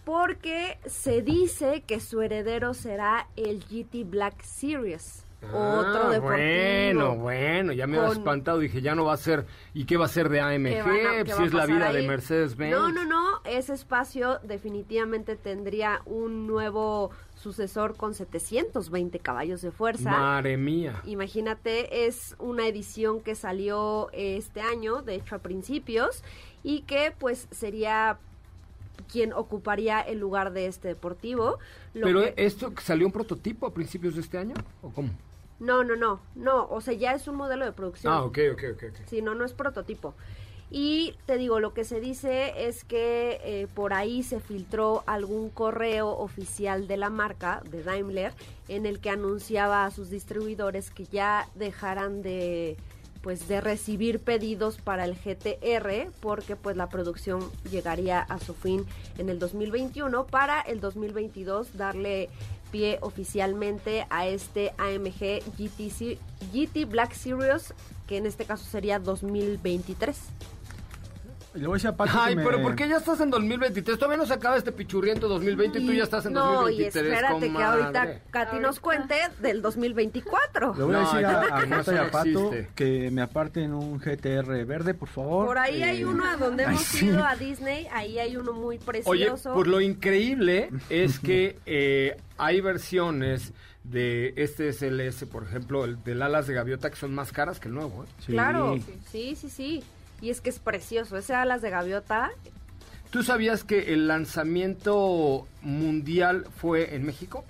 porque 0.06 0.80
se 0.88 1.22
dice 1.22 1.84
que 1.86 2.00
su 2.00 2.22
heredero 2.24 2.74
será 2.74 3.28
el 3.36 3.60
GT 3.64 4.06
Black 4.10 4.42
Series. 4.42 5.24
otro 5.44 6.08
Ah, 6.08 6.10
deportivo. 6.10 6.26
Bueno, 6.26 7.16
bueno, 7.16 7.74
ya 7.74 7.86
me 7.86 7.98
había 7.98 8.10
Con- 8.10 8.18
espantado. 8.18 8.58
Dije, 8.60 8.82
ya 8.82 8.96
no 8.96 9.06
va 9.06 9.14
a 9.14 9.18
ser. 9.18 9.46
¿Y 9.76 9.86
qué 9.86 9.98
va 9.98 10.06
a 10.06 10.10
ser 10.10 10.30
de 10.30 10.42
AMG? 10.42 11.28
si 11.38 11.44
es 11.44 11.54
la 11.54 11.68
vida 11.68 11.94
de. 11.94 12.08
Mercedes-Benz. 12.08 12.72
No, 12.76 12.92
no, 12.92 13.06
no. 13.06 13.40
Ese 13.46 13.74
espacio 13.74 14.40
definitivamente 14.44 15.36
tendría 15.36 16.02
un 16.06 16.48
nuevo 16.48 17.12
sucesor 17.40 17.96
con 17.96 18.14
720 18.14 19.20
caballos 19.20 19.62
de 19.62 19.72
fuerza. 19.72 20.12
Madre 20.12 20.58
mía. 20.58 21.02
Imagínate, 21.06 22.06
es 22.08 22.36
una 22.40 22.68
edición 22.68 23.22
que 23.22 23.36
salió 23.36 24.10
este 24.12 24.62
año, 24.62 25.02
de 25.02 25.16
hecho 25.16 25.36
a 25.36 25.40
principios, 25.40 26.24
y 26.64 26.82
que 26.82 27.14
pues 27.18 27.48
sería 27.52 28.18
quien 29.12 29.32
ocuparía 29.34 30.02
el 30.02 30.20
lugar 30.20 30.52
de 30.52 30.68
este 30.68 30.90
deportivo. 30.90 31.58
Lo 31.94 32.06
Pero 32.06 32.22
que- 32.22 32.34
esto 32.46 32.74
salió 32.84 33.06
un 33.08 33.14
prototipo 33.14 33.66
a 33.66 33.74
principios 33.74 34.16
de 34.16 34.22
este 34.22 34.38
año 34.38 34.56
o 34.82 34.90
cómo? 34.92 35.10
No, 35.60 35.84
no, 35.84 35.96
no, 35.96 36.20
no, 36.36 36.68
o 36.70 36.80
sea, 36.82 36.94
ya 36.94 37.14
es 37.14 37.28
un 37.28 37.36
modelo 37.36 37.66
de 37.66 37.72
producción. 37.72 38.14
Ah, 38.14 38.24
ok, 38.24 38.38
ok, 38.54 38.64
ok. 38.76 38.84
ok. 38.92 38.96
Sí, 39.08 39.22
no, 39.22 39.36
no 39.36 39.44
es 39.46 39.54
prototipo. 39.54 40.14
Y 40.72 41.16
te 41.26 41.38
digo, 41.38 41.60
lo 41.60 41.74
que 41.74 41.84
se 41.84 42.00
dice 42.00 42.68
es 42.68 42.84
que 42.84 43.42
eh, 43.44 43.68
por 43.74 43.94
ahí 43.94 44.22
se 44.22 44.40
filtró 44.40 45.04
algún 45.08 45.50
correo 45.50 46.10
oficial 46.10 46.88
de 46.88 46.98
la 46.98 47.10
marca, 47.10 47.64
de 47.72 47.82
Daimler, 47.82 48.34
en 48.68 48.86
el 48.86 49.00
que 49.00 49.10
anunciaba 49.10 49.86
a 49.86 49.92
sus 49.92 50.12
distribuidores 50.12 50.92
que 50.92 51.06
ya 51.06 51.48
dejaran 51.56 52.22
de 52.22 52.78
pues 53.22 53.50
de 53.50 53.60
recibir 53.60 54.22
pedidos 54.22 54.78
para 54.78 55.04
el 55.04 55.14
GTR 55.14 56.10
porque 56.22 56.56
pues 56.56 56.78
la 56.78 56.88
producción 56.88 57.42
llegaría 57.70 58.22
a 58.22 58.40
su 58.40 58.54
fin 58.54 58.86
en 59.18 59.28
el 59.28 59.40
2021 59.40 60.26
para 60.28 60.62
el 60.62 60.80
2022 60.80 61.76
darle 61.76 62.30
pie 62.72 62.98
oficialmente 63.02 64.06
a 64.10 64.26
este 64.26 64.74
AMG 64.78 65.42
GT, 65.58 66.18
GT 66.54 66.86
Black 66.86 67.12
Series 67.14 67.74
que 68.08 68.18
en 68.18 68.26
este 68.26 68.46
caso 68.46 68.66
sería 68.66 69.00
2023. 69.00 70.18
Le 71.60 71.68
voy 71.68 71.74
a 71.74 71.78
decir 71.78 71.90
a 71.90 71.96
Paco 71.96 72.12
Ay, 72.20 72.30
que 72.34 72.36
me- 72.38 72.44
pero 72.46 72.62
¿por 72.62 72.76
qué 72.76 72.88
ya 72.88 72.98
estás 72.98 73.20
en 73.22 73.30
2023? 73.30 73.98
Todavía 74.00 74.18
no 74.18 74.26
se 74.26 74.34
acaba 74.34 74.58
este 74.58 74.72
pichurriento 74.72 75.28
2020 75.28 75.80
y 75.80 75.86
tú 75.86 75.94
ya 75.94 76.04
estás 76.04 76.26
en 76.26 76.34
no, 76.34 76.70
y 76.70 76.84
2023. 76.84 77.14
espérate 77.14 77.52
que 77.52 77.64
ahorita 77.64 78.20
Katy 78.32 78.60
nos 78.60 78.80
cuente 78.80 79.16
del 79.42 79.62
2024. 79.62 80.76
Le 80.76 80.84
voy 80.84 80.96
a 80.96 80.98
No, 81.00 81.04
decir 81.06 81.20
ya, 81.22 81.30
a, 81.42 81.58
a 81.58 81.60
que 81.62 81.68
no, 81.68 81.76
Marta 81.76 81.94
y 81.94 81.98
a 81.98 82.04
no 82.04 82.12
Pato 82.12 82.30
existe. 82.54 82.70
que 82.76 83.12
me 83.12 83.22
aparten 83.22 83.74
un 83.74 84.00
GTR 84.00 84.66
verde, 84.66 84.94
por 84.94 85.10
favor. 85.10 85.46
Por 85.48 85.58
ahí 85.58 85.84
hay 85.84 86.02
Eh, 86.02 86.06
uno 86.06 86.24
a 86.26 86.38
donde 86.38 86.64
ay, 86.66 86.70
hemos 86.76 86.84
sí. 86.86 87.06
ido 87.08 87.26
a 87.26 87.36
Disney, 87.36 87.88
ahí 87.92 88.20
hay 88.20 88.38
uno 88.38 88.54
muy 88.54 88.78
Oye, 88.78 88.86
precioso. 88.86 89.54
pues 89.54 89.68
lo 89.68 89.82
increíble 89.82 90.70
es 90.90 91.20
que 91.20 91.58
eh, 91.66 92.18
hay 92.38 92.62
versiones 92.62 93.54
de 93.84 94.34
este 94.38 94.72
SLS, 94.72 95.26
por 95.26 95.44
ejemplo, 95.44 95.84
el 95.86 96.04
del 96.04 96.22
alas 96.22 96.48
de 96.48 96.54
gaviota, 96.54 96.90
que 96.90 96.96
son 96.96 97.14
más 97.14 97.32
caras 97.32 97.60
que 97.60 97.70
el 97.70 97.74
nuevo. 97.74 98.04
¿eh? 98.04 98.08
Sí. 98.20 98.32
Claro, 98.34 98.78
sí, 99.12 99.36
sí, 99.36 99.50
sí. 99.50 99.84
Y 100.22 100.30
es 100.30 100.42
que 100.42 100.50
es 100.50 100.60
precioso, 100.60 101.18
ese 101.18 101.34
alas 101.34 101.62
de 101.62 101.70
gaviota. 101.70 102.32
¿Tú 103.10 103.24
sabías 103.24 103.64
que 103.64 103.94
el 103.94 104.08
lanzamiento 104.08 105.48
mundial 105.62 106.46
fue 106.58 106.96
en 106.96 107.06
México? 107.06 107.44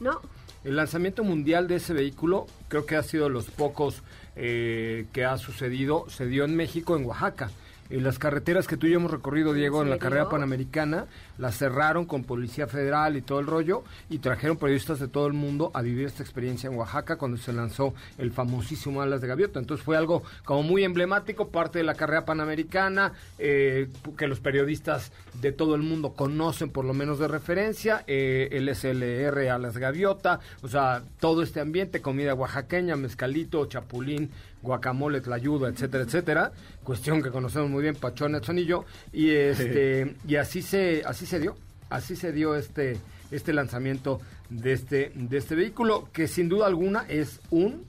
No, 0.00 0.20
El 0.64 0.76
lanzamiento 0.76 1.24
mundial 1.24 1.68
de 1.68 1.76
ese 1.76 1.94
vehículo, 1.94 2.46
creo 2.68 2.84
que 2.84 2.96
ha 2.96 3.02
sido 3.02 3.28
los 3.28 3.46
pocos 3.46 4.02
eh, 4.34 5.06
que 5.12 5.24
ha 5.24 5.38
sucedido, 5.38 6.04
se 6.10 6.26
dio 6.26 6.44
en 6.44 6.56
México, 6.56 6.96
en 6.96 7.06
Oaxaca. 7.06 7.50
eh, 7.88 8.00
las 8.00 8.18
carreteras 8.18 8.66
que 8.66 8.76
tú 8.76 8.86
y 8.86 8.90
yo 8.90 8.96
hemos 8.96 9.10
recorrido, 9.12 9.52
Diego, 9.54 9.80
en 9.82 9.88
la 9.90 9.98
carrera 9.98 10.28
panamericana, 10.28 11.06
las 11.38 11.56
cerraron 11.56 12.06
con 12.06 12.24
Policía 12.24 12.66
Federal 12.66 13.16
y 13.16 13.22
todo 13.22 13.40
el 13.40 13.46
rollo 13.46 13.84
y 14.08 14.18
trajeron 14.18 14.56
periodistas 14.56 15.00
de 15.00 15.08
todo 15.08 15.26
el 15.26 15.32
mundo 15.32 15.70
a 15.74 15.82
vivir 15.82 16.06
esta 16.06 16.22
experiencia 16.22 16.68
en 16.68 16.76
Oaxaca 16.76 17.16
cuando 17.16 17.36
se 17.38 17.52
lanzó 17.52 17.94
el 18.18 18.32
famosísimo 18.32 19.02
Alas 19.02 19.20
de 19.20 19.28
Gaviota. 19.28 19.58
Entonces 19.58 19.84
fue 19.84 19.96
algo 19.96 20.22
como 20.44 20.62
muy 20.62 20.84
emblemático, 20.84 21.48
parte 21.48 21.78
de 21.78 21.84
la 21.84 21.94
carrera 21.94 22.24
panamericana, 22.24 23.12
eh, 23.38 23.88
que 24.16 24.26
los 24.26 24.40
periodistas 24.40 25.12
de 25.40 25.52
todo 25.52 25.74
el 25.74 25.82
mundo 25.82 26.14
conocen 26.14 26.70
por 26.70 26.84
lo 26.84 26.94
menos 26.94 27.18
de 27.18 27.28
referencia, 27.28 28.04
eh, 28.06 28.48
el 28.52 28.68
SLR 28.68 29.48
Alas 29.50 29.74
de 29.74 29.80
Gaviota, 29.80 30.40
o 30.62 30.68
sea, 30.68 31.02
todo 31.20 31.42
este 31.42 31.60
ambiente, 31.60 32.00
comida 32.00 32.34
oaxaqueña, 32.34 32.96
mezcalito, 32.96 33.66
chapulín, 33.66 34.30
guacamole, 34.62 35.20
tlayudo, 35.20 35.68
etcétera, 35.68 36.04
etcétera, 36.04 36.52
cuestión 36.82 37.22
que 37.22 37.30
conocemos 37.30 37.70
muy 37.70 37.82
bien 37.82 37.94
Pachón, 37.94 38.34
Edson 38.34 38.58
y 38.58 38.64
yo, 38.64 38.84
y 39.12 39.30
este, 39.30 40.16
y 40.26 40.36
así 40.36 40.62
se, 40.62 41.02
así 41.06 41.25
se 41.26 41.40
dio, 41.40 41.56
así 41.90 42.16
se 42.16 42.32
dio 42.32 42.54
este, 42.54 42.96
este 43.30 43.52
lanzamiento 43.52 44.20
de 44.50 44.72
este, 44.72 45.12
de 45.14 45.36
este 45.36 45.54
vehículo, 45.54 46.08
que 46.12 46.28
sin 46.28 46.48
duda 46.48 46.66
alguna 46.66 47.06
es 47.08 47.40
un 47.50 47.84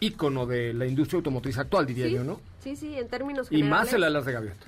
ícono 0.00 0.46
de 0.46 0.72
la 0.72 0.86
industria 0.86 1.18
automotriz 1.18 1.58
actual, 1.58 1.86
diría 1.86 2.06
Sí, 2.06 2.14
yo, 2.14 2.24
¿no? 2.24 2.40
Sí, 2.62 2.76
sí, 2.76 2.94
en 2.96 3.08
términos 3.08 3.48
Y 3.50 3.62
más 3.62 3.88
generales, 3.88 3.94
el 3.94 4.04
alas 4.04 4.26
de 4.26 4.32
gaviota. 4.32 4.66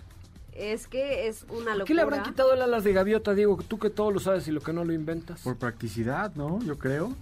Es 0.54 0.86
que 0.86 1.28
es 1.28 1.44
una 1.44 1.74
locura. 1.74 1.78
¿Por 1.78 1.86
qué 1.86 1.94
le 1.94 2.02
habrán 2.02 2.22
quitado 2.22 2.52
el 2.52 2.60
alas 2.60 2.84
de 2.84 2.92
gaviota, 2.92 3.34
Diego? 3.34 3.58
Tú 3.66 3.78
que 3.78 3.88
todo 3.88 4.10
lo 4.10 4.20
sabes 4.20 4.46
y 4.48 4.52
lo 4.52 4.60
que 4.60 4.72
no 4.72 4.84
lo 4.84 4.92
inventas. 4.92 5.40
Por 5.42 5.56
practicidad, 5.56 6.34
¿no? 6.34 6.60
Yo 6.62 6.76
creo. 6.76 7.14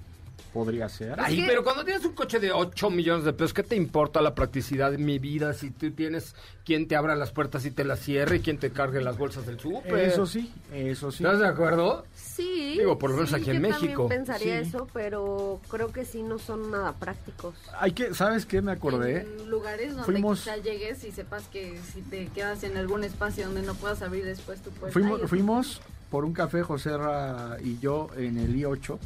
Podría 0.53 0.89
ser. 0.89 1.15
Ay, 1.21 1.45
pero 1.47 1.63
cuando 1.63 1.85
tienes 1.85 2.05
un 2.05 2.13
coche 2.13 2.41
de 2.41 2.51
8 2.51 2.91
millones 2.91 3.25
de 3.25 3.33
pesos, 3.33 3.55
¿qué 3.55 3.63
te 3.63 3.77
importa 3.77 4.21
la 4.21 4.35
practicidad 4.35 4.91
de 4.91 4.99
mi 4.99 5.21
vida 5.21 5.53
si 5.55 5.71
tú 5.71 5.93
tienes 5.93 6.35
quien 6.65 6.89
te 6.89 6.97
abra 6.97 7.15
las 7.15 7.31
puertas 7.31 7.65
y 7.67 7.71
te 7.71 7.85
las 7.85 8.01
cierre 8.01 8.37
y 8.37 8.41
quien 8.41 8.59
te 8.59 8.71
cargue 8.71 9.01
las 9.01 9.17
bolsas 9.17 9.47
del 9.47 9.61
súper? 9.61 9.95
Eso 10.01 10.27
sí, 10.27 10.53
eso 10.73 11.13
sí. 11.13 11.23
¿Estás 11.23 11.39
de 11.39 11.47
acuerdo? 11.47 12.05
Sí. 12.15 12.75
Digo, 12.79 12.99
por 12.99 13.11
lo 13.11 13.17
menos 13.17 13.31
sí, 13.31 13.37
aquí 13.37 13.51
en 13.51 13.63
México. 13.63 14.09
También 14.09 14.25
pensaría 14.25 14.61
Sí. 14.63 14.69
eso, 14.69 14.89
pero 14.93 15.61
creo 15.71 15.93
que 15.93 16.05
sí 16.05 16.23
no 16.25 16.39
son 16.41 16.71
nada 16.73 16.95
prácticos. 16.95 17.55
Hay 17.79 17.93
que, 17.93 18.13
¿sabes 18.15 18.45
qué 18.45 18.61
me 18.61 18.73
acordé? 18.73 19.21
En 19.21 19.49
lugares 19.51 19.91
donde 19.95 20.05
Fuimos- 20.05 20.41
quizá 20.41 20.57
llegues 20.57 21.05
y 21.05 21.13
sepas 21.13 21.45
que 21.45 21.79
si 21.93 22.03
te 22.03 22.27
quedas 22.27 22.65
en 22.65 22.77
algún 22.77 23.05
espacio 23.05 23.47
donde 23.47 23.63
no 23.63 23.75
puedas 23.75 24.03
abrir 24.03 24.25
después 24.25 24.61
tu 24.61 24.71
puerta. 24.71 24.93
Fuimos, 24.93 25.21
fuimos 25.29 25.81
por 26.11 26.25
un 26.25 26.33
café, 26.33 26.63
José 26.65 26.97
Ra 26.97 27.57
y 27.63 27.79
yo, 27.79 28.09
en 28.17 28.37
el 28.37 28.57
I-8. 28.57 28.99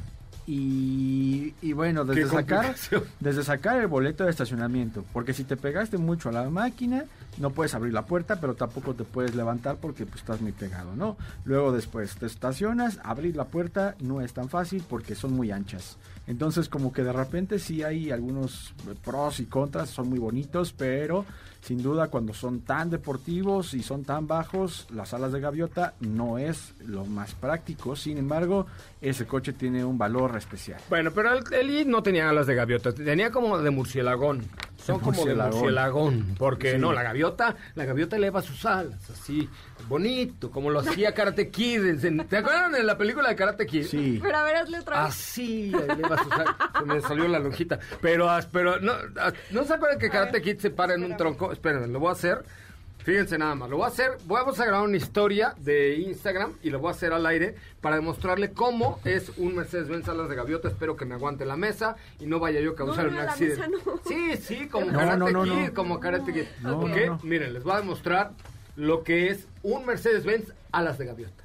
Y, 0.47 1.55
y 1.63 1.73
bueno, 1.73 2.05
desde 2.05 2.29
sacar, 2.29 2.75
desde 3.21 3.43
sacar 3.45 3.81
el 3.81 3.87
boleto 3.87 4.25
de 4.25 4.31
estacionamiento, 4.31 5.05
porque 5.13 5.33
si 5.33 5.45
te 5.45 5.57
pegaste 5.57 5.97
mucho 5.97 6.29
a 6.29 6.33
la 6.33 6.51
máquina, 6.51 7.05
no 7.39 7.51
puedes 7.51 7.75
abrir 7.75 7.93
la 7.93 8.05
puerta, 8.05 8.41
pero 8.41 8.55
tampoco 8.55 8.95
te 8.95 9.05
puedes 9.05 9.35
levantar 9.35 9.77
porque 9.77 10.05
pues, 10.05 10.21
estás 10.21 10.41
muy 10.41 10.53
pegado, 10.53 10.95
¿no? 10.97 11.17
Luego 11.45 11.73
después 11.73 12.15
te 12.17 12.27
estacionas, 12.27 13.01
abrir 13.03 13.37
la 13.37 13.47
puerta 13.47 13.95
no 14.01 14.21
es 14.21 14.35
tan 14.35 14.49
fácil 14.49 14.85
porque 14.89 15.15
son 15.15 15.33
muy 15.33 15.51
anchas. 15.51 15.97
Entonces 16.27 16.69
como 16.69 16.93
que 16.93 17.03
de 17.03 17.13
repente 17.13 17.59
sí 17.59 17.83
hay 17.83 18.11
algunos 18.11 18.73
pros 19.05 19.41
y 19.41 19.47
contras, 19.47 19.91
son 19.91 20.09
muy 20.09 20.19
bonitos, 20.19 20.73
pero 20.73 21.25
sin 21.61 21.83
duda 21.83 22.09
cuando 22.09 22.35
son 22.35 22.61
tan 22.61 22.91
deportivos 22.91 23.75
y 23.75 23.83
son 23.83 24.05
tan 24.05 24.27
bajos, 24.27 24.87
las 24.91 25.15
alas 25.15 25.33
de 25.33 25.41
gaviota 25.41 25.95
no 26.01 26.39
es 26.39 26.75
lo 26.87 27.05
más 27.07 27.35
práctico. 27.35 27.97
Sin 27.97 28.19
embargo, 28.19 28.67
ese 29.01 29.27
coche 29.27 29.53
tiene 29.53 29.85
un 29.85 29.97
valor 29.97 30.37
especial. 30.37 30.81
Bueno, 30.91 31.11
pero 31.13 31.33
el, 31.33 31.43
el 31.53 31.91
no 31.91 32.03
tenía 32.03 32.29
alas 32.29 32.47
de 32.47 32.55
gaviota, 32.55 32.93
tenía 32.93 33.31
como 33.31 33.59
de 33.59 33.71
murcielagón. 33.71 34.43
Son 34.85 35.01
como 35.01 35.25
de 35.25 35.35
murcielagón. 35.35 36.35
porque 36.39 36.73
Sí. 36.73 36.79
no, 36.79 36.93
la 36.93 37.03
gaviota, 37.03 37.57
la 37.75 37.85
gaviota 37.85 38.17
eleva 38.17 38.43
sus 38.43 38.65
alas, 38.67 39.09
así, 39.11 39.49
bonito, 39.89 40.51
como 40.51 40.71
lo 40.71 40.81
hacía 40.81 41.13
Karate 41.15 41.51
Kid. 41.51 42.05
en- 42.05 42.27
¿Te 42.29 42.39
acuerdan 42.39 42.73
de 42.73 42.83
la 42.83 42.99
película 42.99 43.29
de 43.29 43.37
Karate 43.37 43.67
Kid? 43.67 43.85
Sí. 43.85 44.19
Pero 44.23 44.37
a 44.37 44.43
ver, 44.45 44.57
hazle 44.57 44.79
otra 44.81 45.05
vez. 45.05 45.15
Así 45.15 45.73
eleva 45.73 46.23
sus 46.23 46.33
alas. 46.33 46.55
Se 46.79 46.85
me 46.85 47.01
salió 47.01 47.29
la 47.29 47.39
lonjita. 47.39 47.79
Pero, 48.01 48.29
as- 48.31 48.47
pero 48.47 48.79
no, 48.81 48.93
¿no 49.51 49.65
se 49.65 49.75
acuerdan 49.75 49.99
que 49.99 50.11
Karate 50.11 50.43
Kid 50.43 50.59
se 50.59 50.71
para 50.71 50.95
en 50.95 51.05
un 51.05 51.17
tronco? 51.17 51.53
Espérenme, 51.53 51.87
lo 51.89 52.01
voy 52.01 52.11
a 52.11 52.13
hacer. 52.13 52.45
Fíjense 53.05 53.37
nada 53.37 53.55
más, 53.55 53.69
lo 53.69 53.77
voy 53.77 53.85
a 53.85 53.89
hacer, 53.89 54.13
vamos 54.27 54.59
a 54.61 54.65
grabar 54.65 54.89
una 54.89 54.97
historia 54.97 55.55
de 55.59 55.97
Instagram 55.97 56.55
y 56.63 56.71
lo 56.71 56.79
voy 56.79 56.89
a 56.89 56.93
hacer 56.93 57.13
al 57.13 57.27
aire 57.27 57.55
para 57.83 57.97
demostrarle 57.97 58.53
cómo 58.53 58.99
es 59.05 59.31
un 59.37 59.55
Mercedes-Benz 59.57 60.09
alas 60.09 60.31
de 60.31 60.37
gaviota. 60.37 60.69
Espero 60.69 60.97
que 60.97 61.05
me 61.05 61.15
aguante 61.15 61.45
la 61.45 61.57
mesa 61.57 61.97
y 62.19 62.25
no 62.25 62.41
vaya 62.41 62.61
yo 62.61 62.71
a 62.71 62.75
causar 62.75 63.05
No, 63.05 63.11
un 63.11 63.17
no, 63.17 63.23
la 63.25 63.31
accidente. 63.31 63.69
mesa 63.69 63.83
no. 63.85 64.01
Sí, 64.09 64.37
sí, 64.39 64.69
como 64.69 64.87
No, 64.91 64.99
Karate 64.99 65.19
no, 65.19 65.29
no, 65.31 65.43
Kid, 65.45 65.51
no. 65.69 65.75
como 65.75 66.01
Karate 66.01 66.33
Kid. 66.33 66.45
No, 66.63 66.81
¿Ok? 66.81 66.89
no, 66.89 67.07
no. 67.07 67.21
Miren, 67.25 67.53
les 67.53 67.63
voy 67.63 67.75
a 67.75 67.77
demostrar 67.77 68.31
lo 68.77 69.05
que 69.05 69.29
es 69.29 69.47
un 69.63 69.85
Mercedes-Benz 69.85 70.55
alas 70.73 70.97
de 70.97 71.05
gaviota. 71.05 71.45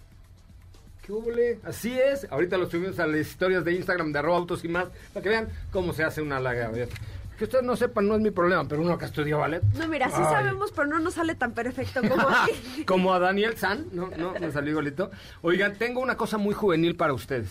¿Qué? 1.05 1.59
Así 1.63 1.99
es. 1.99 2.27
Ahorita 2.31 2.57
lo 2.57 2.69
subimos 2.69 2.99
a 2.99 3.07
las 3.07 3.17
historias 3.19 3.65
de 3.65 3.73
Instagram 3.73 4.11
de 4.13 4.19
arroba 4.19 4.37
autos 4.37 4.63
y 4.63 4.67
más 4.67 4.85
para 5.13 5.23
que 5.23 5.29
vean 5.29 5.49
cómo 5.71 5.91
se 5.91 6.03
hace 6.03 6.21
una 6.21 6.37
ala 6.37 6.51
de 6.51 6.59
gaviota. 6.59 6.95
Que 7.39 7.45
ustedes 7.45 7.63
no 7.63 7.75
sepan 7.77 8.05
no 8.07 8.15
es 8.15 8.21
mi 8.21 8.31
problema, 8.31 8.67
pero 8.67 8.81
uno 8.81 8.91
acá 8.91 9.05
estudió 9.05 9.39
ballet. 9.39 9.63
No, 9.75 9.87
mira, 9.87 10.09
sí 10.09 10.15
Ay. 10.17 10.25
sabemos, 10.25 10.71
pero 10.75 10.87
no 10.89 10.99
nos 10.99 11.13
sale 11.13 11.33
tan 11.35 11.53
perfecto 11.53 12.01
como. 12.01 12.27
Como 12.85 13.13
a 13.13 13.19
Daniel 13.19 13.55
San, 13.57 13.85
no, 13.93 14.09
no, 14.17 14.33
me 14.33 14.51
salió 14.51 14.71
igualito. 14.71 15.09
Oigan, 15.41 15.75
tengo 15.77 16.01
una 16.01 16.17
cosa 16.17 16.37
muy 16.37 16.53
juvenil 16.53 16.95
para 16.97 17.13
ustedes. 17.13 17.49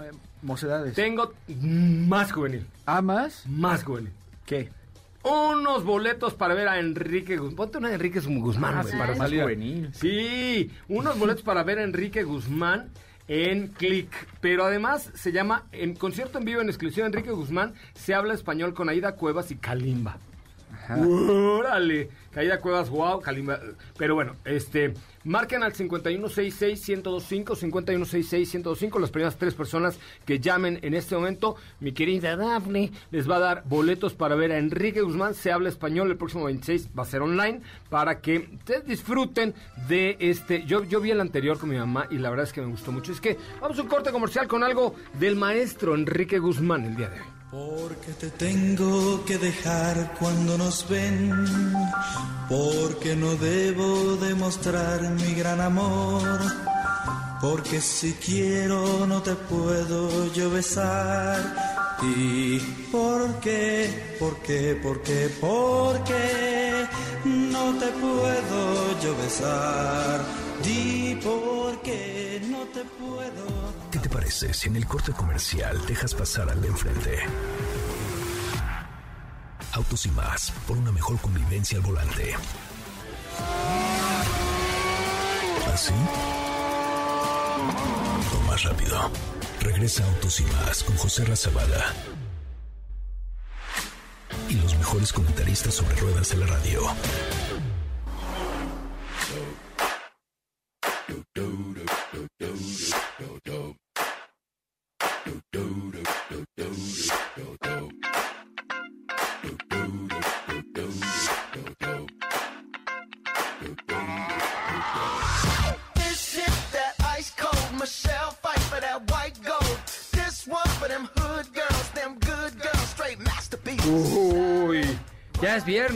Eh, 0.00 0.10
Mocedades. 0.42 0.94
Tengo 0.94 1.32
más 1.48 2.32
juvenil, 2.32 2.66
¿Amas? 2.86 3.44
más 3.46 3.84
juvenil. 3.84 4.12
¿Qué? 4.44 4.68
Unos 5.22 5.84
boletos 5.84 6.34
para 6.34 6.54
ver 6.54 6.68
a 6.68 6.78
Enrique 6.80 7.36
Guzmán. 7.38 7.56
Ponte 7.56 7.78
una 7.78 7.88
de 7.88 7.94
Enrique 7.94 8.20
Guzmán, 8.20 8.74
Ah, 8.76 8.82
güey, 8.82 8.92
sí, 8.92 8.98
para 8.98 9.10
más 9.12 9.18
salir. 9.18 9.42
juvenil. 9.42 9.90
Sí, 9.94 10.70
unos 10.88 11.18
boletos 11.18 11.42
para 11.42 11.62
ver 11.62 11.78
a 11.78 11.84
Enrique 11.84 12.24
Guzmán 12.24 12.90
en 13.28 13.68
Click. 13.68 14.10
Pero 14.40 14.64
además 14.64 15.10
se 15.14 15.32
llama 15.32 15.66
en 15.72 15.94
concierto 15.94 16.38
en 16.38 16.44
vivo 16.44 16.60
en 16.60 16.68
exclusiva 16.68 17.06
Enrique 17.06 17.30
Guzmán. 17.30 17.74
Se 17.94 18.14
habla 18.14 18.34
español 18.34 18.74
con 18.74 18.88
Aida 18.88 19.16
Cuevas 19.16 19.50
y 19.50 19.56
Kalimba. 19.56 20.18
¡Órale! 20.88 22.10
Caída 22.34 22.58
Cuevas, 22.58 22.90
wow, 22.90 23.20
Kalimba. 23.20 23.60
Pero 23.96 24.16
bueno, 24.16 24.34
este, 24.44 24.92
marquen 25.22 25.62
al 25.62 25.72
5166-1025, 25.72 27.56
5166-1025, 27.56 29.00
las 29.00 29.10
primeras 29.10 29.36
tres 29.36 29.54
personas 29.54 29.98
que 30.26 30.40
llamen 30.40 30.80
en 30.82 30.94
este 30.94 31.14
momento. 31.14 31.54
Mi 31.78 31.92
querida 31.92 32.36
Dafne 32.36 32.90
les 33.12 33.30
va 33.30 33.36
a 33.36 33.40
dar 33.40 33.62
boletos 33.66 34.14
para 34.14 34.34
ver 34.34 34.50
a 34.50 34.58
Enrique 34.58 35.00
Guzmán. 35.00 35.34
Se 35.34 35.52
habla 35.52 35.68
español 35.68 36.10
el 36.10 36.16
próximo 36.16 36.44
26, 36.44 36.90
va 36.98 37.04
a 37.04 37.06
ser 37.06 37.22
online, 37.22 37.60
para 37.88 38.20
que 38.20 38.48
ustedes 38.52 38.84
disfruten 38.84 39.54
de 39.88 40.16
este. 40.18 40.64
Yo, 40.66 40.82
yo 40.84 41.00
vi 41.00 41.12
el 41.12 41.20
anterior 41.20 41.56
con 41.58 41.70
mi 41.70 41.76
mamá 41.76 42.08
y 42.10 42.18
la 42.18 42.30
verdad 42.30 42.46
es 42.46 42.52
que 42.52 42.60
me 42.60 42.66
gustó 42.66 42.90
mucho. 42.90 43.12
Es 43.12 43.20
que 43.20 43.38
vamos 43.60 43.78
a 43.78 43.82
un 43.82 43.88
corte 43.88 44.10
comercial 44.10 44.48
con 44.48 44.64
algo 44.64 44.96
del 45.20 45.36
maestro 45.36 45.94
Enrique 45.94 46.40
Guzmán 46.40 46.84
el 46.84 46.96
día 46.96 47.10
de 47.10 47.20
hoy. 47.20 47.43
Porque 47.54 48.12
te 48.14 48.30
tengo 48.30 49.24
que 49.24 49.38
dejar 49.38 50.16
cuando 50.18 50.58
nos 50.58 50.88
ven, 50.88 51.30
porque 52.48 53.14
no 53.14 53.36
debo 53.36 54.16
demostrar 54.16 55.00
mi 55.02 55.34
gran 55.34 55.60
amor, 55.60 56.40
porque 57.40 57.80
si 57.80 58.14
quiero 58.14 59.06
no 59.06 59.22
te 59.22 59.36
puedo 59.36 60.32
yo 60.32 60.50
besar. 60.50 61.38
¿Y 62.02 62.58
por 62.90 63.38
qué? 63.38 64.16
¿Por 64.18 64.34
qué? 64.38 64.76
¿Por 64.82 65.00
qué? 65.02 65.30
¿Por 65.40 66.02
qué 66.02 66.86
no 67.24 67.72
te 67.78 67.86
puedo 67.86 69.00
yo 69.00 69.16
besar? 69.22 70.24
Di 70.64 71.20
por 71.22 71.80
qué 71.82 72.42
no 72.50 72.64
te 72.74 72.82
puedo. 72.98 73.53
¿Qué 74.24 74.30
te 74.30 74.36
parece 74.36 74.54
si 74.54 74.68
en 74.68 74.76
el 74.76 74.86
corte 74.86 75.12
comercial 75.12 75.84
dejas 75.86 76.14
pasar 76.14 76.48
al 76.48 76.58
de 76.62 76.68
enfrente? 76.68 77.18
Autos 79.72 80.06
y 80.06 80.10
más, 80.12 80.50
por 80.66 80.78
una 80.78 80.90
mejor 80.92 81.20
convivencia 81.20 81.76
al 81.76 81.84
volante. 81.84 82.34
¿Así? 85.74 85.92
O 88.34 88.50
más 88.50 88.62
rápido. 88.62 89.10
Regresa 89.60 90.04
Autos 90.06 90.40
y 90.40 90.44
más 90.44 90.82
con 90.84 90.96
José 90.96 91.26
Razabala. 91.26 91.92
Y 94.48 94.54
los 94.54 94.74
mejores 94.78 95.12
comentaristas 95.12 95.74
sobre 95.74 95.96
ruedas 95.96 96.30
de 96.30 96.36
la 96.38 96.46
radio. 96.46 96.80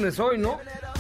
Viernes 0.09 0.21
hoy, 0.21 0.39
¿no? 0.39 0.59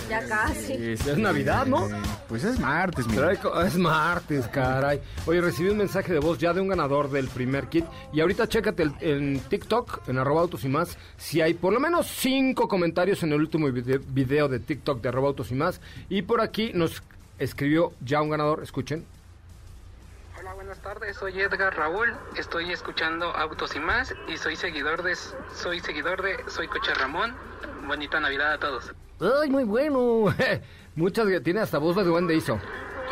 Ya 0.08 0.26
casi. 0.26 0.72
Es 0.72 1.18
Navidad, 1.18 1.66
¿no? 1.66 1.86
Eh, 1.88 1.92
Pues 2.28 2.44
es 2.44 2.58
martes, 2.58 3.06
mira. 3.08 3.32
Es 3.66 3.76
martes, 3.76 4.46
caray. 4.48 5.00
Oye, 5.26 5.40
recibí 5.40 5.68
un 5.70 5.78
mensaje 5.78 6.12
de 6.12 6.18
voz 6.18 6.38
ya 6.38 6.52
de 6.52 6.60
un 6.60 6.68
ganador 6.68 7.10
del 7.10 7.28
primer 7.28 7.68
kit. 7.68 7.84
Y 8.12 8.20
ahorita 8.20 8.48
chécate 8.48 8.82
el- 8.84 8.92
en 9.00 9.40
TikTok, 9.40 10.08
en 10.08 10.18
arroba 10.18 10.42
autos 10.42 10.64
y 10.64 10.68
más, 10.68 10.96
si 11.16 11.40
hay 11.40 11.54
por 11.54 11.72
lo 11.72 11.80
menos 11.80 12.06
cinco 12.06 12.68
comentarios 12.68 13.22
en 13.22 13.32
el 13.32 13.40
último 13.40 13.68
vide- 13.68 14.00
video 14.08 14.48
de 14.48 14.60
TikTok 14.60 15.00
de 15.02 15.08
arroba 15.08 15.28
autos 15.28 15.50
y 15.50 15.54
más. 15.54 15.80
Y 16.08 16.22
por 16.22 16.40
aquí 16.40 16.70
nos 16.74 17.02
escribió 17.38 17.92
ya 18.00 18.20
un 18.22 18.30
ganador, 18.30 18.62
escuchen. 18.62 19.04
Buenas 20.78 21.00
tardes. 21.00 21.16
Soy 21.16 21.40
Edgar 21.40 21.76
Raúl. 21.76 22.14
Estoy 22.36 22.70
escuchando 22.70 23.26
Autos 23.34 23.74
y 23.74 23.80
más 23.80 24.14
y 24.28 24.36
soy 24.36 24.54
seguidor 24.54 25.02
de 25.02 25.16
soy 25.52 25.80
seguidor 25.80 26.22
de 26.22 26.36
Soy 26.48 26.68
Coche 26.68 26.94
Ramón. 26.94 27.34
Bonita 27.88 28.20
Navidad 28.20 28.52
a 28.52 28.58
todos. 28.58 28.92
¡Ay, 29.20 29.50
muy 29.50 29.64
bueno! 29.64 30.26
Muchas 30.94 31.24
gracias. 31.24 31.42
Tiene 31.42 31.60
hasta 31.60 31.78
voz 31.78 31.96
de 31.96 32.04
duende 32.04 32.36
hizo. 32.36 32.60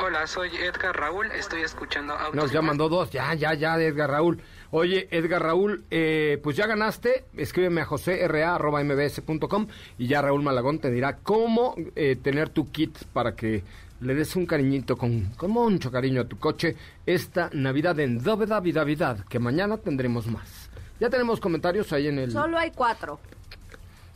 Hola, 0.04 0.28
soy 0.28 0.50
Edgar 0.56 0.96
Raúl. 0.96 1.26
Estoy 1.32 1.62
escuchando 1.62 2.14
Autos 2.14 2.36
Nos 2.36 2.52
ya 2.52 2.62
mandó 2.62 2.88
dos, 2.88 3.10
ya, 3.10 3.34
ya, 3.34 3.54
ya, 3.54 3.76
Edgar 3.80 4.10
Raúl. 4.10 4.40
Oye, 4.70 5.08
Edgar 5.10 5.42
Raúl, 5.42 5.84
eh, 5.90 6.38
pues 6.42 6.56
ya 6.56 6.66
ganaste, 6.66 7.24
escríbeme 7.36 7.80
a 7.80 7.84
josera.mbs.com 7.84 9.66
y 9.98 10.06
ya 10.06 10.22
Raúl 10.22 10.42
Malagón 10.42 10.78
te 10.78 10.90
dirá 10.90 11.16
cómo 11.18 11.74
eh, 11.94 12.16
tener 12.20 12.48
tu 12.48 12.70
kit 12.70 12.96
para 13.12 13.36
que 13.36 13.62
le 14.00 14.14
des 14.14 14.36
un 14.36 14.46
cariñito 14.46 14.96
con, 14.96 15.30
con 15.36 15.50
mucho 15.50 15.90
cariño 15.90 16.22
a 16.22 16.24
tu 16.24 16.38
coche 16.38 16.76
esta 17.06 17.48
Navidad 17.52 17.98
en 18.00 18.22
Dóveda 18.22 18.60
Vidavidad, 18.60 19.24
que 19.26 19.38
mañana 19.38 19.78
tendremos 19.78 20.26
más. 20.26 20.70
Ya 21.00 21.10
tenemos 21.10 21.40
comentarios 21.40 21.92
ahí 21.92 22.08
en 22.08 22.18
el... 22.18 22.32
Solo 22.32 22.58
hay 22.58 22.70
cuatro. 22.70 23.20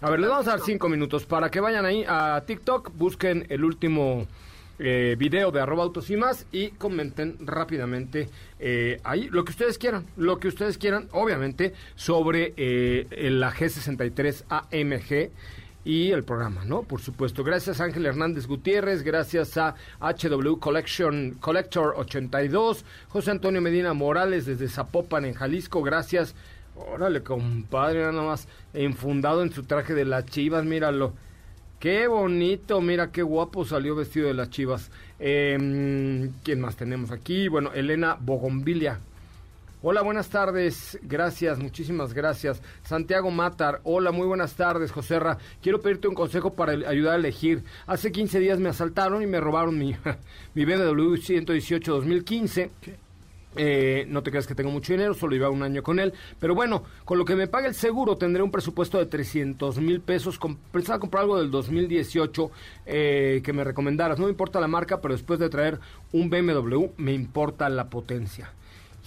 A 0.01 0.11
ver, 0.11 0.21
les 0.21 0.31
vamos 0.31 0.47
a 0.47 0.53
dar 0.53 0.61
cinco 0.61 0.89
minutos 0.89 1.27
para 1.27 1.51
que 1.51 1.61
vayan 1.61 1.85
ahí 1.85 2.05
a 2.09 2.43
TikTok, 2.47 2.93
busquen 2.95 3.47
el 3.51 3.65
último 3.65 4.27
eh, 4.83 5.15
video 5.19 5.51
de 5.51 5.61
arroba 5.61 5.83
autos 5.83 6.09
y 6.09 6.17
más 6.17 6.47
y 6.53 6.71
comenten 6.71 7.37
rápidamente 7.41 8.31
eh, 8.59 8.99
ahí 9.05 9.29
lo 9.29 9.45
que 9.45 9.51
ustedes 9.51 9.77
quieran, 9.77 10.07
lo 10.17 10.39
que 10.39 10.49
ustedes 10.49 10.79
quieran, 10.79 11.07
obviamente, 11.13 11.75
sobre 11.97 12.55
eh, 12.57 13.07
la 13.31 13.53
G63 13.53 14.45
AMG 14.49 15.31
y 15.85 16.13
el 16.13 16.25
programa, 16.25 16.65
¿no? 16.65 16.83
Por 16.83 17.03
supuesto. 17.03 17.45
Gracias 17.45 17.83
Ángel 17.83 18.07
Hernández 18.07 18.47
Gutiérrez, 18.47 19.03
gracias 19.03 19.59
a 19.59 19.75
HW 20.01 20.59
Collection 20.59 21.37
Collector 21.41 21.93
82, 21.99 22.87
José 23.09 23.33
Antonio 23.33 23.61
Medina 23.61 23.93
Morales 23.93 24.47
desde 24.47 24.69
Zapopan 24.69 25.27
en 25.27 25.35
Jalisco, 25.35 25.83
gracias. 25.83 26.35
Órale, 26.75 27.23
compadre, 27.23 28.01
nada 28.01 28.23
más 28.23 28.49
enfundado 28.73 29.43
en 29.43 29.53
su 29.53 29.65
traje 29.65 29.93
de 29.93 30.07
las 30.07 30.25
chivas, 30.25 30.65
míralo. 30.65 31.13
Qué 31.81 32.09
bonito, 32.09 32.83
mira 32.83 33.11
qué 33.11 33.23
guapo 33.23 33.65
salió 33.65 33.97
vestido 33.97 34.29
de 34.29 34.35
las 34.35 34.51
chivas. 34.51 34.91
Eh, 35.19 35.57
¿Quién 36.45 36.61
más 36.61 36.77
tenemos 36.77 37.11
aquí? 37.11 37.49
Bueno, 37.49 37.73
Elena 37.73 38.19
Bogombilia. 38.21 39.01
Hola, 39.81 40.03
buenas 40.03 40.29
tardes. 40.29 40.99
Gracias, 41.01 41.59
muchísimas 41.59 42.13
gracias. 42.13 42.61
Santiago 42.83 43.31
Matar. 43.31 43.81
Hola, 43.85 44.13
muy 44.13 44.27
buenas 44.27 44.57
tardes, 44.57 44.93
Joserra. 44.93 45.39
Quiero 45.63 45.81
pedirte 45.81 46.07
un 46.07 46.15
consejo 46.15 46.53
para 46.53 46.73
ayudar 46.73 47.15
a 47.15 47.17
elegir. 47.17 47.65
Hace 47.87 48.13
15 48.13 48.41
días 48.41 48.61
me 48.61 48.69
asaltaron 48.69 49.23
y 49.23 49.27
me 49.27 49.41
robaron 49.41 49.79
mi, 49.79 49.97
mi 50.55 50.67
BMW 50.67 51.17
118 51.17 51.93
2015. 51.95 52.71
Eh, 53.57 54.07
no 54.09 54.23
te 54.23 54.31
creas 54.31 54.47
que 54.47 54.55
tengo 54.55 54.71
mucho 54.71 54.93
dinero, 54.93 55.13
solo 55.13 55.35
iba 55.35 55.51
un 55.51 55.63
año 55.63 55.83
con 55.83 55.99
él. 55.99 56.13
Pero 56.39 56.55
bueno, 56.55 56.85
con 57.05 57.19
lo 57.19 57.25
que 57.25 57.35
me 57.35 57.49
paga 57.49 57.67
el 57.67 57.75
seguro 57.75 58.17
tendré 58.17 58.43
un 58.43 58.51
presupuesto 58.51 58.99
de 58.99 59.07
300 59.07 59.79
mil 59.79 60.01
pesos. 60.01 60.39
Com- 60.39 60.57
pensaba 60.73 60.99
comprar 61.01 61.23
algo 61.25 61.39
del 61.39 61.51
2018 61.51 62.51
eh, 62.87 63.41
que 63.45 63.53
me 63.53 63.65
recomendaras. 63.65 64.19
No 64.19 64.27
me 64.27 64.31
importa 64.31 64.61
la 64.61 64.69
marca, 64.69 65.01
pero 65.01 65.15
después 65.15 65.39
de 65.41 65.49
traer 65.49 65.81
un 66.13 66.31
BMW 66.31 66.91
me 66.97 67.13
importa 67.13 67.69
la 67.69 67.91
potencia. 67.91 68.53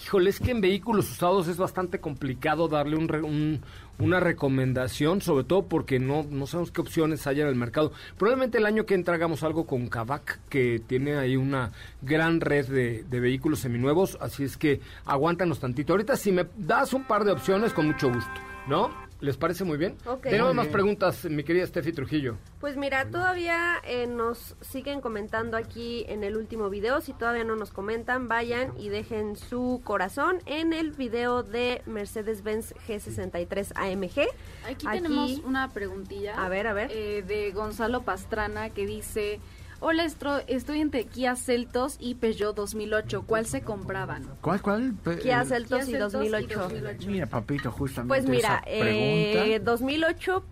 Híjole, 0.02 0.30
es 0.30 0.40
que 0.40 0.50
en 0.50 0.60
vehículos 0.60 1.10
usados 1.10 1.46
es 1.48 1.56
bastante 1.56 2.00
complicado 2.00 2.68
darle 2.68 2.96
un 2.96 3.04
un- 3.24 3.60
una 4.00 4.18
recomendación, 4.18 5.20
sobre 5.20 5.44
todo 5.44 5.66
porque 5.66 6.00
no, 6.00 6.26
no 6.28 6.48
sabemos 6.48 6.72
qué 6.72 6.80
opciones 6.80 7.28
hay 7.28 7.40
en 7.40 7.46
el 7.46 7.54
mercado. 7.54 7.92
Probablemente 8.18 8.58
el 8.58 8.66
año 8.66 8.86
que 8.86 8.94
entra 8.94 9.14
hagamos 9.14 9.44
algo 9.44 9.66
con 9.66 9.86
Kavak, 9.86 10.40
que 10.48 10.82
tiene 10.84 11.16
ahí 11.16 11.36
una 11.36 11.70
gran 12.02 12.40
red 12.40 12.66
de, 12.66 13.04
de 13.04 13.20
vehículos 13.20 13.60
seminuevos, 13.60 14.18
así 14.20 14.42
es 14.42 14.56
que 14.56 14.80
aguántanos 15.04 15.60
tantito. 15.60 15.92
Ahorita 15.92 16.16
si 16.16 16.32
me 16.32 16.46
das 16.56 16.92
un 16.92 17.04
par 17.04 17.24
de 17.24 17.30
opciones, 17.30 17.72
con 17.72 17.86
mucho 17.86 18.12
gusto, 18.12 18.32
¿no? 18.66 18.90
¿Les 19.20 19.36
parece 19.38 19.64
muy 19.64 19.78
bien? 19.78 19.96
Ok. 20.06 20.22
Tenemos 20.24 20.48
Muy 20.48 20.56
más 20.56 20.64
bien. 20.66 20.72
preguntas, 20.72 21.24
mi 21.24 21.44
querida 21.44 21.66
Steffi 21.66 21.92
Trujillo. 21.92 22.36
Pues 22.60 22.76
mira, 22.76 23.08
todavía 23.10 23.76
eh, 23.84 24.06
nos 24.06 24.54
siguen 24.60 25.00
comentando 25.00 25.56
aquí 25.56 26.04
en 26.08 26.24
el 26.24 26.36
último 26.36 26.68
video. 26.68 27.00
Si 27.00 27.14
todavía 27.14 27.44
no 27.44 27.56
nos 27.56 27.70
comentan, 27.70 28.28
vayan 28.28 28.72
y 28.78 28.90
dejen 28.90 29.36
su 29.36 29.80
corazón 29.82 30.40
en 30.46 30.72
el 30.74 30.90
video 30.90 31.42
de 31.42 31.80
Mercedes-Benz 31.86 32.74
G63 32.86 33.72
AMG. 33.76 34.28
Aquí, 34.70 34.86
tenemos 34.86 35.38
una 35.38 35.70
preguntilla. 35.70 36.34
A 36.44 36.48
ver, 36.50 36.66
a 36.66 36.74
ver. 36.74 36.90
eh, 36.92 37.22
de 37.26 37.50
Gonzalo 37.52 38.02
Pastrana 38.02 38.70
que 38.70 38.84
dice: 38.84 39.40
Hola, 39.86 40.06
estoy 40.46 40.80
entre 40.80 41.04
Kia 41.04 41.36
Celtos 41.36 41.98
y 42.00 42.14
Peugeot 42.14 42.56
2008. 42.56 43.24
¿Cuál 43.26 43.44
se 43.44 43.60
compraban? 43.60 44.24
¿Cuál, 44.40 44.62
cuál? 44.62 44.94
Pe- 44.94 45.18
Kia 45.18 45.42
eh, 45.42 45.44
Celtos 45.44 45.82
y 45.86 45.90
Kia 45.92 46.08
Celtos 46.08 46.24
y 46.24 46.30
2008. 46.30 46.58
2008. 46.58 47.10
Mira, 47.10 47.26
papito, 47.26 47.70
justamente 47.70 48.08
Pues 48.08 48.26
mira, 48.26 48.62
esa 48.64 48.80
pregunta. 48.80 49.46
eh, 49.46 49.60
2008 49.62 50.42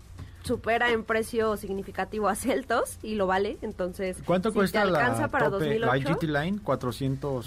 supera 0.42 0.90
en 0.92 1.04
precio 1.04 1.56
significativo 1.56 2.28
a 2.28 2.34
Celtos 2.34 2.98
y 3.02 3.14
lo 3.14 3.26
vale, 3.26 3.56
entonces 3.62 4.18
¿Cuánto 4.26 4.50
si 4.50 4.56
cuesta 4.56 4.82
te 4.82 4.88
alcanza 4.88 5.22
la, 5.22 5.28
para 5.28 5.48
tope, 5.48 5.78
la 5.78 5.86
2008, 5.86 6.14
GT 6.14 6.22
Line? 6.24 6.58
400... 6.62 7.46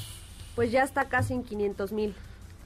pues 0.56 0.72
ya 0.72 0.82
está 0.82 1.06
casi 1.08 1.36
en 1.36 1.44
500 1.44 1.92
mil. 1.92 2.16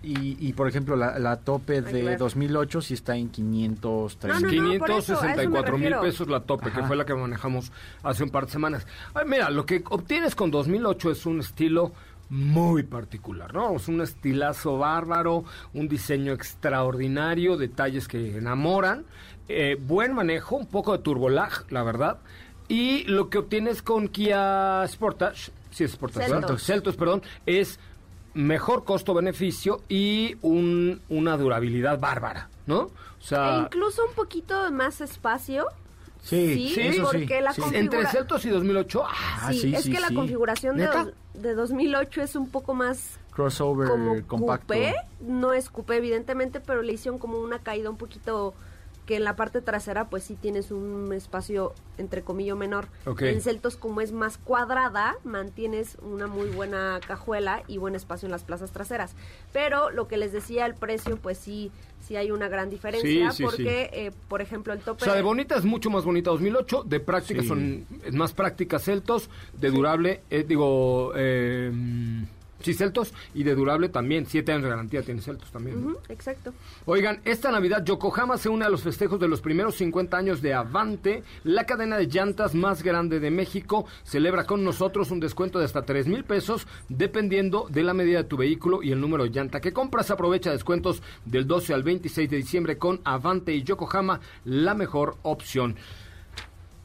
Y, 0.01 0.37
y, 0.39 0.53
por 0.53 0.67
ejemplo, 0.67 0.95
la, 0.95 1.19
la 1.19 1.37
tope 1.37 1.81
de 1.81 2.03
ver. 2.03 2.17
2008 2.17 2.81
sí 2.81 2.93
está 2.93 3.17
en 3.17 3.29
530. 3.29 4.39
No, 4.39 4.51
no, 4.51 4.73
no, 4.73 4.79
por 4.79 4.91
eso, 4.91 5.13
a 5.13 5.15
eso 5.17 5.25
me 5.25 5.43
564 5.43 5.77
mil 5.77 5.95
pesos 5.97 6.27
la 6.29 6.39
tope, 6.39 6.71
que 6.71 6.81
fue 6.83 6.95
la 6.95 7.05
que 7.05 7.13
manejamos 7.13 7.71
hace 8.03 8.23
un 8.23 8.29
par 8.29 8.45
de 8.45 8.51
semanas. 8.53 8.87
Ay, 9.13 9.25
mira, 9.27 9.49
lo 9.49 9.65
que 9.65 9.83
obtienes 9.89 10.35
con 10.35 10.51
2008 10.51 11.11
es 11.11 11.25
un 11.25 11.41
estilo 11.41 11.91
muy 12.29 12.83
particular, 12.83 13.53
¿no? 13.53 13.75
Es 13.75 13.87
un 13.87 14.01
estilazo 14.01 14.77
bárbaro, 14.77 15.43
un 15.73 15.87
diseño 15.87 16.31
extraordinario, 16.31 17.57
detalles 17.57 18.07
que 18.07 18.37
enamoran, 18.37 19.05
eh, 19.47 19.77
buen 19.79 20.13
manejo, 20.13 20.55
un 20.55 20.67
poco 20.67 20.95
de 20.95 21.03
turbolag, 21.03 21.65
la 21.71 21.83
verdad. 21.83 22.19
Y 22.67 23.03
lo 23.05 23.29
que 23.29 23.39
obtienes 23.39 23.81
con 23.81 24.07
Kia 24.07 24.85
Sportage, 24.87 25.51
sí 25.71 25.83
es 25.83 25.91
Sportage, 25.91 26.29
¿verdad? 26.29 26.47
Celtos. 26.47 26.63
Celtos, 26.63 26.95
perdón, 26.95 27.23
es 27.47 27.79
mejor 28.33 28.83
costo-beneficio 28.83 29.81
y 29.89 30.35
un, 30.41 31.01
una 31.09 31.37
durabilidad 31.37 31.99
bárbara, 31.99 32.49
¿no? 32.67 32.79
O 32.81 32.87
E 32.87 32.91
sea, 33.19 33.61
incluso 33.65 34.05
un 34.05 34.13
poquito 34.13 34.71
más 34.71 35.01
espacio. 35.01 35.65
Sí, 36.21 36.71
Sí, 36.75 36.81
eso 36.81 37.09
sí, 37.11 37.17
porque 37.19 37.41
la 37.41 37.53
sí. 37.53 37.61
configura- 37.61 37.79
entre 37.99 38.05
Celtos 38.07 38.45
y 38.45 38.49
2008, 38.49 39.03
ah, 39.05 39.51
sí, 39.53 39.73
es 39.73 39.85
que 39.87 39.99
la 39.99 40.09
configuración 40.13 40.75
de, 40.77 40.89
de 41.33 41.53
2008 41.55 42.21
es 42.21 42.35
un 42.35 42.49
poco 42.49 42.73
más 42.73 43.17
Crossover 43.31 43.87
como 43.87 44.21
compacto. 44.27 44.67
coupé, 44.73 44.95
no 45.21 45.53
es 45.53 45.69
coupé 45.69 45.95
evidentemente, 45.97 46.59
pero 46.59 46.81
le 46.81 46.91
hicieron 46.93 47.19
como 47.19 47.39
una 47.39 47.59
caída 47.59 47.89
un 47.89 47.95
poquito 47.97 48.53
que 49.09 49.15
en 49.15 49.23
la 49.23 49.35
parte 49.35 49.59
trasera 49.61 50.07
pues 50.07 50.23
sí 50.23 50.35
tienes 50.35 50.69
un 50.69 51.11
espacio 51.13 51.73
entre 51.97 52.21
comillas 52.21 52.55
menor. 52.55 52.89
En 53.21 53.41
Celtos 53.41 53.75
como 53.75 54.01
es 54.01 54.11
más 54.11 54.37
cuadrada, 54.37 55.15
mantienes 55.23 55.97
una 56.03 56.27
muy 56.27 56.47
buena 56.49 56.99
cajuela 57.07 57.63
y 57.67 57.79
buen 57.79 57.95
espacio 57.95 58.27
en 58.27 58.31
las 58.31 58.43
plazas 58.43 58.69
traseras. 58.69 59.15
Pero 59.51 59.89
lo 59.89 60.07
que 60.07 60.17
les 60.17 60.31
decía 60.31 60.67
el 60.67 60.75
precio 60.75 61.17
pues 61.17 61.39
sí 61.39 61.71
sí 62.01 62.17
hay 62.17 62.29
una 62.29 62.49
gran 62.49 62.69
diferencia 62.69 63.31
Sí, 63.31 63.37
sí, 63.37 63.43
porque 63.43 63.89
eh, 63.93 64.11
por 64.27 64.41
ejemplo 64.41 64.73
el 64.73 64.79
tope 64.79 65.01
O 65.01 65.05
sea, 65.05 65.15
de 65.15 65.23
bonita 65.23 65.55
es 65.55 65.65
mucho 65.65 65.89
más 65.89 66.05
bonita 66.05 66.29
2008, 66.29 66.83
de 66.83 66.99
práctica 66.99 67.41
Sí. 67.41 67.47
son 67.47 67.87
es 68.05 68.13
más 68.13 68.33
práctica 68.33 68.77
Celtos, 68.77 69.31
de 69.59 69.71
durable, 69.71 70.21
eh, 70.29 70.45
digo, 70.47 71.13
eh, 71.15 71.71
sí, 72.61 72.73
Celtos, 72.73 73.13
y 73.33 73.43
de 73.43 73.55
durable 73.55 73.89
también, 73.89 74.25
siete 74.25 74.51
años 74.51 74.63
de 74.63 74.69
garantía 74.69 75.01
tiene 75.01 75.21
Celtos 75.21 75.51
también. 75.51 75.95
exacto. 76.09 76.53
Oigan, 76.85 77.21
esta 77.25 77.51
Navidad 77.51 77.83
Yokohama 77.83 78.37
se 78.37 78.49
une 78.49 78.65
a 78.65 78.69
los 78.69 78.83
festejos 78.83 79.19
de 79.19 79.27
los 79.27 79.41
primeros 79.41 79.75
50 79.75 80.17
años 80.17 80.41
de 80.41 80.53
Avante, 80.53 81.23
la 81.43 81.65
cadena 81.65 81.97
de 81.97 82.07
llantas 82.07 82.55
más 82.55 82.83
grande 82.83 83.19
de 83.19 83.31
México. 83.31 83.85
Celebra 84.03 84.45
con 84.45 84.63
nosotros 84.63 85.11
un 85.11 85.19
descuento 85.19 85.59
de 85.59 85.65
hasta 85.65 85.83
3 85.83 86.07
mil 86.07 86.23
pesos, 86.23 86.67
dependiendo 86.87 87.67
de 87.69 87.83
la 87.83 87.93
medida 87.93 88.19
de 88.19 88.29
tu 88.29 88.37
vehículo 88.37 88.83
y 88.83 88.91
el 88.91 89.01
número 89.01 89.23
de 89.23 89.31
llanta 89.31 89.61
que 89.61 89.73
compras. 89.73 90.11
Aprovecha 90.11 90.51
descuentos 90.51 91.01
del 91.25 91.47
12 91.47 91.73
al 91.73 91.83
26 91.83 92.29
de 92.29 92.37
diciembre 92.37 92.77
con 92.77 93.01
Avante 93.03 93.53
y 93.53 93.63
Yokohama, 93.63 94.19
la 94.45 94.73
mejor 94.73 95.17
opción. 95.23 95.75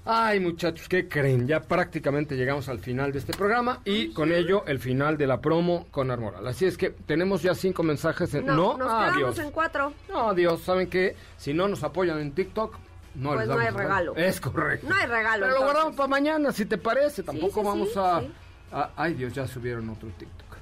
Ay, 0.07 0.38
muchachos, 0.38 0.86
¿qué 0.86 1.09
creen? 1.09 1.46
Ya 1.46 1.61
prácticamente 1.62 2.36
llegamos 2.36 2.68
al 2.68 2.78
final 2.78 3.11
de 3.11 3.20
este 3.20 3.32
programa 3.32 3.80
y 3.86 4.12
con 4.12 4.32
ello 4.32 4.62
el 4.66 4.78
final 4.78 5.16
de 5.16 5.26
la 5.26 5.40
promo 5.40 5.86
con 5.90 6.11
Armoral. 6.11 6.46
Así 6.46 6.66
es 6.66 6.76
que 6.76 6.90
tenemos 6.90 7.40
ya 7.42 7.55
cinco 7.55 7.82
mensajes. 7.82 8.34
En... 8.34 8.44
No, 8.44 8.55
No, 8.55 8.76
nos 8.78 8.88
Ah, 8.92 9.12
quedamos 9.14 9.34
Dios. 9.36 9.46
en 9.46 9.50
cuatro. 9.52 9.94
No, 10.11 10.34
Dios, 10.34 10.61
¿saben 10.61 10.90
qué? 10.90 11.16
Si 11.38 11.55
no 11.55 11.68
nos 11.68 11.82
apoyan 11.84 12.18
en 12.18 12.32
TikTok, 12.32 12.76
No 13.14 13.30
pues 13.30 13.40
les 13.40 13.48
no 13.48 13.59
hay 13.59 13.64
damos 13.66 13.80
regalo. 13.80 14.16
Es 14.16 14.40
correcto. 14.42 14.86
No 14.90 14.94
hay 14.94 15.07
regalo. 15.07 15.46
Pero 15.46 15.59
lo 15.59 15.64
guardamos 15.64 15.96
para 15.96 16.09
mañana, 16.09 16.52
si 16.52 16.66
te 16.66 16.76
parece. 16.76 17.22
Tampoco 17.22 17.61
sí, 17.61 17.66
vamos 17.66 17.88
sí, 17.94 17.98
a, 17.98 18.20
sí. 18.20 18.32
a- 18.72 18.90
Ay, 18.96 19.14
Dios, 19.14 19.32
ya 19.32 19.46
subieron 19.46 19.88
otro 19.88 20.11
TikTok. 20.18 20.57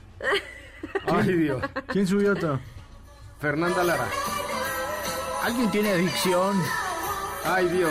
Ay, 1.06 1.32
Dios. 1.36 1.60
¿Quién 1.88 2.06
subió 2.06 2.32
otro? 2.32 2.60
Fernanda 3.40 3.82
Lara. 3.82 4.06
Alguien 5.42 5.68
tiene 5.72 5.90
adicción. 5.90 6.56
Ay, 7.44 7.68
Dios. 7.70 7.90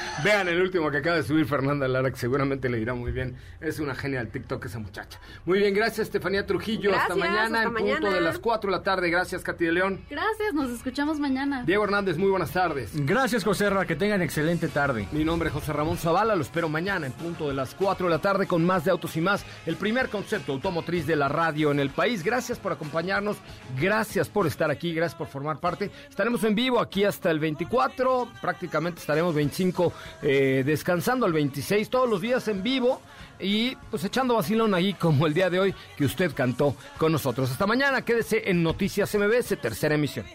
Vean 0.23 0.47
el 0.47 0.61
último 0.61 0.91
que 0.91 0.97
acaba 0.97 1.15
de 1.15 1.23
subir 1.23 1.47
Fernanda 1.47 1.87
Lara, 1.87 2.11
que 2.11 2.17
seguramente 2.17 2.69
le 2.69 2.79
irá 2.79 2.93
muy 2.93 3.11
bien. 3.11 3.35
Es 3.59 3.79
una 3.79 3.95
genia 3.95 4.19
del 4.19 4.29
TikTok 4.29 4.63
esa 4.65 4.77
muchacha. 4.77 5.19
Muy 5.45 5.59
bien, 5.59 5.73
gracias 5.73 6.07
Estefanía 6.07 6.45
Trujillo. 6.45 6.95
hasta 6.95 7.15
mañana 7.15 7.63
hasta 7.63 7.79
en 7.79 7.85
punto 7.85 8.11
de 8.11 8.21
las 8.21 8.37
4 8.37 8.69
de 8.69 8.77
la 8.77 8.83
tarde. 8.83 9.09
Gracias, 9.09 9.41
Katy 9.41 9.65
de 9.65 9.71
León. 9.71 10.01
Gracias, 10.09 10.53
nos 10.53 10.69
escuchamos 10.69 11.19
mañana. 11.19 11.63
Diego 11.63 11.85
Hernández, 11.85 12.17
muy 12.17 12.29
buenas 12.29 12.51
tardes. 12.51 12.91
Gracias, 12.93 13.43
José 13.43 13.69
Ra, 13.71 13.85
que 13.85 13.95
tengan 13.95 14.21
excelente 14.21 14.67
tarde. 14.67 15.07
Mi 15.11 15.23
nombre 15.23 15.47
es 15.47 15.53
José 15.53 15.73
Ramón 15.73 15.97
Zavala, 15.97 16.35
lo 16.35 16.43
espero 16.43 16.69
mañana 16.69 17.07
en 17.07 17.13
punto 17.13 17.47
de 17.47 17.55
las 17.55 17.73
4 17.73 18.05
de 18.05 18.11
la 18.11 18.19
tarde 18.19 18.45
con 18.45 18.63
más 18.63 18.85
de 18.85 18.91
Autos 18.91 19.15
y 19.17 19.21
Más, 19.21 19.43
el 19.65 19.75
primer 19.75 20.09
concepto 20.09 20.51
automotriz 20.51 21.07
de 21.07 21.15
la 21.15 21.29
radio 21.29 21.71
en 21.71 21.79
el 21.79 21.89
país. 21.89 22.23
Gracias 22.23 22.59
por 22.59 22.73
acompañarnos, 22.73 23.37
gracias 23.79 24.29
por 24.29 24.45
estar 24.45 24.69
aquí, 24.69 24.93
gracias 24.93 25.17
por 25.17 25.27
formar 25.27 25.59
parte. 25.59 25.89
Estaremos 26.09 26.43
en 26.43 26.53
vivo 26.53 26.79
aquí 26.79 27.05
hasta 27.05 27.31
el 27.31 27.39
24, 27.39 28.27
prácticamente 28.39 28.99
estaremos 28.99 29.33
25 29.33 29.91
eh, 30.21 30.63
descansando 30.65 31.25
el 31.25 31.33
26, 31.33 31.89
todos 31.89 32.09
los 32.09 32.21
días 32.21 32.47
en 32.47 32.63
vivo 32.63 33.01
y 33.39 33.75
pues 33.89 34.03
echando 34.03 34.35
vacilón 34.35 34.73
ahí 34.73 34.93
como 34.93 35.25
el 35.27 35.33
día 35.33 35.49
de 35.49 35.59
hoy 35.59 35.75
que 35.97 36.05
usted 36.05 36.33
cantó 36.33 36.75
con 36.97 37.11
nosotros. 37.11 37.51
Hasta 37.51 37.65
mañana, 37.65 38.03
quédese 38.03 38.49
en 38.49 38.63
Noticias 38.63 39.13
MBS, 39.15 39.57
tercera 39.59 39.95
emisión. 39.95 40.25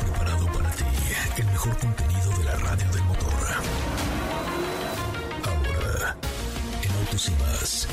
Preparado 0.00 0.53
el 1.36 1.46
mejor 1.46 1.76
contenido 1.78 2.30
de 2.38 2.44
la 2.44 2.54
radio 2.56 2.86
del 2.92 3.02
motor. 3.04 3.34
Ahora, 5.44 6.16
en 6.82 6.92
Autos 6.92 7.28
y 7.28 7.32
más, 7.42 7.88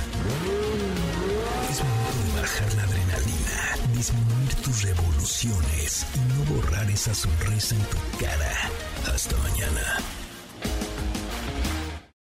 es 1.70 1.84
momento 1.84 2.36
de 2.36 2.42
bajar 2.42 2.74
la 2.76 2.84
adrenalina, 2.84 3.78
disminuir 3.96 4.56
tus 4.56 4.84
revoluciones 4.84 6.06
y 6.16 6.20
no 6.20 6.56
borrar 6.56 6.90
esa 6.90 7.14
sonrisa 7.16 7.76
en 7.76 7.82
tu 7.86 7.98
cara. 8.20 8.52
Hasta 9.14 9.36
mañana. 9.38 10.21